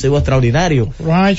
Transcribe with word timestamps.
defensivo 0.00 0.16
extraordinario. 0.16 0.88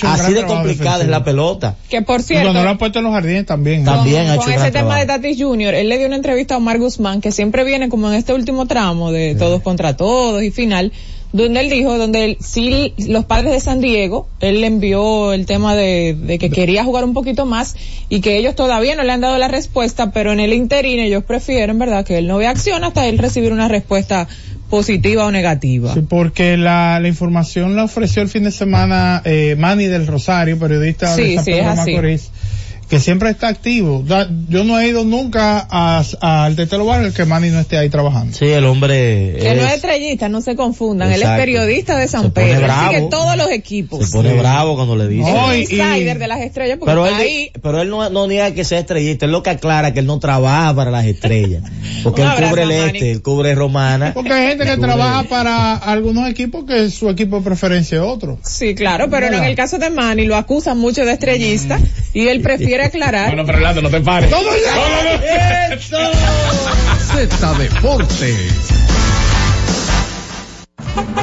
Así 0.04 0.34
de 0.34 0.46
complicada 0.46 1.04
es 1.04 1.10
la 1.10 1.24
pelota. 1.24 1.76
Que 1.90 2.02
por 2.02 2.22
cierto. 2.22 2.46
cuando 2.46 2.64
lo 2.64 2.70
han 2.70 2.78
puesto 2.78 3.00
en 3.00 3.06
los 3.06 3.14
jardines 3.14 3.46
también. 3.46 3.84
También 3.84 4.24
con, 4.24 4.32
ha 4.32 4.36
hecho 4.36 4.44
con 4.44 4.54
ese 4.54 4.72
tema 4.72 5.00
de 5.00 5.06
Tatis 5.06 5.38
Jr., 5.42 5.74
él 5.74 5.90
le 5.90 5.98
dio 5.98 6.08
una 6.08 6.16
entrevista 6.16 6.56
a 6.56 6.58
Omar 6.58 6.80
Guzmán, 6.80 7.22
que 7.22 7.32
siempre 7.32 7.64
viene 7.64 7.90
como 7.90 8.10
en 8.10 8.16
este 8.16 8.34
último 8.34 8.68
tramo 8.68 9.12
de 9.12 9.36
todos 9.36 9.62
contra 9.62 9.98
todos 9.98 10.44
y 10.44 10.52
final, 10.52 10.92
donde 11.34 11.62
él 11.62 11.70
dijo, 11.70 11.98
donde 11.98 12.26
él, 12.26 12.38
sí, 12.42 12.94
los 13.08 13.24
padres 13.26 13.54
de 13.54 13.60
San 13.62 13.80
Diego, 13.80 14.28
él 14.42 14.62
le 14.62 14.68
envió 14.68 15.32
el 15.32 15.46
tema 15.46 15.76
de, 15.76 16.14
de 16.14 16.38
que 16.38 16.50
quería 16.50 16.84
jugar 16.84 17.06
un 17.06 17.14
poquito 17.14 17.46
más 17.46 17.76
y 18.10 18.20
que 18.20 18.38
ellos 18.38 18.54
todavía 18.54 18.96
no 18.96 19.04
le 19.04 19.14
han 19.14 19.22
dado 19.22 19.38
la 19.38 19.48
respuesta, 19.48 20.12
pero 20.12 20.34
en 20.34 20.42
el 20.42 20.52
interín 20.52 21.00
ellos 21.00 21.24
prefieren, 21.24 21.80
¿verdad?, 21.80 22.06
que 22.06 22.18
él 22.18 22.28
no 22.28 22.38
vea 22.38 22.50
acción 22.50 22.84
hasta 22.84 23.08
él 23.08 23.18
recibir 23.18 23.54
una 23.54 23.70
respuesta 23.70 24.28
positiva 24.72 25.26
o 25.26 25.32
negativa. 25.32 25.94
Sí, 25.94 26.02
porque 26.02 26.58
la, 26.58 27.00
la 27.00 27.08
información 27.08 27.76
la 27.76 27.84
ofreció 27.84 28.24
el 28.24 28.30
fin 28.30 28.46
de 28.46 28.52
semana 28.52 29.22
eh, 29.24 29.56
Manny 29.60 29.86
del 29.86 30.08
Rosario, 30.08 30.58
periodista 30.58 31.16
Sí, 31.16 31.22
de 31.22 31.36
San 31.36 31.46
sí, 31.46 31.52
Pedro 31.52 31.72
es 31.74 31.80
así. 31.80 31.92
Macorís, 31.92 32.32
que 32.92 33.00
siempre 33.00 33.30
está 33.30 33.48
activo. 33.48 34.04
Da- 34.06 34.30
yo 34.50 34.66
no 34.66 34.78
he 34.78 34.90
ido 34.90 35.06
nunca 35.06 35.66
a- 35.72 36.04
al 36.20 36.56
Tetelo 36.58 36.86
Bar 36.86 37.04
el 37.06 37.14
que 37.14 37.24
Manny 37.24 37.50
no 37.50 37.62
esté 37.62 37.78
ahí 37.78 37.90
trabajando. 37.90 38.38
Sí, 38.38 38.46
el 38.46 38.66
hombre 38.66 39.38
Que 39.40 39.56
no 39.56 39.62
es 39.64 39.68
es- 39.70 39.74
estrellista, 39.76 40.28
no 40.28 40.42
se 40.42 40.58
confundan. 40.58 41.08
Él 41.08 41.16
es 41.16 41.22
Exacto. 41.22 41.40
periodista 41.42 41.98
de 41.98 42.08
San 42.10 42.24
Se 42.24 42.30
pone 42.32 42.48
Pedro. 42.48 42.62
Bravo. 42.64 42.90
sigue 42.92 43.02
todos 43.10 43.38
los 43.38 43.50
equipos. 43.50 44.06
se 44.06 44.12
pone 44.12 44.34
bravo 44.34 44.76
cuando 44.76 44.98
le 44.98 45.08
dice. 45.08 45.32
No, 45.32 45.52
Es 45.54 45.72
y- 45.72 45.80
un 45.80 45.88
insider 45.88 46.20
de 46.20 46.28
las 46.28 46.42
estrellas 46.42 46.78
porque 46.80 46.92
Pero 46.92 47.06
está 47.08 47.22
él, 47.22 47.28
ahí. 47.28 47.52
pero 47.62 47.82
él 47.82 47.90
no, 47.90 48.10
no 48.10 48.28
niega 48.28 48.52
que 48.54 48.66
sea 48.66 48.80
estrellista, 48.80 49.26
él 49.26 49.32
lo 49.32 49.42
que 49.42 49.52
aclara 49.52 49.94
que 49.94 50.02
él 50.02 50.06
no 50.06 50.20
trabaja 50.20 50.76
para 50.76 50.92
las 50.92 51.06
estrellas. 51.06 51.64
Porque 52.04 52.24
él 52.24 52.30
cubre 52.50 52.64
el 52.64 52.72
este, 52.72 53.12
él 53.12 53.22
cubre 53.22 53.56
Romana. 53.56 54.12
Porque 54.14 54.34
hay 54.34 54.48
gente 54.50 54.66
que 54.66 54.72
Cubre- 54.76 54.82
trabaja 54.82 55.24
para 55.24 55.76
algunos 55.78 56.30
equipos 56.30 56.66
que 56.66 56.90
su 56.92 57.10
equipo 57.10 57.38
de 57.38 57.44
preferencia 57.44 58.00
es 58.00 58.04
otro. 58.04 58.38
Sí, 58.44 58.76
claro, 58.76 59.10
pero 59.10 59.32
no 59.32 59.38
en 59.38 59.46
el 59.46 59.56
caso 59.56 59.78
de 59.78 59.90
Manny 59.90 60.26
lo 60.26 60.36
acusan 60.36 60.78
mucho 60.78 61.06
de 61.06 61.14
estrellista 61.14 61.80
y 62.14 62.28
él 62.28 62.42
prefiere 62.42 62.81
aclarar. 62.86 63.28
Bueno, 63.28 63.46
pero 63.46 63.58
Orlando, 63.58 63.82
no 63.82 63.90
te 63.90 64.02
pares. 64.02 64.30
¡Todo 64.30 64.52
ya! 64.56 65.78
Z 65.80 67.54
Deportes. 67.54 68.72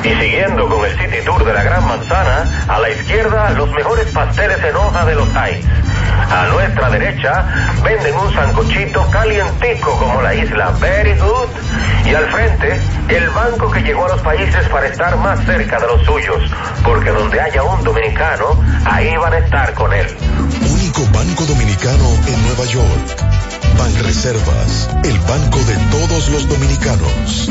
Y 0.02 0.08
siguiendo 0.08 0.68
con 0.68 0.84
el 0.84 0.92
City 0.98 1.18
Tour 1.24 1.44
de 1.44 1.52
la 1.52 1.62
Gran 1.62 1.86
Manzana, 1.86 2.64
a 2.68 2.78
la 2.78 2.90
izquierda 2.90 3.50
los 3.50 3.70
mejores 3.72 4.10
pasteles 4.12 4.62
en 4.64 4.76
hoja 4.76 5.04
de 5.04 5.14
los 5.14 5.28
Heights. 5.34 5.66
A 6.30 6.46
nuestra 6.46 6.90
derecha 6.90 7.44
venden 7.82 8.14
un 8.14 8.32
sancochito 8.32 9.06
calientico 9.10 9.98
como 9.98 10.22
la 10.22 10.34
isla 10.34 10.70
Very 10.80 11.14
Good. 11.18 11.48
Y 12.06 12.14
al 12.14 12.26
frente, 12.30 12.80
el 13.08 13.28
banco 13.30 13.70
que 13.70 13.82
llegó 13.82 14.06
a 14.06 14.08
los 14.08 14.20
países 14.22 14.66
para 14.68 14.86
estar 14.86 15.16
más 15.18 15.44
cerca 15.44 15.78
de 15.78 15.86
los 15.86 16.04
suyos. 16.04 16.42
Porque 16.82 17.10
donde 17.10 17.40
haya 17.40 17.62
un 17.62 17.82
dominicano, 17.84 18.62
ahí 18.84 19.14
van 19.16 19.32
a 19.34 19.38
estar 19.38 19.74
con 19.74 19.92
él. 19.92 20.06
Banco 21.12 21.44
dominicano 21.44 22.08
en 22.26 22.42
Nueva 22.44 22.64
York. 22.64 23.24
Banreservas, 23.76 24.88
el 25.04 25.18
banco 25.20 25.58
de 25.58 25.76
todos 25.90 26.28
los 26.30 26.48
dominicanos. 26.48 27.50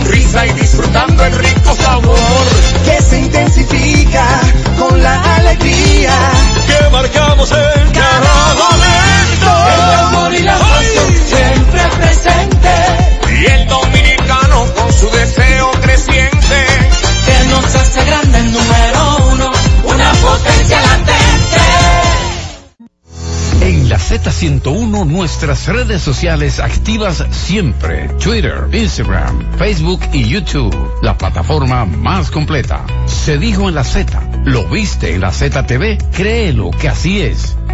Sonrisa 0.00 0.46
y 0.46 0.52
disfrutando 0.52 1.24
el 1.24 1.32
rico 1.34 1.74
sabor 1.76 2.18
que 2.84 3.02
se 3.02 3.20
intensifica 3.20 4.26
con 4.78 5.02
la 5.02 5.36
alegría. 5.36 6.12
que 6.66 6.90
marcamos 6.90 7.50
en 7.52 7.90
cada 7.92 8.54
momento. 8.54 9.50
El 9.74 9.80
amor 9.98 10.34
y 10.34 10.42
la 10.42 10.58
pasión 10.58 11.14
siempre 11.26 11.82
presente. 11.98 12.70
Y 13.40 13.44
el 13.46 13.68
dominicano 13.68 14.29
101, 24.40 25.04
nuestras 25.04 25.68
redes 25.68 26.00
sociales 26.00 26.60
activas 26.60 27.26
siempre. 27.30 28.08
Twitter, 28.24 28.70
Instagram, 28.72 29.58
Facebook 29.58 30.00
y 30.14 30.30
YouTube. 30.30 30.74
La 31.02 31.18
plataforma 31.18 31.84
más 31.84 32.30
completa. 32.30 32.86
Se 33.04 33.36
dijo 33.36 33.68
en 33.68 33.74
la 33.74 33.84
Z. 33.84 34.18
¿Lo 34.46 34.66
viste 34.66 35.14
en 35.14 35.20
la 35.20 35.30
Z 35.30 35.66
TV? 35.66 35.98
Créelo 36.14 36.70
que 36.70 36.88
así 36.88 37.20
es. 37.20 37.58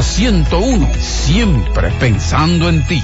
Z101, 0.00 0.98
siempre 0.98 1.90
pensando 2.00 2.70
en 2.70 2.82
ti. 2.86 3.02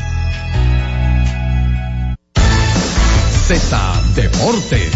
Z 3.46 4.02
Deportes. 4.14 4.92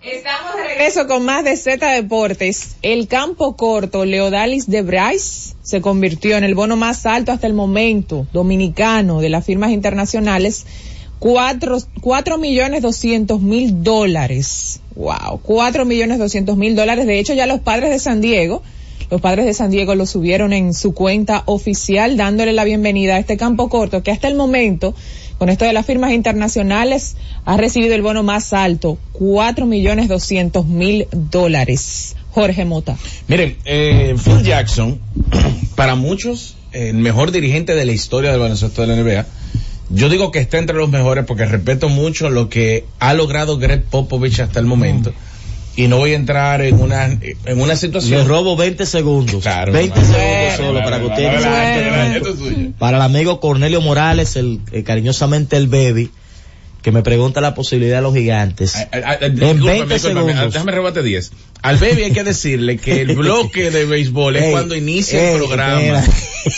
Estamos 0.00 0.56
de 0.56 0.64
regreso 0.64 1.06
con 1.06 1.26
más 1.26 1.44
de 1.44 1.58
Z 1.58 1.86
Deportes. 1.90 2.76
El 2.80 3.08
campo 3.08 3.54
corto 3.58 4.06
Leodalis 4.06 4.66
de 4.66 4.80
Bryce 4.80 5.54
se 5.62 5.82
convirtió 5.82 6.38
en 6.38 6.44
el 6.44 6.54
bono 6.54 6.76
más 6.76 7.04
alto 7.04 7.32
hasta 7.32 7.46
el 7.46 7.52
momento 7.52 8.26
dominicano 8.32 9.20
de 9.20 9.28
las 9.28 9.44
firmas 9.44 9.72
internacionales. 9.72 10.64
Cuatro, 11.22 11.78
cuatro 12.00 12.36
millones 12.36 12.82
doscientos 12.82 13.40
mil 13.40 13.84
dólares. 13.84 14.80
Wow, 14.96 15.38
cuatro 15.40 15.84
millones 15.84 16.18
doscientos 16.18 16.56
mil 16.56 16.74
dólares. 16.74 17.06
De 17.06 17.20
hecho, 17.20 17.32
ya 17.32 17.46
los 17.46 17.60
padres 17.60 17.90
de 17.90 18.00
San 18.00 18.20
Diego, 18.20 18.60
los 19.08 19.20
padres 19.20 19.44
de 19.44 19.54
San 19.54 19.70
Diego 19.70 19.94
lo 19.94 20.04
subieron 20.06 20.52
en 20.52 20.74
su 20.74 20.94
cuenta 20.94 21.44
oficial 21.46 22.16
dándole 22.16 22.52
la 22.52 22.64
bienvenida 22.64 23.14
a 23.14 23.18
este 23.20 23.36
campo 23.36 23.68
corto 23.68 24.02
que 24.02 24.10
hasta 24.10 24.26
el 24.26 24.34
momento 24.34 24.96
con 25.38 25.48
esto 25.48 25.64
de 25.64 25.72
las 25.72 25.86
firmas 25.86 26.10
internacionales, 26.10 27.16
ha 27.44 27.56
recibido 27.56 27.94
el 27.94 28.02
bono 28.02 28.24
más 28.24 28.52
alto, 28.52 28.98
cuatro 29.12 29.64
millones 29.64 30.08
doscientos 30.08 30.66
mil 30.66 31.06
dólares. 31.12 32.16
Jorge 32.32 32.64
Mota. 32.64 32.96
Miren, 33.28 33.58
eh, 33.64 34.16
Phil 34.24 34.42
Jackson, 34.42 35.00
para 35.76 35.94
muchos, 35.94 36.56
el 36.72 36.94
mejor 36.94 37.30
dirigente 37.30 37.76
de 37.76 37.84
la 37.84 37.92
historia 37.92 38.32
del 38.32 38.40
baloncesto 38.40 38.82
de 38.82 38.88
la 38.88 39.02
NBA. 39.02 39.26
Yo 39.92 40.08
digo 40.08 40.30
que 40.30 40.38
está 40.38 40.58
entre 40.58 40.76
los 40.76 40.88
mejores 40.88 41.24
porque 41.26 41.44
respeto 41.44 41.88
mucho 41.88 42.30
lo 42.30 42.48
que 42.48 42.84
ha 42.98 43.12
logrado 43.14 43.58
Greg 43.58 43.84
Popovich 43.84 44.40
hasta 44.40 44.58
el 44.58 44.66
momento. 44.66 45.12
Y 45.74 45.88
no 45.88 45.98
voy 45.98 46.12
a 46.12 46.16
entrar 46.16 46.60
en 46.62 46.80
una, 46.80 47.06
en 47.06 47.60
una 47.60 47.76
situación. 47.76 48.20
Le 48.20 48.28
robo 48.28 48.56
20 48.56 48.84
segundos. 48.84 49.42
Claro, 49.42 49.72
20 49.72 49.98
hermano. 49.98 50.16
segundos 50.16 50.56
solo 50.56 50.84
para 50.84 50.98
que 50.98 51.06
ustedes. 51.06 52.72
Para 52.78 52.96
el 52.98 53.02
amigo 53.02 53.40
Cornelio 53.40 53.80
Morales, 53.80 54.36
el, 54.36 54.60
eh, 54.72 54.82
cariñosamente 54.82 55.56
el 55.56 55.68
baby, 55.68 56.10
que 56.82 56.90
me 56.92 57.02
pregunta 57.02 57.40
la 57.40 57.54
posibilidad 57.54 57.96
de 57.98 58.02
los 58.02 58.12
gigantes. 58.14 58.74
Ah, 58.76 58.88
ah, 58.92 58.98
ah, 59.06 59.16
en 59.20 59.36
discúlpame, 59.36 59.70
20 59.78 59.94
discúlpame, 59.94 60.26
segundos. 60.32 60.52
déjame 60.52 60.72
rebate 60.72 61.02
10. 61.02 61.32
Al 61.62 61.76
baby 61.78 62.02
hay 62.02 62.10
que 62.12 62.24
decirle 62.24 62.76
que 62.78 63.02
el 63.02 63.14
bloque 63.16 63.70
de 63.70 63.84
béisbol 63.84 64.34
es 64.36 64.42
Ey, 64.42 64.50
cuando 64.52 64.74
inicia 64.74 65.20
ey, 65.28 65.32
el 65.34 65.38
programa. 65.38 66.04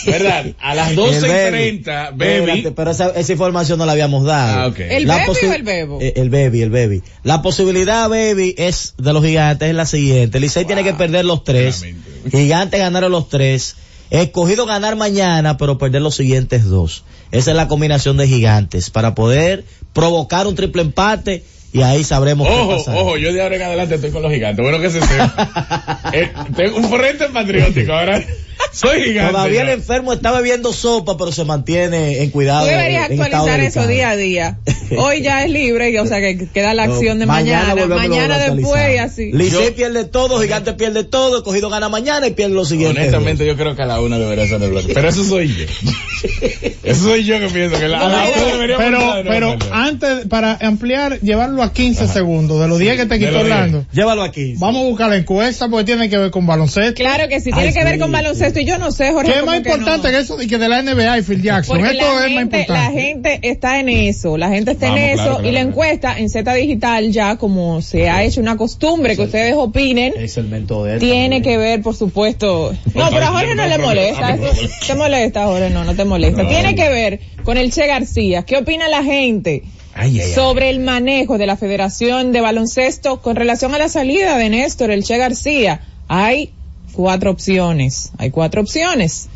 ¿Verdad? 0.07 0.45
A 0.59 0.73
las 0.73 0.89
El 0.89 0.95
12 0.95 1.17
y 1.17 1.29
baby. 1.29 1.49
30, 1.83 2.11
baby. 2.15 2.73
Pero 2.75 2.91
esa, 2.91 3.09
esa 3.11 3.31
información 3.31 3.77
no 3.77 3.85
la 3.85 3.91
habíamos 3.91 4.23
dado. 4.25 4.61
Ah, 4.61 4.67
ok. 4.67 4.79
¿El 4.79 5.05
La 5.07 5.17
baby 5.17 5.27
posi- 5.29 5.47
o 5.49 5.53
el 5.53 5.63
bebo? 5.63 5.99
Eh, 6.01 6.13
El 6.15 6.29
baby, 6.31 6.61
el 6.63 6.71
baby. 6.71 7.03
La 7.23 7.41
posibilidad, 7.43 8.09
baby, 8.09 8.55
es 8.57 8.95
de 8.97 9.13
los 9.13 9.23
gigantes 9.23 9.69
es 9.69 9.75
la 9.75 9.85
siguiente. 9.85 10.39
Licey 10.39 10.65
tiene 10.65 10.83
que 10.83 10.93
perder 10.93 11.23
los 11.25 11.43
tres. 11.43 11.81
Claramente. 11.81 12.29
Gigantes 12.37 12.79
ganaron 12.79 13.11
los 13.11 13.29
tres. 13.29 13.75
Escogido 14.09 14.65
ganar 14.65 14.95
mañana, 14.95 15.57
pero 15.57 15.77
perder 15.77 16.01
los 16.01 16.15
siguientes 16.15 16.65
dos. 16.65 17.03
Esa 17.31 17.51
es 17.51 17.57
la 17.57 17.67
combinación 17.67 18.17
de 18.17 18.27
gigantes 18.27 18.89
para 18.89 19.13
poder 19.15 19.65
provocar 19.95 20.45
un 20.45 20.53
triple 20.55 20.83
empate 20.83 21.43
y 21.73 21.81
ahí 21.81 22.03
sabremos 22.03 22.47
qué 22.47 22.53
Ojo, 22.53 22.77
pasa. 22.77 22.95
ojo, 22.95 23.17
yo 23.17 23.33
de 23.33 23.41
ahora 23.41 23.55
en 23.55 23.61
adelante 23.63 23.95
estoy 23.95 24.11
con 24.11 24.21
los 24.21 24.31
gigantes. 24.31 24.61
Bueno 24.63 24.79
que 24.79 24.89
se 24.91 25.01
sepa. 25.01 25.99
Eh, 26.13 26.31
tengo 26.55 26.77
un 26.77 26.89
frente 26.89 27.25
patriótico 27.29 27.91
ahora. 27.91 28.23
Soy 28.71 29.03
gigante. 29.03 29.31
Todavía 29.31 29.61
el 29.61 29.69
enfermo 29.69 30.13
está 30.13 30.31
bebiendo 30.31 30.73
sopa, 30.73 31.17
pero 31.17 31.31
se 31.31 31.45
mantiene 31.45 32.23
en 32.23 32.29
cuidado. 32.29 32.65
Tú 32.65 32.71
deberías 32.71 33.09
en 33.09 33.21
actualizar 33.21 33.59
eso 33.59 33.87
día 33.87 34.09
a 34.09 34.15
día. 34.15 34.59
Hoy 34.97 35.21
ya 35.21 35.43
es 35.43 35.51
libre, 35.51 35.99
o 35.99 36.05
sea 36.05 36.19
que 36.19 36.47
queda 36.53 36.73
la 36.73 36.83
acción 36.83 37.19
de 37.19 37.25
mañana, 37.25 37.85
mañana, 37.87 38.35
a 38.35 38.49
después 38.49 38.95
y 38.95 38.97
así. 38.97 39.31
Licey 39.31 39.71
pierde 39.71 40.05
todo, 40.05 40.41
Gigante 40.41 40.73
pierde 40.73 41.03
todo, 41.03 41.37
Escogido 41.37 41.69
gana 41.69 41.89
mañana 41.89 42.27
y 42.27 42.31
pierde 42.31 42.53
los 42.53 42.69
siguientes. 42.69 42.99
Honestamente, 42.99 43.45
yo 43.45 43.55
creo 43.55 43.75
que 43.75 43.81
a 43.81 43.85
la 43.85 44.01
una 44.01 44.19
debería 44.19 44.47
ser 44.47 44.61
el 44.61 44.71
bloque. 44.71 44.93
Pero 44.93 45.09
eso 45.09 45.23
soy 45.23 45.47
yo. 45.47 45.65
Eso 46.83 47.03
soy 47.03 47.23
yo 47.23 47.39
que 47.39 47.47
pienso 47.47 47.79
que 47.79 47.87
la, 47.87 47.99
a 47.99 48.09
la 48.09 48.29
una 48.29 48.51
debería 48.51 48.77
Pero, 48.77 48.99
no, 48.99 49.13
pero 49.27 49.57
antes, 49.71 50.27
para 50.27 50.57
ampliar, 50.61 51.19
llevarlo 51.21 51.63
a 51.63 51.73
15 51.73 52.07
segundos 52.07 52.61
de 52.61 52.67
los 52.67 52.79
10 52.79 52.97
que 52.97 53.05
te 53.05 53.19
quitó 53.19 53.31
los 53.31 53.43
10. 53.43 53.53
Orlando. 53.53 53.85
Llévalo 53.91 54.23
aquí. 54.23 54.53
Vamos 54.57 54.83
a 54.83 54.85
buscar 54.85 55.09
la 55.09 55.17
encuesta 55.17 55.67
porque 55.67 55.85
tiene 55.85 56.09
que 56.09 56.17
ver 56.17 56.31
con 56.31 56.45
baloncesto. 56.45 56.95
Claro 56.95 57.27
que 57.27 57.39
sí, 57.41 57.49
Ay, 57.53 57.63
tiene 57.63 57.73
que 57.73 57.83
ver 57.83 57.99
con 57.99 58.11
baloncesto 58.11 58.54
y 58.61 58.65
yo 58.65 58.77
no 58.77 58.91
sé, 58.91 59.11
Jorge. 59.11 59.31
¿Qué 59.31 59.39
es 59.39 59.45
más 59.45 59.61
que 59.61 59.69
importante 59.69 60.07
no. 60.07 60.13
que 60.13 60.19
eso 60.23 60.37
de 60.37 60.47
que 60.47 60.57
de 60.57 60.69
la 60.69 60.81
NBA 60.81 61.19
y 61.19 61.21
Phil 61.21 61.41
Jackson? 61.41 61.77
Porque 61.79 61.93
Esto 61.93 62.05
la 62.05 62.11
es 62.11 62.15
más 62.15 62.23
gente, 62.29 62.41
importante. 62.59 62.71
la 62.73 63.01
gente 63.01 63.39
está 63.43 63.79
en 63.79 63.89
eso, 63.89 64.37
la 64.37 64.49
gente 64.49 64.71
está 64.71 64.85
Vamos, 64.87 64.99
en 65.01 65.05
eso 65.09 65.23
claro, 65.23 65.37
y 65.39 65.41
claro, 65.41 65.51
la 65.53 65.59
encuesta 65.61 66.19
en 66.19 66.29
Z 66.29 66.53
Digital 66.53 67.11
ya 67.11 67.35
como 67.37 67.81
se 67.81 68.09
ha 68.09 68.23
hecho 68.23 68.41
una 68.41 68.57
costumbre 68.57 69.15
que 69.15 69.23
ustedes 69.23 69.53
opinen, 69.55 70.13
Es 70.17 70.37
el 70.37 70.49
de 70.49 70.57
él 70.57 70.99
tiene 70.99 71.21
también. 71.37 71.43
que 71.43 71.57
ver, 71.57 71.81
por 71.81 71.95
supuesto. 71.95 72.73
No, 72.93 73.09
pero 73.11 73.25
a 73.25 73.27
Jorge 73.27 73.55
no 73.55 73.65
le 73.67 73.77
molesta. 73.77 74.37
¿Te 74.87 74.95
molesta, 74.95 75.45
Jorge? 75.45 75.69
No, 75.69 75.83
no 75.83 75.95
te 75.95 76.05
molesta. 76.05 76.43
No. 76.43 76.49
Tiene 76.49 76.75
que 76.75 76.89
ver 76.89 77.19
con 77.43 77.57
el 77.57 77.71
Che 77.71 77.87
García. 77.87 78.43
¿Qué 78.43 78.57
opina 78.57 78.87
la 78.87 79.03
gente 79.03 79.63
Ay, 79.93 80.19
ay, 80.19 80.21
ay. 80.21 80.31
sobre 80.33 80.69
el 80.69 80.79
manejo 80.79 81.37
de 81.37 81.45
la 81.45 81.57
Federación 81.57 82.31
de 82.31 82.41
Baloncesto 82.41 83.21
con 83.21 83.35
relación 83.35 83.73
a 83.75 83.77
la 83.77 83.89
salida 83.89 84.37
de 84.37 84.49
Néstor, 84.49 84.91
el 84.91 85.03
Che 85.03 85.17
García? 85.17 85.81
Hay 86.07 86.51
cuatro 86.95 87.31
opciones. 87.31 88.11
Hay 88.17 88.31
cuatro 88.31 88.61
opciones. 88.61 89.27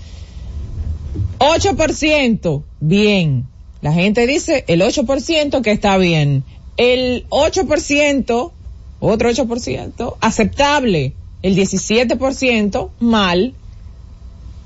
8%, 1.40 2.64
bien. 2.80 3.46
La 3.82 3.92
gente 3.94 4.28
dice 4.28 4.66
el 4.68 4.82
8% 4.82 5.62
que 5.62 5.72
está 5.72 5.98
bien. 5.98 6.44
El 6.78 7.26
8%, 7.30 8.52
otro 9.00 9.30
8%, 9.30 10.18
aceptable. 10.22 11.14
El 11.42 11.56
17%, 11.56 12.90
mal. 13.00 13.54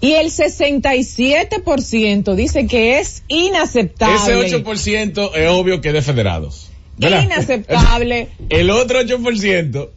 Y 0.02 0.14
el 0.14 0.32
67% 0.32 2.36
dice 2.36 2.66
que 2.68 3.00
es 3.00 3.24
inaceptable. 3.28 4.46
Ese 4.46 4.64
8% 4.64 5.32
es 5.36 5.50
obvio 5.50 5.82
que 5.82 5.90
es 5.90 5.94
de 5.94 6.02
federados. 6.02 6.72
¿verdad? 6.98 7.24
Inaceptable. 7.24 8.30
El 8.50 8.70
otro 8.70 9.02
8% 9.02 9.90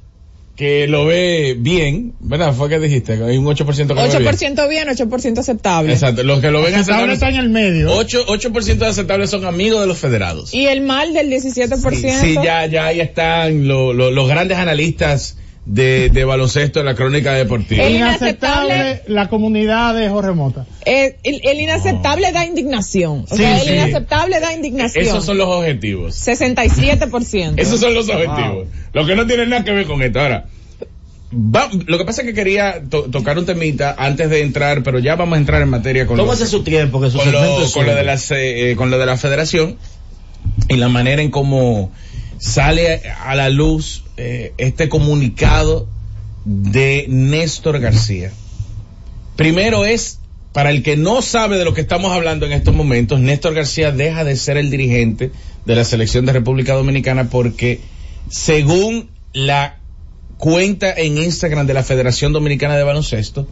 que 0.56 0.86
lo 0.86 1.04
ve 1.04 1.54
bien, 1.58 2.14
¿verdad? 2.18 2.54
Fue 2.54 2.70
que 2.70 2.78
dijiste, 2.78 3.18
que 3.18 3.24
hay 3.24 3.36
un 3.36 3.44
8% 3.44 3.56
que 3.88 3.94
lo 3.94 3.94
ve 4.02 4.08
bien. 4.18 4.24
8% 4.56 4.68
bien, 4.70 4.88
8% 4.88 5.38
aceptable. 5.38 5.92
Exacto, 5.92 6.22
los 6.22 6.40
que 6.40 6.50
lo 6.50 6.62
ven 6.62 6.74
Aceptable 6.74 7.12
está 7.12 7.28
en 7.28 7.34
aceptables, 7.36 7.44
el 7.44 7.50
medio. 7.50 7.92
8, 7.94 8.24
8% 8.26 8.76
de 8.78 8.86
aceptables 8.86 9.28
son 9.30 9.44
amigos 9.44 9.82
de 9.82 9.86
los 9.86 9.98
federados. 9.98 10.54
Y 10.54 10.66
el 10.66 10.80
mal 10.80 11.12
del 11.12 11.30
17%. 11.30 12.20
Sí, 12.20 12.34
ya, 12.42 12.64
ya 12.66 12.86
ahí 12.86 13.00
están 13.00 13.68
lo- 13.68 13.92
lo- 13.92 14.10
los 14.10 14.28
grandes 14.28 14.56
analistas 14.56 15.36
de, 15.66 16.10
de 16.10 16.24
baloncesto 16.24 16.78
de 16.78 16.84
la 16.84 16.94
crónica 16.94 17.32
deportiva. 17.34 17.82
El 17.84 17.96
Inaceptable 17.96 19.02
la 19.08 19.28
comunidad 19.28 19.94
de 19.96 20.08
Jorge 20.08 20.30
Mota. 20.32 20.64
Eh, 20.84 21.16
el, 21.24 21.40
el 21.44 21.60
inaceptable 21.60 22.30
da 22.32 22.44
indignación. 22.46 23.24
O 23.28 23.36
Sí, 23.36 23.42
sea, 23.42 23.58
sí. 23.58 23.68
el 23.70 23.74
inaceptable 23.74 24.38
da 24.40 24.52
indignación. 24.54 25.04
Esos 25.04 25.24
son 25.24 25.38
los 25.38 25.48
objetivos. 25.48 26.14
67%. 26.26 27.54
Esos 27.56 27.80
son 27.80 27.94
los 27.94 28.08
objetivos. 28.08 28.68
Lo 28.92 29.06
que 29.06 29.16
no 29.16 29.26
tiene 29.26 29.46
nada 29.46 29.64
que 29.64 29.72
ver 29.72 29.86
con 29.86 30.00
esto. 30.02 30.20
Ahora, 30.20 30.46
va- 31.32 31.68
lo 31.86 31.98
que 31.98 32.04
pasa 32.04 32.22
es 32.22 32.28
que 32.28 32.34
quería 32.34 32.82
to- 32.88 33.10
tocar 33.10 33.36
un 33.36 33.44
temita 33.46 33.96
antes 33.98 34.30
de 34.30 34.42
entrar, 34.42 34.82
pero 34.84 35.00
ya 35.00 35.16
vamos 35.16 35.34
a 35.36 35.38
entrar 35.40 35.62
en 35.62 35.68
materia 35.68 36.06
con, 36.06 36.16
lo, 36.16 36.22
Tómase 36.24 36.46
su 36.46 36.62
tiempo, 36.62 37.00
que 37.00 37.10
su 37.10 37.18
con, 37.18 37.32
lo- 37.32 37.62
es 37.62 37.72
con 37.72 37.86
lo 37.86 37.94
de 37.94 38.02
eh, 38.02 38.70
eh, 38.70 38.76
con 38.76 38.90
lo 38.90 38.98
de 38.98 39.06
la 39.06 39.16
federación 39.16 39.76
y 40.68 40.76
la 40.76 40.88
manera 40.88 41.22
en 41.22 41.30
cómo 41.32 41.90
sale 42.38 43.02
a 43.24 43.34
la 43.34 43.48
luz 43.48 44.04
eh, 44.16 44.52
este 44.58 44.88
comunicado 44.88 45.88
de 46.44 47.06
Néstor 47.08 47.80
García. 47.80 48.32
Primero 49.36 49.84
es, 49.84 50.20
para 50.52 50.70
el 50.70 50.82
que 50.82 50.96
no 50.96 51.20
sabe 51.20 51.58
de 51.58 51.64
lo 51.64 51.74
que 51.74 51.82
estamos 51.82 52.12
hablando 52.12 52.46
en 52.46 52.52
estos 52.52 52.74
momentos, 52.74 53.20
Néstor 53.20 53.54
García 53.54 53.92
deja 53.92 54.24
de 54.24 54.36
ser 54.36 54.56
el 54.56 54.70
dirigente 54.70 55.32
de 55.66 55.74
la 55.74 55.84
selección 55.84 56.24
de 56.24 56.32
República 56.32 56.74
Dominicana 56.74 57.28
porque 57.28 57.80
según 58.30 59.10
la 59.32 59.78
cuenta 60.38 60.92
en 60.92 61.18
Instagram 61.18 61.66
de 61.66 61.74
la 61.74 61.82
Federación 61.82 62.32
Dominicana 62.32 62.76
de 62.76 62.84
Baloncesto, 62.84 63.46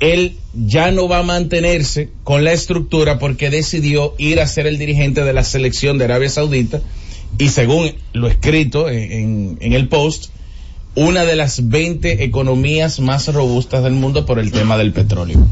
él 0.00 0.36
ya 0.54 0.90
no 0.90 1.08
va 1.08 1.18
a 1.18 1.22
mantenerse 1.22 2.10
con 2.24 2.42
la 2.42 2.52
estructura 2.52 3.18
porque 3.18 3.50
decidió 3.50 4.14
ir 4.18 4.40
a 4.40 4.46
ser 4.46 4.66
el 4.66 4.78
dirigente 4.78 5.22
de 5.24 5.32
la 5.32 5.44
selección 5.44 5.98
de 5.98 6.04
Arabia 6.04 6.30
Saudita 6.30 6.80
y 7.38 7.48
según 7.48 7.92
lo 8.12 8.28
escrito 8.28 8.88
en, 8.88 9.56
en- 9.60 9.72
el 9.72 9.88
post, 9.88 10.30
una 10.94 11.24
de 11.24 11.36
las 11.36 11.68
20 11.68 12.24
economías 12.24 13.00
más 13.00 13.32
robustas 13.32 13.82
del 13.84 13.92
mundo 13.92 14.26
por 14.26 14.38
el 14.38 14.50
tema 14.52 14.76
del 14.76 14.92
petróleo. 14.92 15.46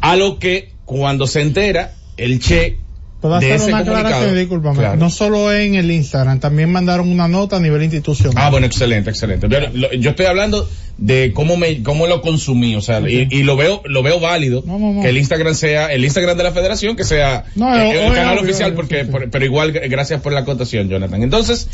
A 0.00 0.16
lo 0.16 0.38
que 0.38 0.72
cuando 0.84 1.26
se 1.26 1.40
entera, 1.40 1.94
el 2.16 2.40
Che 2.40 2.78
Puedo 3.24 3.36
hacer 3.36 3.58
una 3.68 3.78
aclaración, 3.78 4.36
discúlpame. 4.36 4.76
Claro. 4.80 4.96
No 4.98 5.08
solo 5.08 5.50
en 5.50 5.76
el 5.76 5.90
Instagram, 5.90 6.40
también 6.40 6.70
mandaron 6.70 7.08
una 7.10 7.26
nota 7.26 7.56
a 7.56 7.60
nivel 7.60 7.82
institucional. 7.82 8.34
Ah, 8.36 8.50
bueno, 8.50 8.66
excelente, 8.66 9.08
excelente. 9.08 9.48
Yo, 9.48 9.60
lo- 9.72 9.92
yo 9.94 10.10
estoy 10.10 10.26
hablando 10.26 10.68
de 10.98 11.32
cómo 11.32 11.56
me, 11.56 11.82
cómo 11.82 12.06
lo 12.06 12.20
consumí, 12.20 12.76
o 12.76 12.82
sea, 12.82 13.00
y, 13.00 13.26
y 13.30 13.42
lo 13.44 13.56
veo, 13.56 13.80
lo 13.86 14.02
veo 14.02 14.20
válido 14.20 14.62
No, 14.66 14.78
no, 14.78 14.92
no. 14.92 15.00
que 15.00 15.08
el 15.08 15.16
Instagram 15.16 15.54
sea, 15.54 15.90
el 15.90 16.04
Instagram 16.04 16.36
de 16.36 16.42
la 16.44 16.52
Federación 16.52 16.96
que 16.96 17.04
sea 17.04 17.46
eh, 17.56 18.06
el 18.08 18.12
canal 18.12 18.36
oficial, 18.40 18.74
porque, 18.74 19.06
por- 19.06 19.30
pero 19.30 19.42
igual, 19.46 19.72
gracias 19.72 20.20
por 20.20 20.34
la 20.34 20.40
acotación, 20.40 20.90
Jonathan. 20.90 21.22
Entonces, 21.22 21.66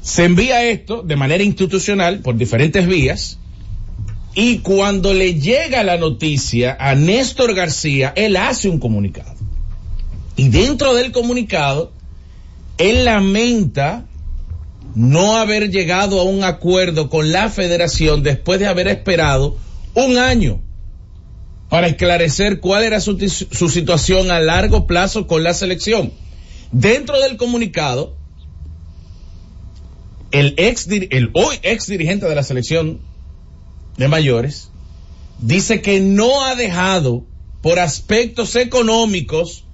se 0.00 0.24
envía 0.26 0.62
esto 0.64 1.02
de 1.02 1.16
manera 1.16 1.42
institucional 1.42 2.20
por 2.20 2.36
diferentes 2.36 2.86
vías. 2.86 3.38
Y 4.34 4.58
cuando 4.58 5.12
le 5.12 5.34
llega 5.34 5.82
la 5.82 5.96
noticia 5.98 6.76
a 6.80 6.94
Néstor 6.94 7.52
García, 7.54 8.12
él 8.16 8.36
hace 8.36 8.68
un 8.68 8.78
comunicado. 8.78 9.34
Y 10.36 10.48
dentro 10.48 10.94
del 10.94 11.12
comunicado, 11.12 11.92
él 12.78 13.04
lamenta 13.04 14.06
no 14.94 15.36
haber 15.36 15.70
llegado 15.70 16.20
a 16.20 16.24
un 16.24 16.44
acuerdo 16.44 17.08
con 17.08 17.32
la 17.32 17.48
federación 17.48 18.22
después 18.22 18.60
de 18.60 18.66
haber 18.66 18.88
esperado 18.88 19.56
un 19.94 20.18
año 20.18 20.60
para 21.68 21.86
esclarecer 21.86 22.60
cuál 22.60 22.84
era 22.84 23.00
su, 23.00 23.16
situación 23.18 24.30
a 24.30 24.40
largo 24.40 24.86
plazo 24.86 25.26
con 25.26 25.42
la 25.42 25.54
selección. 25.54 26.12
Dentro 26.70 27.18
del 27.20 27.36
comunicado, 27.36 28.16
el 30.30 30.54
ex, 30.56 30.86
el 30.88 31.30
hoy 31.32 31.56
ex 31.62 31.86
dirigente 31.86 32.26
de 32.26 32.34
la 32.34 32.42
selección 32.42 33.00
de 33.96 34.08
mayores 34.08 34.70
dice 35.38 35.82
que 35.82 36.00
no 36.00 36.44
ha 36.44 36.54
dejado 36.54 37.24
por 37.62 37.78
aspectos 37.78 38.56
económicos 38.56 39.64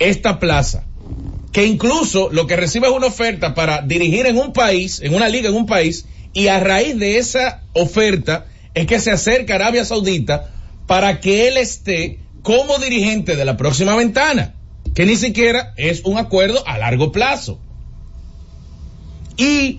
esta 0.00 0.40
plaza 0.40 0.84
que 1.52 1.66
incluso 1.66 2.30
lo 2.30 2.46
que 2.46 2.56
recibe 2.56 2.88
es 2.88 2.92
una 2.92 3.08
oferta 3.08 3.54
para 3.54 3.82
dirigir 3.82 4.26
en 4.26 4.38
un 4.38 4.52
país, 4.52 5.00
en 5.00 5.14
una 5.14 5.28
liga 5.28 5.48
en 5.48 5.56
un 5.56 5.66
país, 5.66 6.06
y 6.32 6.46
a 6.46 6.60
raíz 6.60 6.96
de 6.98 7.18
esa 7.18 7.62
oferta 7.72 8.46
es 8.74 8.86
que 8.86 9.00
se 9.00 9.10
acerca 9.10 9.54
a 9.54 9.56
Arabia 9.56 9.84
Saudita 9.84 10.50
para 10.86 11.20
que 11.20 11.48
él 11.48 11.56
esté 11.56 12.20
como 12.42 12.78
dirigente 12.78 13.36
de 13.36 13.44
la 13.44 13.56
próxima 13.56 13.96
ventana, 13.96 14.54
que 14.94 15.06
ni 15.06 15.16
siquiera 15.16 15.74
es 15.76 16.02
un 16.04 16.18
acuerdo 16.18 16.66
a 16.66 16.78
largo 16.78 17.10
plazo. 17.10 17.60
Y 19.36 19.78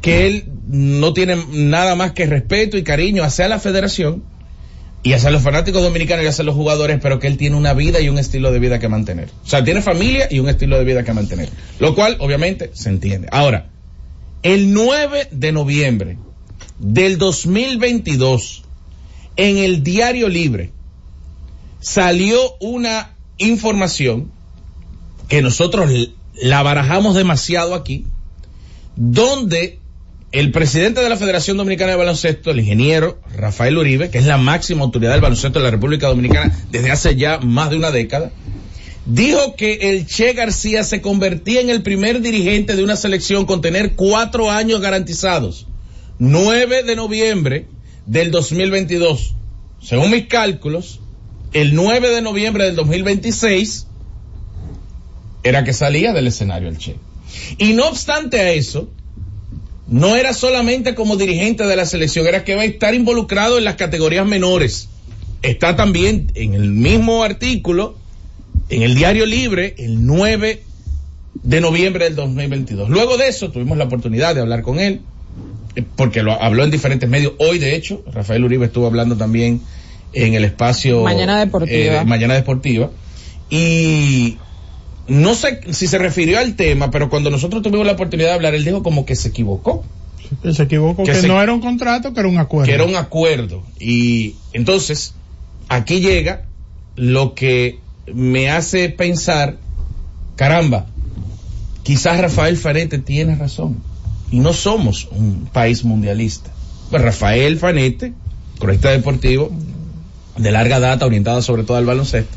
que 0.00 0.26
él 0.26 0.44
no 0.66 1.12
tiene 1.12 1.36
nada 1.52 1.94
más 1.94 2.12
que 2.12 2.26
respeto 2.26 2.76
y 2.76 2.82
cariño 2.82 3.22
hacia 3.22 3.48
la 3.48 3.60
federación 3.60 4.24
y 5.06 5.12
hacia 5.12 5.30
los 5.30 5.40
fanáticos 5.44 5.84
dominicanos 5.84 6.24
y 6.24 6.26
hacia 6.26 6.42
los 6.42 6.56
jugadores, 6.56 6.98
pero 7.00 7.20
que 7.20 7.28
él 7.28 7.36
tiene 7.36 7.54
una 7.54 7.74
vida 7.74 8.00
y 8.00 8.08
un 8.08 8.18
estilo 8.18 8.50
de 8.50 8.58
vida 8.58 8.80
que 8.80 8.88
mantener. 8.88 9.28
O 9.44 9.48
sea, 9.48 9.62
tiene 9.62 9.80
familia 9.80 10.26
y 10.28 10.40
un 10.40 10.48
estilo 10.48 10.76
de 10.76 10.84
vida 10.84 11.04
que 11.04 11.12
mantener. 11.12 11.48
Lo 11.78 11.94
cual, 11.94 12.16
obviamente, 12.18 12.72
se 12.74 12.88
entiende. 12.88 13.28
Ahora, 13.30 13.68
el 14.42 14.72
9 14.72 15.28
de 15.30 15.52
noviembre 15.52 16.18
del 16.80 17.18
2022, 17.18 18.64
en 19.36 19.58
el 19.58 19.84
Diario 19.84 20.28
Libre, 20.28 20.72
salió 21.78 22.56
una 22.58 23.14
información 23.38 24.32
que 25.28 25.40
nosotros 25.40 25.88
la 26.34 26.64
barajamos 26.64 27.14
demasiado 27.14 27.76
aquí, 27.76 28.06
donde 28.96 29.78
el 30.32 30.50
presidente 30.50 31.00
de 31.00 31.08
la 31.08 31.16
Federación 31.16 31.56
Dominicana 31.56 31.92
de 31.92 31.98
Baloncesto, 31.98 32.50
el 32.50 32.60
ingeniero 32.60 33.18
Rafael 33.34 33.78
Uribe, 33.78 34.10
que 34.10 34.18
es 34.18 34.26
la 34.26 34.38
máxima 34.38 34.82
autoridad 34.82 35.12
del 35.12 35.20
baloncesto 35.20 35.58
de 35.58 35.64
la 35.64 35.70
República 35.70 36.08
Dominicana 36.08 36.56
desde 36.70 36.90
hace 36.90 37.16
ya 37.16 37.38
más 37.38 37.70
de 37.70 37.76
una 37.76 37.90
década, 37.90 38.32
dijo 39.06 39.54
que 39.56 39.90
el 39.90 40.06
Che 40.06 40.32
García 40.32 40.82
se 40.84 41.00
convertía 41.00 41.60
en 41.60 41.70
el 41.70 41.82
primer 41.82 42.20
dirigente 42.20 42.74
de 42.74 42.82
una 42.82 42.96
selección 42.96 43.46
con 43.46 43.60
tener 43.60 43.94
cuatro 43.94 44.50
años 44.50 44.80
garantizados. 44.80 45.66
9 46.18 46.82
de 46.82 46.96
noviembre 46.96 47.66
del 48.06 48.30
2022. 48.30 49.34
Según 49.80 50.10
mis 50.10 50.26
cálculos, 50.26 51.00
el 51.52 51.74
9 51.74 52.10
de 52.10 52.22
noviembre 52.22 52.64
del 52.64 52.74
2026 52.74 53.86
era 55.44 55.62
que 55.62 55.72
salía 55.72 56.12
del 56.12 56.26
escenario 56.26 56.68
el 56.68 56.78
Che. 56.78 56.96
Y 57.58 57.74
no 57.74 57.86
obstante 57.88 58.40
a 58.40 58.50
eso, 58.50 58.90
no 59.88 60.16
era 60.16 60.34
solamente 60.34 60.94
como 60.94 61.16
dirigente 61.16 61.64
de 61.64 61.76
la 61.76 61.86
selección, 61.86 62.26
era 62.26 62.44
que 62.44 62.54
va 62.54 62.62
a 62.62 62.64
estar 62.64 62.94
involucrado 62.94 63.58
en 63.58 63.64
las 63.64 63.76
categorías 63.76 64.26
menores. 64.26 64.88
Está 65.42 65.76
también 65.76 66.30
en 66.34 66.54
el 66.54 66.70
mismo 66.72 67.22
artículo, 67.22 67.96
en 68.68 68.82
el 68.82 68.94
Diario 68.94 69.26
Libre, 69.26 69.74
el 69.78 70.04
9 70.06 70.62
de 71.42 71.60
noviembre 71.60 72.06
del 72.06 72.16
2022. 72.16 72.88
Luego 72.88 73.16
de 73.16 73.28
eso 73.28 73.50
tuvimos 73.50 73.78
la 73.78 73.84
oportunidad 73.84 74.34
de 74.34 74.40
hablar 74.40 74.62
con 74.62 74.80
él, 74.80 75.02
eh, 75.76 75.84
porque 75.94 76.22
lo 76.22 76.32
habló 76.32 76.64
en 76.64 76.70
diferentes 76.70 77.08
medios. 77.08 77.34
Hoy, 77.38 77.58
de 77.58 77.76
hecho, 77.76 78.02
Rafael 78.12 78.42
Uribe 78.44 78.66
estuvo 78.66 78.86
hablando 78.86 79.16
también 79.16 79.60
en 80.12 80.34
el 80.34 80.44
espacio 80.44 81.02
Mañana 81.02 81.38
Deportiva. 81.38 82.02
eh, 82.02 82.04
Mañana 82.04 82.34
Deportiva. 82.34 82.90
Y 83.50 84.38
no 85.08 85.34
sé 85.34 85.60
si 85.72 85.86
se 85.86 85.98
refirió 85.98 86.38
al 86.38 86.56
tema, 86.56 86.90
pero 86.90 87.08
cuando 87.10 87.30
nosotros 87.30 87.62
tuvimos 87.62 87.86
la 87.86 87.92
oportunidad 87.92 88.28
de 88.30 88.34
hablar, 88.34 88.54
él 88.54 88.64
dijo 88.64 88.82
como 88.82 89.04
que 89.06 89.14
se 89.16 89.28
equivocó, 89.28 89.84
se 90.52 90.62
equivocó, 90.62 91.04
Que 91.04 91.12
que, 91.12 91.20
se- 91.20 91.28
no 91.28 91.40
era 91.40 91.52
un 91.52 91.60
contrato, 91.60 92.12
que 92.12 92.20
era 92.20 92.28
un 92.28 92.38
acuerdo. 92.38 92.66
que 92.66 92.74
era 92.74 92.84
un 92.84 92.96
acuerdo. 92.96 93.62
Y 93.78 94.34
entonces, 94.52 95.14
aquí 95.68 96.00
llega 96.00 96.46
lo 96.96 97.34
que 97.34 97.78
me 98.12 98.50
hace 98.50 98.88
pensar, 98.88 99.58
caramba, 100.36 100.86
quizás 101.82 102.20
Rafael 102.20 102.56
Fanete 102.56 102.98
tiene 102.98 103.34
razón. 103.36 103.78
Y 104.30 104.40
no 104.40 104.52
somos 104.52 105.06
un 105.12 105.48
país 105.52 105.84
mundialista. 105.84 106.50
Pues 106.90 107.02
Rafael 107.02 107.58
Fanete, 107.58 108.12
cronista 108.58 108.90
deportivo, 108.90 109.50
de 110.36 110.50
larga 110.50 110.80
data, 110.80 111.06
orientada 111.06 111.42
sobre 111.42 111.62
todo 111.62 111.76
al 111.76 111.86
baloncesto, 111.86 112.36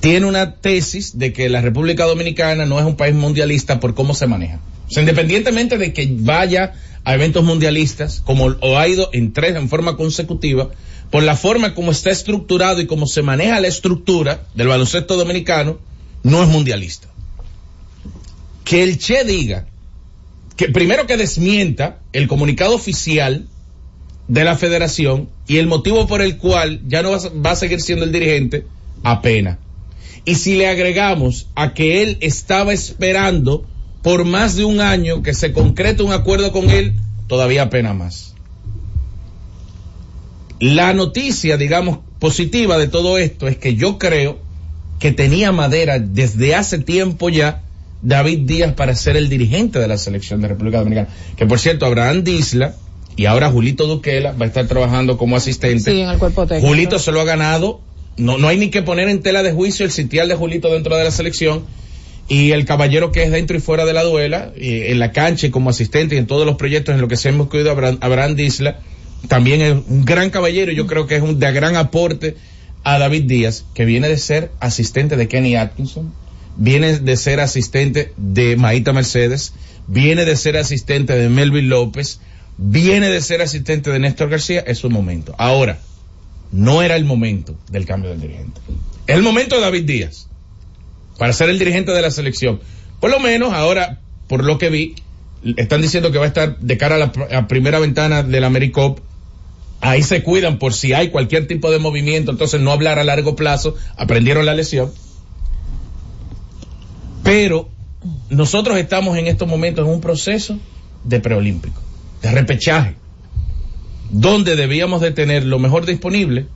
tiene 0.00 0.26
una 0.26 0.56
tesis 0.56 1.18
de 1.18 1.32
que 1.32 1.48
la 1.48 1.60
República 1.60 2.04
Dominicana 2.04 2.66
no 2.66 2.78
es 2.78 2.84
un 2.84 2.96
país 2.96 3.14
mundialista 3.14 3.80
por 3.80 3.94
cómo 3.94 4.14
se 4.14 4.26
maneja. 4.26 4.60
O 4.88 4.90
sea, 4.90 5.02
independientemente 5.02 5.78
de 5.78 5.92
que 5.92 6.08
vaya 6.10 6.74
a 7.04 7.14
eventos 7.14 7.44
mundialistas, 7.44 8.20
como 8.24 8.46
o 8.60 8.78
ha 8.78 8.88
ido 8.88 9.10
en 9.12 9.32
tres 9.32 9.56
en 9.56 9.68
forma 9.68 9.96
consecutiva, 9.96 10.70
por 11.10 11.22
la 11.22 11.36
forma 11.36 11.74
como 11.74 11.92
está 11.92 12.10
estructurado 12.10 12.80
y 12.80 12.86
cómo 12.86 13.06
se 13.06 13.22
maneja 13.22 13.60
la 13.60 13.68
estructura 13.68 14.42
del 14.54 14.68
baloncesto 14.68 15.16
dominicano, 15.16 15.78
no 16.22 16.42
es 16.42 16.48
mundialista. 16.48 17.08
Que 18.64 18.82
el 18.82 18.98
Che 18.98 19.24
diga, 19.24 19.66
que 20.56 20.68
primero 20.68 21.06
que 21.06 21.16
desmienta 21.16 22.00
el 22.12 22.28
comunicado 22.28 22.74
oficial 22.74 23.46
de 24.28 24.44
la 24.44 24.56
federación 24.56 25.28
y 25.46 25.58
el 25.58 25.66
motivo 25.66 26.06
por 26.06 26.22
el 26.22 26.38
cual 26.38 26.80
ya 26.86 27.02
no 27.02 27.10
va 27.10 27.18
a- 27.18 27.28
va 27.28 27.50
a 27.52 27.56
seguir 27.56 27.80
siendo 27.82 28.04
el 28.04 28.12
dirigente, 28.12 28.66
apena. 29.02 29.58
Y 30.24 30.36
si 30.36 30.56
le 30.56 30.68
agregamos 30.68 31.48
a 31.54 31.74
que 31.74 32.02
él 32.02 32.18
estaba 32.20 32.72
esperando 32.72 33.66
por 34.02 34.24
más 34.24 34.56
de 34.56 34.64
un 34.64 34.80
año 34.80 35.22
que 35.22 35.34
se 35.34 35.52
concrete 35.52 36.02
un 36.02 36.12
acuerdo 36.12 36.52
con 36.52 36.70
él, 36.70 36.94
todavía 37.26 37.64
apena 37.64 37.94
más. 37.94 38.34
La 40.60 40.92
noticia, 40.94 41.56
digamos, 41.56 41.98
positiva 42.18 42.78
de 42.78 42.88
todo 42.88 43.18
esto 43.18 43.48
es 43.48 43.58
que 43.58 43.74
yo 43.74 43.98
creo 43.98 44.38
que 44.98 45.12
tenía 45.12 45.52
madera 45.52 45.98
desde 45.98 46.54
hace 46.54 46.78
tiempo 46.78 47.28
ya 47.28 47.62
David 48.02 48.40
Díaz 48.46 48.74
para 48.74 48.94
ser 48.94 49.16
el 49.16 49.28
dirigente 49.28 49.78
de 49.78 49.88
la 49.88 49.98
selección 49.98 50.40
de 50.40 50.48
República 50.48 50.78
Dominicana. 50.78 51.08
Que 51.36 51.46
por 51.46 51.58
cierto, 51.58 51.86
Abraham 51.86 52.22
Disla 52.22 52.74
y 53.16 53.26
ahora 53.26 53.50
Julito 53.50 53.86
Duquela 53.86 54.32
va 54.32 54.44
a 54.44 54.48
estar 54.48 54.66
trabajando 54.66 55.16
como 55.16 55.36
asistente. 55.36 55.90
Sí, 55.90 56.00
en 56.00 56.10
el 56.10 56.18
cuerpo 56.18 56.46
técnico. 56.46 56.68
Julito 56.68 56.98
se 56.98 57.12
lo 57.12 57.20
ha 57.20 57.24
ganado. 57.24 57.80
No, 58.16 58.38
no 58.38 58.48
hay 58.48 58.58
ni 58.58 58.70
que 58.70 58.82
poner 58.82 59.08
en 59.08 59.22
tela 59.22 59.42
de 59.42 59.52
juicio 59.52 59.84
el 59.84 59.92
sitial 59.92 60.28
de 60.28 60.34
Julito 60.34 60.72
dentro 60.72 60.96
de 60.96 61.04
la 61.04 61.10
selección. 61.10 61.64
Y 62.26 62.52
el 62.52 62.64
caballero 62.64 63.12
que 63.12 63.22
es 63.22 63.30
dentro 63.30 63.56
y 63.56 63.60
fuera 63.60 63.84
de 63.84 63.92
la 63.92 64.02
duela, 64.02 64.52
y 64.56 64.82
en 64.82 64.98
la 64.98 65.12
cancha 65.12 65.46
y 65.46 65.50
como 65.50 65.68
asistente 65.68 66.14
y 66.14 66.18
en 66.18 66.26
todos 66.26 66.46
los 66.46 66.56
proyectos 66.56 66.94
en 66.94 67.00
los 67.00 67.10
que 67.10 67.16
se 67.16 67.28
hemos 67.28 67.48
cuidado 67.48 67.72
Abraham, 67.72 67.98
Abraham 68.00 68.34
Disla, 68.34 68.78
también 69.28 69.60
es 69.60 69.72
un 69.88 70.04
gran 70.04 70.30
caballero 70.30 70.72
y 70.72 70.74
yo 70.74 70.86
creo 70.86 71.06
que 71.06 71.16
es 71.16 71.22
un 71.22 71.38
de 71.38 71.52
gran 71.52 71.76
aporte 71.76 72.36
a 72.82 72.98
David 72.98 73.24
Díaz, 73.24 73.64
que 73.74 73.84
viene 73.84 74.08
de 74.08 74.18
ser 74.18 74.50
asistente 74.60 75.16
de 75.16 75.28
Kenny 75.28 75.56
Atkinson, 75.56 76.12
viene 76.56 76.98
de 76.98 77.16
ser 77.16 77.40
asistente 77.40 78.12
de 78.16 78.56
Maíta 78.56 78.92
Mercedes, 78.92 79.54
viene 79.86 80.24
de 80.24 80.36
ser 80.36 80.56
asistente 80.56 81.14
de 81.14 81.28
Melvin 81.28 81.68
López, 81.68 82.20
viene 82.56 83.08
de 83.08 83.20
ser 83.20 83.42
asistente 83.42 83.90
de 83.90 83.98
Néstor 83.98 84.28
García, 84.28 84.62
es 84.66 84.78
su 84.78 84.90
momento. 84.90 85.34
Ahora, 85.38 85.78
no 86.54 86.82
era 86.82 86.94
el 86.94 87.04
momento 87.04 87.56
del 87.68 87.84
cambio 87.84 88.10
del 88.10 88.20
dirigente. 88.20 88.60
Es 89.08 89.16
el 89.16 89.22
momento 89.22 89.56
de 89.56 89.62
David 89.62 89.84
Díaz 89.84 90.28
para 91.18 91.32
ser 91.32 91.50
el 91.50 91.58
dirigente 91.58 91.90
de 91.90 92.00
la 92.00 92.12
selección. 92.12 92.60
Por 93.00 93.10
lo 93.10 93.18
menos 93.18 93.52
ahora, 93.52 93.98
por 94.28 94.44
lo 94.44 94.56
que 94.56 94.70
vi, 94.70 94.94
están 95.56 95.82
diciendo 95.82 96.12
que 96.12 96.18
va 96.18 96.26
a 96.26 96.28
estar 96.28 96.56
de 96.60 96.78
cara 96.78 96.94
a 96.94 96.98
la 96.98 97.48
primera 97.48 97.80
ventana 97.80 98.22
del 98.22 98.44
AmeriCop. 98.44 99.00
Ahí 99.80 100.04
se 100.04 100.22
cuidan 100.22 100.60
por 100.60 100.72
si 100.74 100.92
hay 100.92 101.10
cualquier 101.10 101.48
tipo 101.48 101.72
de 101.72 101.80
movimiento, 101.80 102.30
entonces 102.30 102.60
no 102.60 102.70
hablar 102.70 103.00
a 103.00 103.04
largo 103.04 103.34
plazo, 103.34 103.74
aprendieron 103.96 104.46
la 104.46 104.54
lección. 104.54 104.92
Pero 107.24 107.68
nosotros 108.30 108.78
estamos 108.78 109.18
en 109.18 109.26
estos 109.26 109.48
momentos 109.48 109.84
en 109.86 109.92
un 109.92 110.00
proceso 110.00 110.56
de 111.02 111.18
preolímpico, 111.18 111.82
de 112.22 112.30
repechaje, 112.30 112.94
donde 114.14 114.54
debíamos 114.54 115.00
de 115.00 115.10
tener 115.10 115.44
lo 115.44 115.58
mejor 115.58 115.86
disponible 115.86 116.46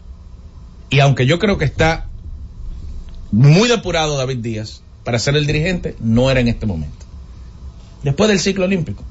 y 0.90 1.00
aunque 1.00 1.26
yo 1.26 1.40
creo 1.40 1.58
que 1.58 1.64
está 1.64 2.06
muy 3.32 3.68
depurado 3.68 4.16
David 4.16 4.38
Díaz 4.38 4.82
para 5.02 5.18
ser 5.18 5.36
el 5.36 5.44
dirigente, 5.44 5.96
no 5.98 6.30
era 6.30 6.38
en 6.38 6.46
este 6.46 6.66
momento. 6.66 7.04
Después 8.04 8.28
del 8.28 8.38
ciclo 8.38 8.66
olímpico, 8.66 9.02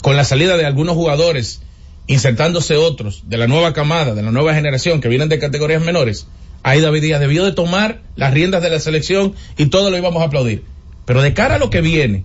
con 0.00 0.16
la 0.16 0.24
salida 0.24 0.56
de 0.56 0.64
algunos 0.64 0.94
jugadores, 0.94 1.60
insertándose 2.06 2.76
otros 2.76 3.24
de 3.26 3.36
la 3.36 3.46
nueva 3.46 3.74
camada, 3.74 4.14
de 4.14 4.22
la 4.22 4.32
nueva 4.32 4.54
generación 4.54 5.02
que 5.02 5.10
vienen 5.10 5.28
de 5.28 5.38
categorías 5.38 5.84
menores, 5.84 6.26
ahí 6.62 6.80
David 6.80 7.02
Díaz 7.02 7.20
debió 7.20 7.44
de 7.44 7.52
tomar 7.52 8.00
las 8.16 8.32
riendas 8.32 8.62
de 8.62 8.70
la 8.70 8.80
selección 8.80 9.34
y 9.58 9.66
todo 9.66 9.90
lo 9.90 9.98
íbamos 9.98 10.22
a 10.22 10.26
aplaudir. 10.26 10.64
Pero 11.04 11.20
de 11.20 11.34
cara 11.34 11.56
a 11.56 11.58
lo 11.58 11.68
que 11.68 11.82
viene, 11.82 12.24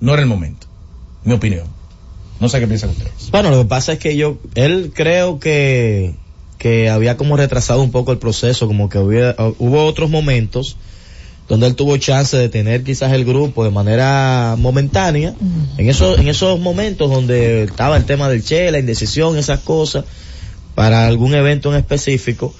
no 0.00 0.14
era 0.14 0.22
el 0.22 0.28
momento. 0.28 0.66
Mi 1.24 1.34
opinión. 1.34 1.77
No 2.40 2.48
sé 2.48 2.60
qué 2.60 2.66
piensan 2.66 2.90
ustedes. 2.90 3.30
Bueno, 3.30 3.50
lo 3.50 3.62
que 3.62 3.68
pasa 3.68 3.94
es 3.94 3.98
que 3.98 4.16
yo, 4.16 4.38
él 4.54 4.92
creo 4.94 5.40
que, 5.40 6.14
que 6.58 6.88
había 6.88 7.16
como 7.16 7.36
retrasado 7.36 7.82
un 7.82 7.90
poco 7.90 8.12
el 8.12 8.18
proceso, 8.18 8.66
como 8.66 8.88
que 8.88 8.98
hubiera- 8.98 9.34
hubo 9.58 9.84
otros 9.84 10.08
momentos 10.10 10.76
donde 11.48 11.66
él 11.66 11.74
tuvo 11.76 11.96
chance 11.96 12.36
de 12.36 12.48
tener 12.50 12.84
quizás 12.84 13.12
el 13.12 13.24
grupo 13.24 13.64
de 13.64 13.70
manera 13.70 14.54
momentánea, 14.58 15.34
en 15.78 15.88
esos, 15.88 16.18
en 16.18 16.28
esos 16.28 16.60
momentos 16.60 17.10
donde 17.10 17.62
estaba 17.64 17.96
el 17.96 18.04
tema 18.04 18.28
del 18.28 18.44
Che, 18.44 18.70
la 18.70 18.78
indecisión, 18.78 19.36
esas 19.38 19.60
cosas, 19.60 20.04
para 20.74 21.06
algún 21.06 21.34
evento 21.34 21.72
en 21.72 21.78
específico, 21.78 22.54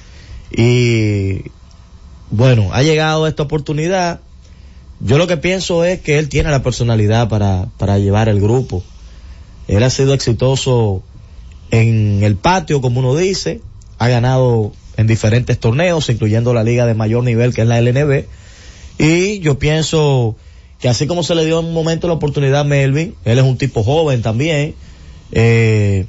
y 0.51 1.43
bueno, 2.31 2.71
ha 2.73 2.83
llegado 2.83 3.27
esta 3.27 3.43
oportunidad, 3.43 4.21
yo 5.01 5.19
lo 5.19 5.27
que 5.27 5.37
pienso 5.37 5.85
es 5.85 6.01
que 6.01 6.19
él 6.19 6.29
tiene 6.29 6.51
la 6.51 6.63
personalidad 6.63 7.29
para, 7.29 7.67
para 7.79 7.99
llevar 7.99 8.29
el 8.29 8.41
grupo. 8.41 8.83
Él 9.69 9.83
ha 9.83 9.91
sido 9.91 10.15
exitoso 10.15 11.03
en 11.71 12.23
el 12.23 12.37
patio, 12.37 12.81
como 12.81 13.01
uno 13.01 13.15
dice, 13.15 13.61
ha 13.99 14.09
ganado 14.09 14.73
en 14.97 15.07
diferentes 15.07 15.59
torneos, 15.59 16.09
incluyendo 16.09 16.55
la 16.55 16.65
liga 16.65 16.87
de 16.87 16.95
mayor 16.95 17.23
nivel 17.23 17.55
que 17.55 17.63
es 17.63 17.69
la 17.69 17.81
LNB. 17.81 18.25
Y 18.99 19.39
yo 19.41 19.59
pienso 19.59 20.37
que 20.81 20.89
así 20.89 21.07
como 21.07 21.23
se 21.23 21.35
le 21.35 21.45
dio 21.45 21.61
en 21.61 21.67
un 21.67 21.75
momento 21.75 22.09
la 22.09 22.15
oportunidad 22.15 22.61
a 22.61 22.65
Melvin, 22.65 23.15
él 23.25 23.39
es 23.39 23.45
un 23.45 23.59
tipo 23.59 23.83
joven 23.83 24.23
también, 24.23 24.75
eh, 25.33 26.07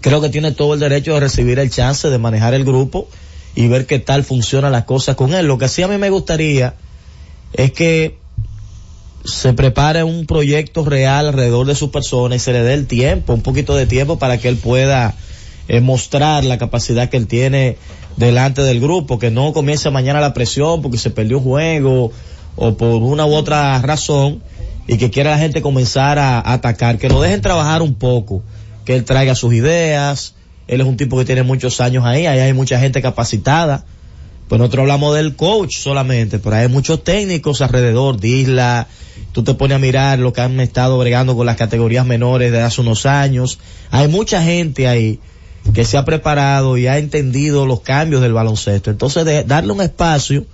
creo 0.00 0.20
que 0.20 0.28
tiene 0.28 0.52
todo 0.52 0.74
el 0.74 0.80
derecho 0.80 1.14
de 1.14 1.20
recibir 1.20 1.58
el 1.58 1.70
chance 1.70 2.08
de 2.08 2.18
manejar 2.18 2.54
el 2.54 2.64
grupo 2.64 3.08
y 3.54 3.68
ver 3.68 3.86
qué 3.86 3.98
tal 3.98 4.22
funcionan 4.22 4.72
las 4.72 4.84
cosas 4.84 5.16
con 5.16 5.34
él. 5.34 5.46
Lo 5.46 5.58
que 5.58 5.68
sí 5.68 5.82
a 5.82 5.88
mí 5.88 5.98
me 5.98 6.10
gustaría 6.10 6.74
es 7.52 7.72
que 7.72 8.19
se 9.24 9.52
prepare 9.52 10.02
un 10.04 10.26
proyecto 10.26 10.84
real 10.84 11.28
alrededor 11.28 11.66
de 11.66 11.74
su 11.74 11.90
persona 11.90 12.36
y 12.36 12.38
se 12.38 12.52
le 12.52 12.62
dé 12.62 12.74
el 12.74 12.86
tiempo, 12.86 13.34
un 13.34 13.42
poquito 13.42 13.74
de 13.74 13.86
tiempo 13.86 14.18
para 14.18 14.38
que 14.38 14.48
él 14.48 14.56
pueda 14.56 15.14
eh, 15.68 15.80
mostrar 15.80 16.44
la 16.44 16.58
capacidad 16.58 17.08
que 17.08 17.16
él 17.16 17.26
tiene 17.26 17.76
delante 18.16 18.62
del 18.62 18.80
grupo, 18.80 19.18
que 19.18 19.30
no 19.30 19.52
comience 19.52 19.90
mañana 19.90 20.20
la 20.20 20.34
presión 20.34 20.82
porque 20.82 20.98
se 20.98 21.10
perdió 21.10 21.38
un 21.38 21.44
juego 21.44 22.12
o 22.56 22.76
por 22.76 23.02
una 23.02 23.26
u 23.26 23.34
otra 23.34 23.80
razón 23.80 24.42
y 24.86 24.96
que 24.96 25.10
quiera 25.10 25.30
la 25.30 25.38
gente 25.38 25.62
comenzar 25.62 26.18
a, 26.18 26.38
a 26.38 26.54
atacar, 26.54 26.98
que 26.98 27.08
lo 27.08 27.20
dejen 27.20 27.40
trabajar 27.40 27.82
un 27.82 27.94
poco, 27.94 28.42
que 28.84 28.96
él 28.96 29.04
traiga 29.04 29.34
sus 29.34 29.54
ideas, 29.54 30.34
él 30.66 30.80
es 30.80 30.86
un 30.86 30.96
tipo 30.96 31.18
que 31.18 31.24
tiene 31.24 31.42
muchos 31.42 31.80
años 31.80 32.04
ahí, 32.04 32.26
ahí 32.26 32.40
hay 32.40 32.52
mucha 32.52 32.78
gente 32.80 33.02
capacitada, 33.02 33.84
pues 34.50 34.58
nosotros 34.58 34.82
hablamos 34.82 35.14
del 35.14 35.36
coach 35.36 35.76
solamente, 35.78 36.40
pero 36.40 36.56
hay 36.56 36.66
muchos 36.66 37.04
técnicos 37.04 37.60
alrededor 37.60 38.18
de 38.18 38.26
Isla, 38.26 38.88
tú 39.30 39.44
te 39.44 39.54
pones 39.54 39.76
a 39.76 39.78
mirar 39.78 40.18
lo 40.18 40.32
que 40.32 40.40
han 40.40 40.58
estado 40.58 40.98
bregando 40.98 41.36
con 41.36 41.46
las 41.46 41.54
categorías 41.54 42.04
menores 42.04 42.50
de 42.50 42.60
hace 42.60 42.80
unos 42.80 43.06
años, 43.06 43.60
hay 43.92 44.08
mucha 44.08 44.42
gente 44.42 44.88
ahí 44.88 45.20
que 45.72 45.84
se 45.84 45.96
ha 45.96 46.04
preparado 46.04 46.76
y 46.76 46.88
ha 46.88 46.98
entendido 46.98 47.64
los 47.64 47.82
cambios 47.82 48.22
del 48.22 48.32
baloncesto, 48.32 48.90
entonces 48.90 49.24
de, 49.24 49.44
darle 49.44 49.70
un 49.70 49.82
espacio 49.82 50.46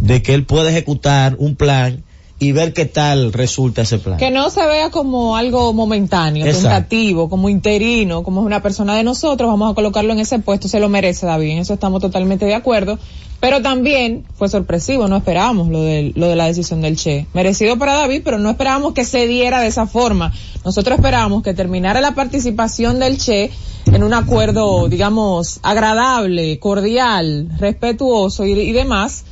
de 0.00 0.22
que 0.22 0.34
él 0.34 0.44
pueda 0.44 0.68
ejecutar 0.68 1.36
un 1.38 1.54
plan 1.54 2.02
y 2.40 2.52
ver 2.52 2.72
qué 2.72 2.86
tal 2.86 3.34
resulta 3.34 3.82
ese 3.82 3.98
plan. 3.98 4.16
Que 4.16 4.30
no 4.30 4.48
se 4.48 4.64
vea 4.66 4.90
como 4.90 5.36
algo 5.36 5.74
momentáneo, 5.74 6.46
Exacto. 6.46 6.68
tentativo, 6.68 7.28
como 7.28 7.50
interino, 7.50 8.22
como 8.22 8.40
es 8.40 8.46
una 8.46 8.62
persona 8.62 8.96
de 8.96 9.04
nosotros, 9.04 9.48
vamos 9.48 9.70
a 9.70 9.74
colocarlo 9.74 10.14
en 10.14 10.20
ese 10.20 10.38
puesto, 10.38 10.66
se 10.66 10.80
lo 10.80 10.88
merece 10.88 11.26
David, 11.26 11.50
en 11.50 11.58
eso 11.58 11.74
estamos 11.74 12.00
totalmente 12.00 12.46
de 12.46 12.54
acuerdo. 12.54 12.98
Pero 13.40 13.62
también 13.62 14.24
fue 14.36 14.48
sorpresivo, 14.48 15.06
no 15.06 15.16
esperábamos 15.16 15.68
lo 15.68 15.82
de, 15.82 16.12
lo 16.14 16.28
de 16.28 16.36
la 16.36 16.46
decisión 16.46 16.80
del 16.80 16.96
Che. 16.96 17.26
Merecido 17.34 17.78
para 17.78 17.94
David, 17.94 18.22
pero 18.24 18.38
no 18.38 18.50
esperábamos 18.50 18.94
que 18.94 19.04
se 19.04 19.26
diera 19.26 19.60
de 19.60 19.66
esa 19.66 19.86
forma. 19.86 20.32
Nosotros 20.64 20.98
esperábamos 20.98 21.42
que 21.42 21.54
terminara 21.54 22.00
la 22.00 22.14
participación 22.14 22.98
del 22.98 23.18
Che 23.18 23.50
en 23.86 24.02
un 24.02 24.12
acuerdo, 24.12 24.88
digamos, 24.88 25.60
agradable, 25.62 26.58
cordial, 26.58 27.48
respetuoso 27.58 28.44
y, 28.46 28.52
y 28.52 28.72
demás. 28.72 29.24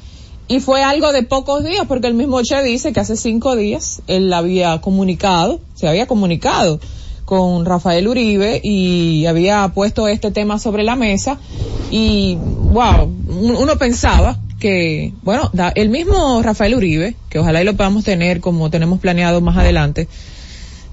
Y 0.49 0.61
fue 0.61 0.83
algo 0.83 1.13
de 1.13 1.23
pocos 1.23 1.63
días, 1.63 1.85
porque 1.87 2.07
el 2.07 2.15
mismo 2.15 2.43
Che 2.43 2.63
dice 2.63 2.93
que 2.93 3.01
hace 3.01 3.17
cinco 3.17 3.55
días 3.55 4.01
él 4.07 4.33
había 4.33 4.81
comunicado, 4.81 5.61
se 5.75 5.87
había 5.89 6.07
comunicado 6.07 6.81
con 7.27 7.67
Rafael 7.67 8.09
Uribe 8.09 8.59
y 8.65 9.27
había 9.27 9.69
puesto 9.75 10.09
este 10.09 10.31
tema 10.31 10.59
sobre 10.59 10.83
la 10.85 10.97
mesa. 10.97 11.39
Y 11.91 12.37
wow, 12.41 13.05
uno 13.29 13.77
pensaba 13.79 14.39
que, 14.59 15.13
bueno, 15.23 15.51
da- 15.53 15.73
el 15.75 15.91
mismo 15.91 16.43
Rafael 16.43 16.75
Uribe, 16.75 17.15
que 17.29 17.39
ojalá 17.39 17.61
y 17.61 17.65
lo 17.67 17.77
podamos 17.77 18.05
tener 18.05 18.41
como 18.41 18.71
tenemos 18.71 18.99
planeado 19.01 19.43
más 19.43 19.59
adelante, 19.59 20.09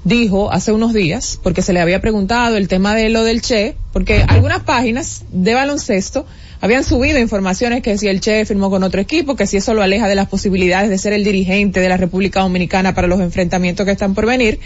dijo 0.03 0.51
hace 0.51 0.73
unos 0.73 0.91
días, 0.93 1.39
porque 1.41 1.61
se 1.61 1.71
le 1.71 1.79
había 1.79 2.01
preguntado 2.01 2.57
el 2.57 2.67
tema 2.67 2.93
de 2.93 3.07
lo 3.09 3.23
del 3.23 3.41
Che, 3.41 3.75
porque 3.93 4.23
algunas 4.27 4.63
páginas 4.63 5.23
de 5.31 5.53
baloncesto 5.53 6.25
habían 6.61 6.83
subido 6.83 7.19
informaciones 7.19 7.81
que 7.81 7.97
si 7.97 8.07
el 8.07 8.21
Che 8.21 8.45
firmó 8.45 8.69
con 8.69 8.83
otro 8.83 9.01
equipo, 9.01 9.35
que 9.35 9.47
si 9.47 9.57
eso 9.57 9.73
lo 9.73 9.81
aleja 9.81 10.07
de 10.07 10.15
las 10.15 10.27
posibilidades 10.27 10.89
de 10.89 10.97
ser 10.97 11.13
el 11.13 11.23
dirigente 11.23 11.79
de 11.79 11.89
la 11.89 11.97
República 11.97 12.41
Dominicana 12.41 12.93
para 12.93 13.07
los 13.07 13.19
enfrentamientos 13.19 13.85
que 13.85 13.91
están 13.91 14.13
por 14.13 14.25
venir. 14.25 14.59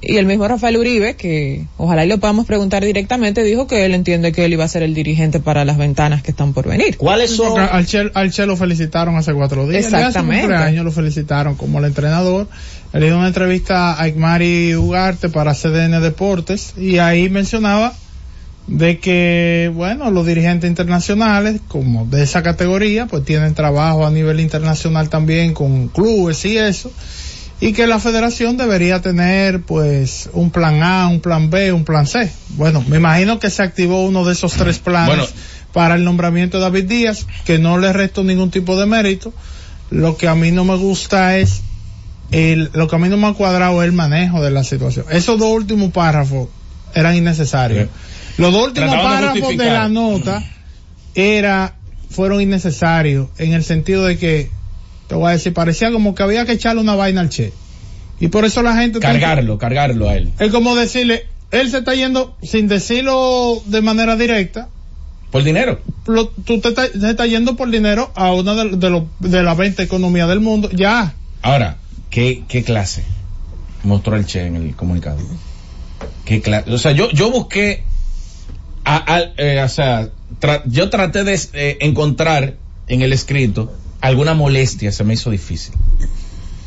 Y 0.00 0.16
el 0.16 0.26
mismo 0.26 0.46
Rafael 0.46 0.76
Uribe, 0.76 1.16
que 1.16 1.64
ojalá 1.76 2.04
y 2.04 2.08
lo 2.08 2.18
podamos 2.18 2.46
preguntar 2.46 2.84
directamente, 2.84 3.42
dijo 3.42 3.66
que 3.66 3.84
él 3.84 3.94
entiende 3.94 4.30
que 4.30 4.44
él 4.44 4.52
iba 4.52 4.64
a 4.64 4.68
ser 4.68 4.84
el 4.84 4.94
dirigente 4.94 5.40
para 5.40 5.64
las 5.64 5.76
ventanas 5.76 6.22
que 6.22 6.30
están 6.30 6.52
por 6.52 6.68
venir. 6.68 6.96
¿Cuáles 6.96 7.32
son? 7.32 7.58
Al 7.58 7.84
Che, 7.84 8.08
al 8.14 8.30
Che 8.30 8.46
lo 8.46 8.56
felicitaron 8.56 9.16
hace 9.16 9.34
cuatro 9.34 9.66
días. 9.66 9.86
Exactamente. 9.86 10.54
Hace 10.54 10.64
años 10.64 10.84
lo 10.84 10.92
felicitaron 10.92 11.56
como 11.56 11.80
el 11.80 11.86
entrenador. 11.86 12.46
Él 12.92 13.02
dio 13.02 13.18
una 13.18 13.26
entrevista 13.26 14.00
a 14.00 14.06
Ikmari 14.06 14.76
Ugarte 14.76 15.30
para 15.30 15.52
CDN 15.52 16.00
Deportes 16.00 16.74
y 16.76 16.98
ahí 16.98 17.28
mencionaba 17.28 17.92
de 18.68 18.98
que, 18.98 19.72
bueno, 19.74 20.10
los 20.10 20.26
dirigentes 20.26 20.68
internacionales, 20.68 21.60
como 21.68 22.04
de 22.04 22.22
esa 22.22 22.42
categoría, 22.42 23.06
pues 23.06 23.24
tienen 23.24 23.54
trabajo 23.54 24.06
a 24.06 24.10
nivel 24.10 24.40
internacional 24.40 25.08
también 25.08 25.54
con 25.54 25.88
clubes 25.88 26.44
y 26.44 26.58
eso, 26.58 26.92
y 27.60 27.72
que 27.72 27.86
la 27.86 27.98
federación 27.98 28.58
debería 28.58 29.00
tener, 29.00 29.62
pues, 29.62 30.28
un 30.34 30.50
plan 30.50 30.82
A, 30.82 31.08
un 31.08 31.20
plan 31.20 31.48
B, 31.48 31.72
un 31.72 31.84
plan 31.84 32.06
C. 32.06 32.30
Bueno, 32.50 32.84
me 32.86 32.98
imagino 32.98 33.38
que 33.40 33.48
se 33.50 33.62
activó 33.62 34.04
uno 34.04 34.24
de 34.24 34.34
esos 34.34 34.52
tres 34.52 34.78
planes 34.78 35.16
Bueno. 35.16 35.26
para 35.72 35.94
el 35.94 36.04
nombramiento 36.04 36.58
de 36.58 36.64
David 36.64 36.84
Díaz, 36.84 37.26
que 37.46 37.58
no 37.58 37.78
le 37.78 37.92
resto 37.92 38.22
ningún 38.22 38.50
tipo 38.50 38.78
de 38.78 38.84
mérito. 38.84 39.32
Lo 39.90 40.18
que 40.18 40.28
a 40.28 40.34
mí 40.34 40.52
no 40.52 40.66
me 40.66 40.76
gusta 40.76 41.38
es 41.38 41.62
el, 42.30 42.70
lo 42.74 42.86
que 42.86 42.96
a 42.96 42.98
mí 42.98 43.08
no 43.08 43.16
me 43.16 43.28
ha 43.28 43.32
cuadrado 43.32 43.82
es 43.82 43.88
el 43.88 43.94
manejo 43.94 44.42
de 44.42 44.50
la 44.50 44.62
situación. 44.62 45.06
Esos 45.10 45.38
dos 45.38 45.50
últimos 45.50 45.90
párrafos 45.90 46.48
eran 46.94 47.16
innecesarios. 47.16 47.88
Los 48.38 48.52
dos 48.52 48.68
últimos 48.68 48.90
de 48.92 48.96
párrafos 48.96 49.56
de 49.56 49.64
la 49.66 49.88
nota 49.88 50.42
era, 51.14 51.74
fueron 52.10 52.40
innecesarios 52.40 53.28
en 53.38 53.52
el 53.52 53.64
sentido 53.64 54.04
de 54.04 54.16
que, 54.18 54.50
te 55.08 55.14
voy 55.14 55.28
a 55.28 55.32
decir, 55.32 55.52
parecía 55.52 55.90
como 55.90 56.14
que 56.14 56.22
había 56.22 56.44
que 56.46 56.52
echarle 56.52 56.80
una 56.80 56.94
vaina 56.94 57.20
al 57.20 57.28
Che. 57.30 57.52
Y 58.20 58.28
por 58.28 58.44
eso 58.44 58.62
la 58.62 58.76
gente... 58.76 58.98
Cargarlo, 59.00 59.58
cargarlo 59.58 60.08
a 60.08 60.14
él. 60.16 60.32
Es 60.38 60.50
como 60.50 60.74
decirle, 60.74 61.26
él 61.50 61.70
se 61.70 61.78
está 61.78 61.94
yendo, 61.94 62.36
sin 62.42 62.68
decirlo 62.68 63.62
de 63.66 63.80
manera 63.80 64.16
directa, 64.16 64.68
Por 65.30 65.44
dinero. 65.44 65.80
lo- 66.06 66.28
tú 66.28 66.60
te, 66.60 66.68
está- 66.68 66.88
te 66.90 67.10
estás 67.10 67.28
yendo 67.28 67.54
por 67.56 67.70
dinero 67.70 68.10
a 68.14 68.32
una 68.32 68.54
de, 68.54 68.76
de, 68.76 68.90
los- 68.90 69.04
de 69.20 69.42
las 69.42 69.56
20 69.56 69.82
economías 69.82 70.28
del 70.28 70.40
mundo. 70.40 70.70
Ya. 70.72 71.14
Ahora, 71.42 71.76
¿qué, 72.10 72.42
qué 72.48 72.62
clase 72.64 73.04
mostró 73.84 74.16
el 74.16 74.26
Che 74.26 74.46
en 74.46 74.56
el 74.56 74.74
comunicado? 74.76 75.18
¿Qué 76.24 76.40
clase? 76.42 76.70
O 76.72 76.78
sea, 76.78 76.92
yo, 76.92 77.10
yo 77.10 77.30
busqué, 77.30 77.84
a- 78.96 79.22
eh, 79.36 79.62
o 79.62 79.68
sea, 79.68 80.08
tra- 80.40 80.62
yo 80.66 80.88
traté 80.90 81.24
de 81.24 81.38
eh, 81.52 81.76
encontrar 81.80 82.54
en 82.86 83.02
el 83.02 83.12
escrito 83.12 83.72
alguna 84.00 84.34
molestia, 84.34 84.92
se 84.92 85.04
me 85.04 85.14
hizo 85.14 85.30
difícil. 85.30 85.74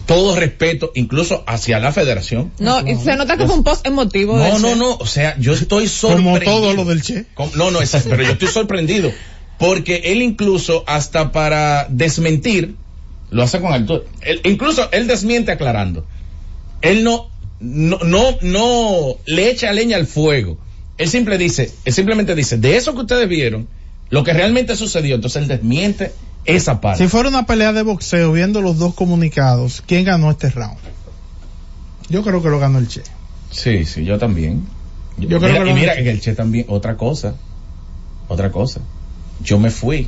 Todo 0.05 0.35
respeto, 0.35 0.91
incluso 0.95 1.43
hacia 1.47 1.79
la 1.79 1.91
federación. 1.93 2.51
No, 2.59 2.85
y 2.85 2.95
se 2.97 3.15
nota 3.15 3.37
que 3.37 3.45
fue 3.45 3.55
un 3.55 3.63
post 3.63 3.85
emotivo. 3.87 4.37
No, 4.37 4.43
del 4.43 4.61
no, 4.61 4.67
Che. 4.69 4.75
no, 4.75 4.93
o 4.99 5.05
sea, 5.05 5.37
yo 5.39 5.53
estoy 5.53 5.87
Como 6.01 6.13
sorprendido. 6.35 6.51
todo 6.51 6.73
lo 6.73 6.85
del 6.85 7.01
Che. 7.01 7.25
Com- 7.33 7.51
No, 7.55 7.71
no, 7.71 7.81
es, 7.81 7.91
pero 8.09 8.23
yo 8.23 8.31
estoy 8.31 8.47
sorprendido. 8.49 9.11
Porque 9.57 10.01
él 10.05 10.21
incluso, 10.21 10.83
hasta 10.87 11.31
para 11.31 11.85
desmentir, 11.89 12.75
lo 13.29 13.43
hace 13.43 13.61
con 13.61 13.71
alto. 13.71 14.03
Él- 14.21 14.41
incluso 14.43 14.89
él 14.91 15.07
desmiente 15.07 15.51
aclarando. 15.51 16.05
Él 16.81 17.03
no, 17.03 17.29
no, 17.59 17.99
no, 18.03 18.37
no 18.41 19.15
le 19.27 19.49
echa 19.49 19.71
leña 19.71 19.95
al 19.97 20.07
fuego. 20.07 20.57
Él 21.01 21.09
simple 21.09 21.39
dice, 21.39 21.71
él 21.83 21.93
simplemente 21.93 22.35
dice, 22.35 22.57
de 22.57 22.77
eso 22.77 22.93
que 22.93 22.99
ustedes 23.01 23.27
vieron, 23.27 23.67
lo 24.11 24.23
que 24.23 24.33
realmente 24.33 24.75
sucedió, 24.75 25.15
entonces 25.15 25.41
él 25.41 25.47
desmiente 25.47 26.11
esa 26.45 26.79
parte. 26.79 27.03
Si 27.03 27.09
fuera 27.09 27.27
una 27.29 27.47
pelea 27.47 27.73
de 27.73 27.81
boxeo 27.81 28.31
viendo 28.31 28.61
los 28.61 28.77
dos 28.77 28.93
comunicados, 28.93 29.81
¿quién 29.87 30.05
ganó 30.05 30.29
este 30.29 30.51
round? 30.51 30.77
Yo 32.09 32.21
creo 32.21 32.43
que 32.43 32.49
lo 32.49 32.59
ganó 32.59 32.77
el 32.77 32.87
Che. 32.87 33.01
Sí, 33.49 33.83
sí, 33.85 34.05
yo 34.05 34.19
también. 34.19 34.63
Yo 35.17 35.39
creo 35.39 35.39
mira, 35.39 35.53
que 35.53 35.59
lo 35.65 35.71
y 35.71 35.73
mira 35.73 35.95
que 35.95 36.11
el 36.11 36.21
Che 36.21 36.35
también, 36.35 36.65
otra 36.69 36.97
cosa, 36.97 37.33
otra 38.27 38.51
cosa. 38.51 38.81
Yo 39.43 39.57
me 39.57 39.71
fui, 39.71 40.07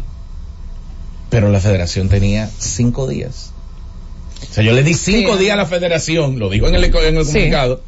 pero 1.31 1.49
la 1.49 1.59
federación 1.59 2.07
tenía 2.07 2.51
cinco 2.59 3.07
días. 3.07 3.51
O 4.47 4.53
sea, 4.53 4.63
yo 4.63 4.73
le 4.73 4.83
di 4.83 4.93
cinco 4.93 5.37
Sí. 5.37 5.43
días 5.45 5.53
a 5.53 5.57
la 5.57 5.65
federación, 5.65 6.37
lo 6.37 6.51
dijo 6.51 6.67
en 6.67 6.75
el, 6.75 6.83
en 6.83 7.17
el 7.17 7.25
Sí. 7.25 7.31
comunicado, 7.33 7.81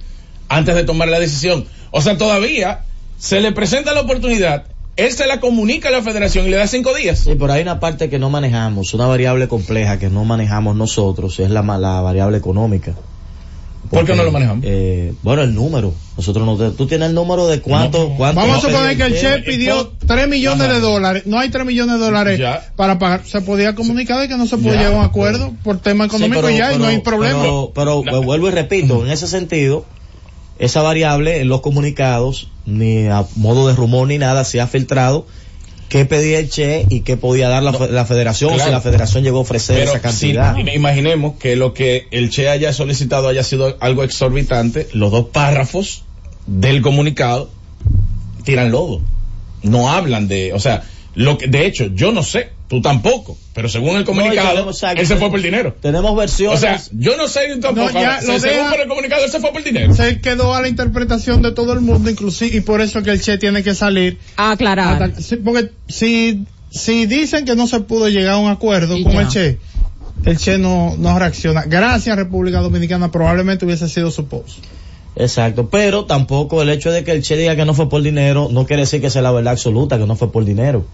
antes 0.49 0.73
de 0.73 0.83
tomar 0.85 1.07
la 1.09 1.19
decisión. 1.19 1.65
O 1.91 2.01
sea, 2.01 2.17
todavía 2.17 2.81
se 3.17 3.39
le 3.41 3.51
presenta 3.51 3.93
la 3.93 4.01
oportunidad, 4.01 4.65
él 4.97 5.11
se 5.11 5.27
la 5.27 5.39
comunica 5.39 5.89
a 5.89 5.91
la 5.91 6.01
federación 6.01 6.45
y 6.45 6.49
le 6.49 6.57
da 6.57 6.67
cinco 6.67 6.93
días. 6.93 7.19
Sí, 7.19 7.35
pero 7.37 7.51
hay 7.53 7.61
una 7.61 7.79
parte 7.79 8.09
que 8.09 8.19
no 8.19 8.29
manejamos, 8.29 8.93
una 8.93 9.07
variable 9.07 9.47
compleja 9.47 9.99
que 9.99 10.09
no 10.09 10.23
manejamos 10.25 10.75
nosotros, 10.75 11.39
es 11.39 11.49
la, 11.49 11.61
variable 11.61 12.37
económica. 12.37 12.93
¿Por 13.89 14.03
qué 14.03 14.15
no 14.15 14.23
lo 14.23 14.31
manejamos? 14.31 14.63
Eh, 14.67 15.13
bueno, 15.21 15.43
el 15.43 15.53
número. 15.53 15.93
Nosotros 16.17 16.43
no, 16.43 16.57
te- 16.57 16.71
tú 16.75 16.87
tienes 16.87 17.09
el 17.09 17.13
número 17.13 17.45
de 17.47 17.61
cuánto, 17.61 18.09
cuánto 18.17 18.41
Vamos 18.41 18.57
a 18.57 18.61
suponer 18.67 18.97
que 18.97 19.03
el 19.03 19.11
pedir 19.13 19.21
Che 19.21 19.39
pidió 19.43 19.89
por- 19.99 20.07
3 20.07 20.27
millones 20.27 20.61
Ajá. 20.65 20.73
de 20.73 20.79
dólares. 20.79 21.23
No 21.27 21.37
hay 21.39 21.49
3 21.49 21.65
millones 21.65 21.99
de 21.99 22.05
dólares 22.05 22.39
Ya. 22.39 22.67
para 22.75 22.97
pagar. 22.97 23.21
Se 23.27 23.41
podía 23.41 23.75
comunicar 23.75 24.19
de 24.19 24.27
que 24.27 24.37
no 24.37 24.47
se 24.47 24.57
podía 24.57 24.71
Ya, 24.73 24.77
llegar 24.79 24.93
a 24.93 24.97
un 24.97 25.05
acuerdo 25.05 25.53
por 25.63 25.77
tema 25.77 26.05
Sí, 26.05 26.15
económico 26.15 26.41
pero- 26.41 26.49
y 26.53 26.57
ya, 26.57 26.73
y 26.73 26.79
no 26.79 26.87
hay 26.87 26.97
problema. 26.99 27.41
Pero, 27.41 27.71
pero, 27.75 28.01
No. 28.03 28.23
vuelvo 28.23 28.47
y 28.47 28.51
repito, 28.51 29.05
en 29.05 29.11
ese 29.11 29.27
sentido, 29.27 29.85
esa 30.59 30.81
variable 30.81 31.41
en 31.41 31.49
los 31.49 31.61
comunicados, 31.61 32.47
ni 32.65 33.07
a 33.07 33.25
modo 33.35 33.67
de 33.67 33.75
rumor 33.75 34.07
ni 34.07 34.17
nada, 34.17 34.43
se 34.43 34.61
ha 34.61 34.67
filtrado 34.67 35.25
qué 35.89 36.05
pedía 36.05 36.39
el 36.39 36.49
Che 36.49 36.85
y 36.89 37.01
qué 37.01 37.15
podía 37.17 37.47
dar 37.49 37.61
la, 37.61 37.71
la 37.71 38.05
federación, 38.05 38.51
o 38.51 38.55
Claro. 38.55 38.69
si 38.69 38.73
la 38.73 38.81
federación 38.81 39.23
llegó 39.23 39.37
a 39.37 39.41
ofrecer 39.41 39.77
Pero 39.77 39.91
esa 39.91 40.01
cantidad. 40.01 40.55
si 40.55 40.61
imaginemos 40.71 41.35
que 41.37 41.55
lo 41.55 41.73
que 41.73 42.07
el 42.11 42.29
Che 42.31 42.49
haya 42.49 42.73
solicitado 42.73 43.27
haya 43.27 43.43
sido 43.43 43.77
algo 43.79 44.03
exorbitante, 44.03 44.87
los 44.93 45.11
dos 45.11 45.27
párrafos 45.27 46.03
del 46.47 46.81
comunicado 46.81 47.49
tiran 48.43 48.71
lodo. 48.71 49.01
No 49.61 49.91
hablan 49.91 50.27
de, 50.27 50.53
o 50.53 50.59
sea, 50.59 50.83
lo 51.15 51.37
que, 51.37 51.47
de 51.47 51.65
hecho, 51.65 51.87
yo 51.93 52.11
no 52.11 52.23
sé, 52.23 52.49
tú 52.67 52.81
tampoco, 52.81 53.37
pero 53.53 53.69
según 53.69 53.95
el 53.97 54.05
comunicado, 54.05 54.49
tenemos- 54.49 54.75
exacto. 54.75 55.01
él 55.01 55.07
se 55.07 55.15
fue 55.17 55.29
por 55.29 55.37
el 55.37 55.43
dinero. 55.43 55.75
Tenemos 55.81 56.15
versiones. 56.15 56.57
O 56.57 56.61
sea, 56.61 56.81
yo 56.93 57.15
no 57.17 57.27
sé 57.27 57.41
tampoco. 57.61 57.91
No, 57.91 58.01
ya 58.01 58.15
ahora, 58.15 58.21
lo 58.21 58.33
se- 58.33 58.49
según 58.49 58.69
por 58.69 58.79
el 58.81 58.87
comunicado, 58.87 59.23
él 59.25 59.31
se 59.31 59.39
fue 59.39 59.49
por 59.51 59.59
el 59.59 59.65
dinero. 59.65 59.93
Se 59.95 60.19
quedó 60.21 60.53
a 60.55 60.61
la 60.61 60.67
interpretación 60.67 61.41
de 61.41 61.51
todo 61.51 61.73
el 61.73 61.81
mundo, 61.81 62.09
inclusive, 62.09 62.57
y 62.57 62.61
por 62.61 62.81
eso 62.81 63.03
que 63.03 63.11
el 63.11 63.21
Che 63.21 63.37
tiene 63.37 63.61
que 63.63 63.75
salir. 63.75 64.17
A 64.37 64.51
aclarar. 64.51 65.01
Hasta- 65.03 65.21
sí, 65.21 65.35
porque 65.37 65.71
si, 65.87 66.45
si 66.71 67.05
dicen 67.05 67.45
que 67.45 67.55
no 67.55 67.67
se 67.67 67.79
pudo 67.81 68.09
llegar 68.09 68.33
a 68.33 68.37
un 68.37 68.49
acuerdo 68.49 68.97
Y 68.97 69.03
con 69.03 69.13
ya. 69.13 69.21
el 69.21 69.27
Che, 69.29 69.57
el 70.25 70.37
Che 70.37 70.57
no, 70.57 70.95
no 70.97 71.19
reacciona. 71.19 71.63
Gracias, 71.67 72.15
República 72.15 72.59
Dominicana, 72.61 73.11
probablemente 73.11 73.65
hubiese 73.65 73.87
sido 73.87 74.09
su 74.11 74.25
post. 74.27 74.57
Exacto, 75.17 75.69
pero 75.69 76.05
tampoco 76.05 76.61
el 76.61 76.69
hecho 76.69 76.91
de 76.91 77.03
que 77.05 77.11
el 77.11 77.21
Che 77.21 77.37
diga 77.37 77.55
que 77.55 77.63
no 77.63 77.73
fue 77.73 77.87
por 77.89 78.01
dinero 78.01 78.49
no 78.51 78.65
quiere 78.65 78.81
decir 78.81 78.99
que 79.01 79.09
sea 79.09 79.21
la 79.21 79.31
verdad 79.31 79.53
absoluta, 79.53 79.97
que 79.97 80.05
no 80.05 80.15
fue 80.15 80.31
por 80.31 80.43
dinero. 80.43 80.85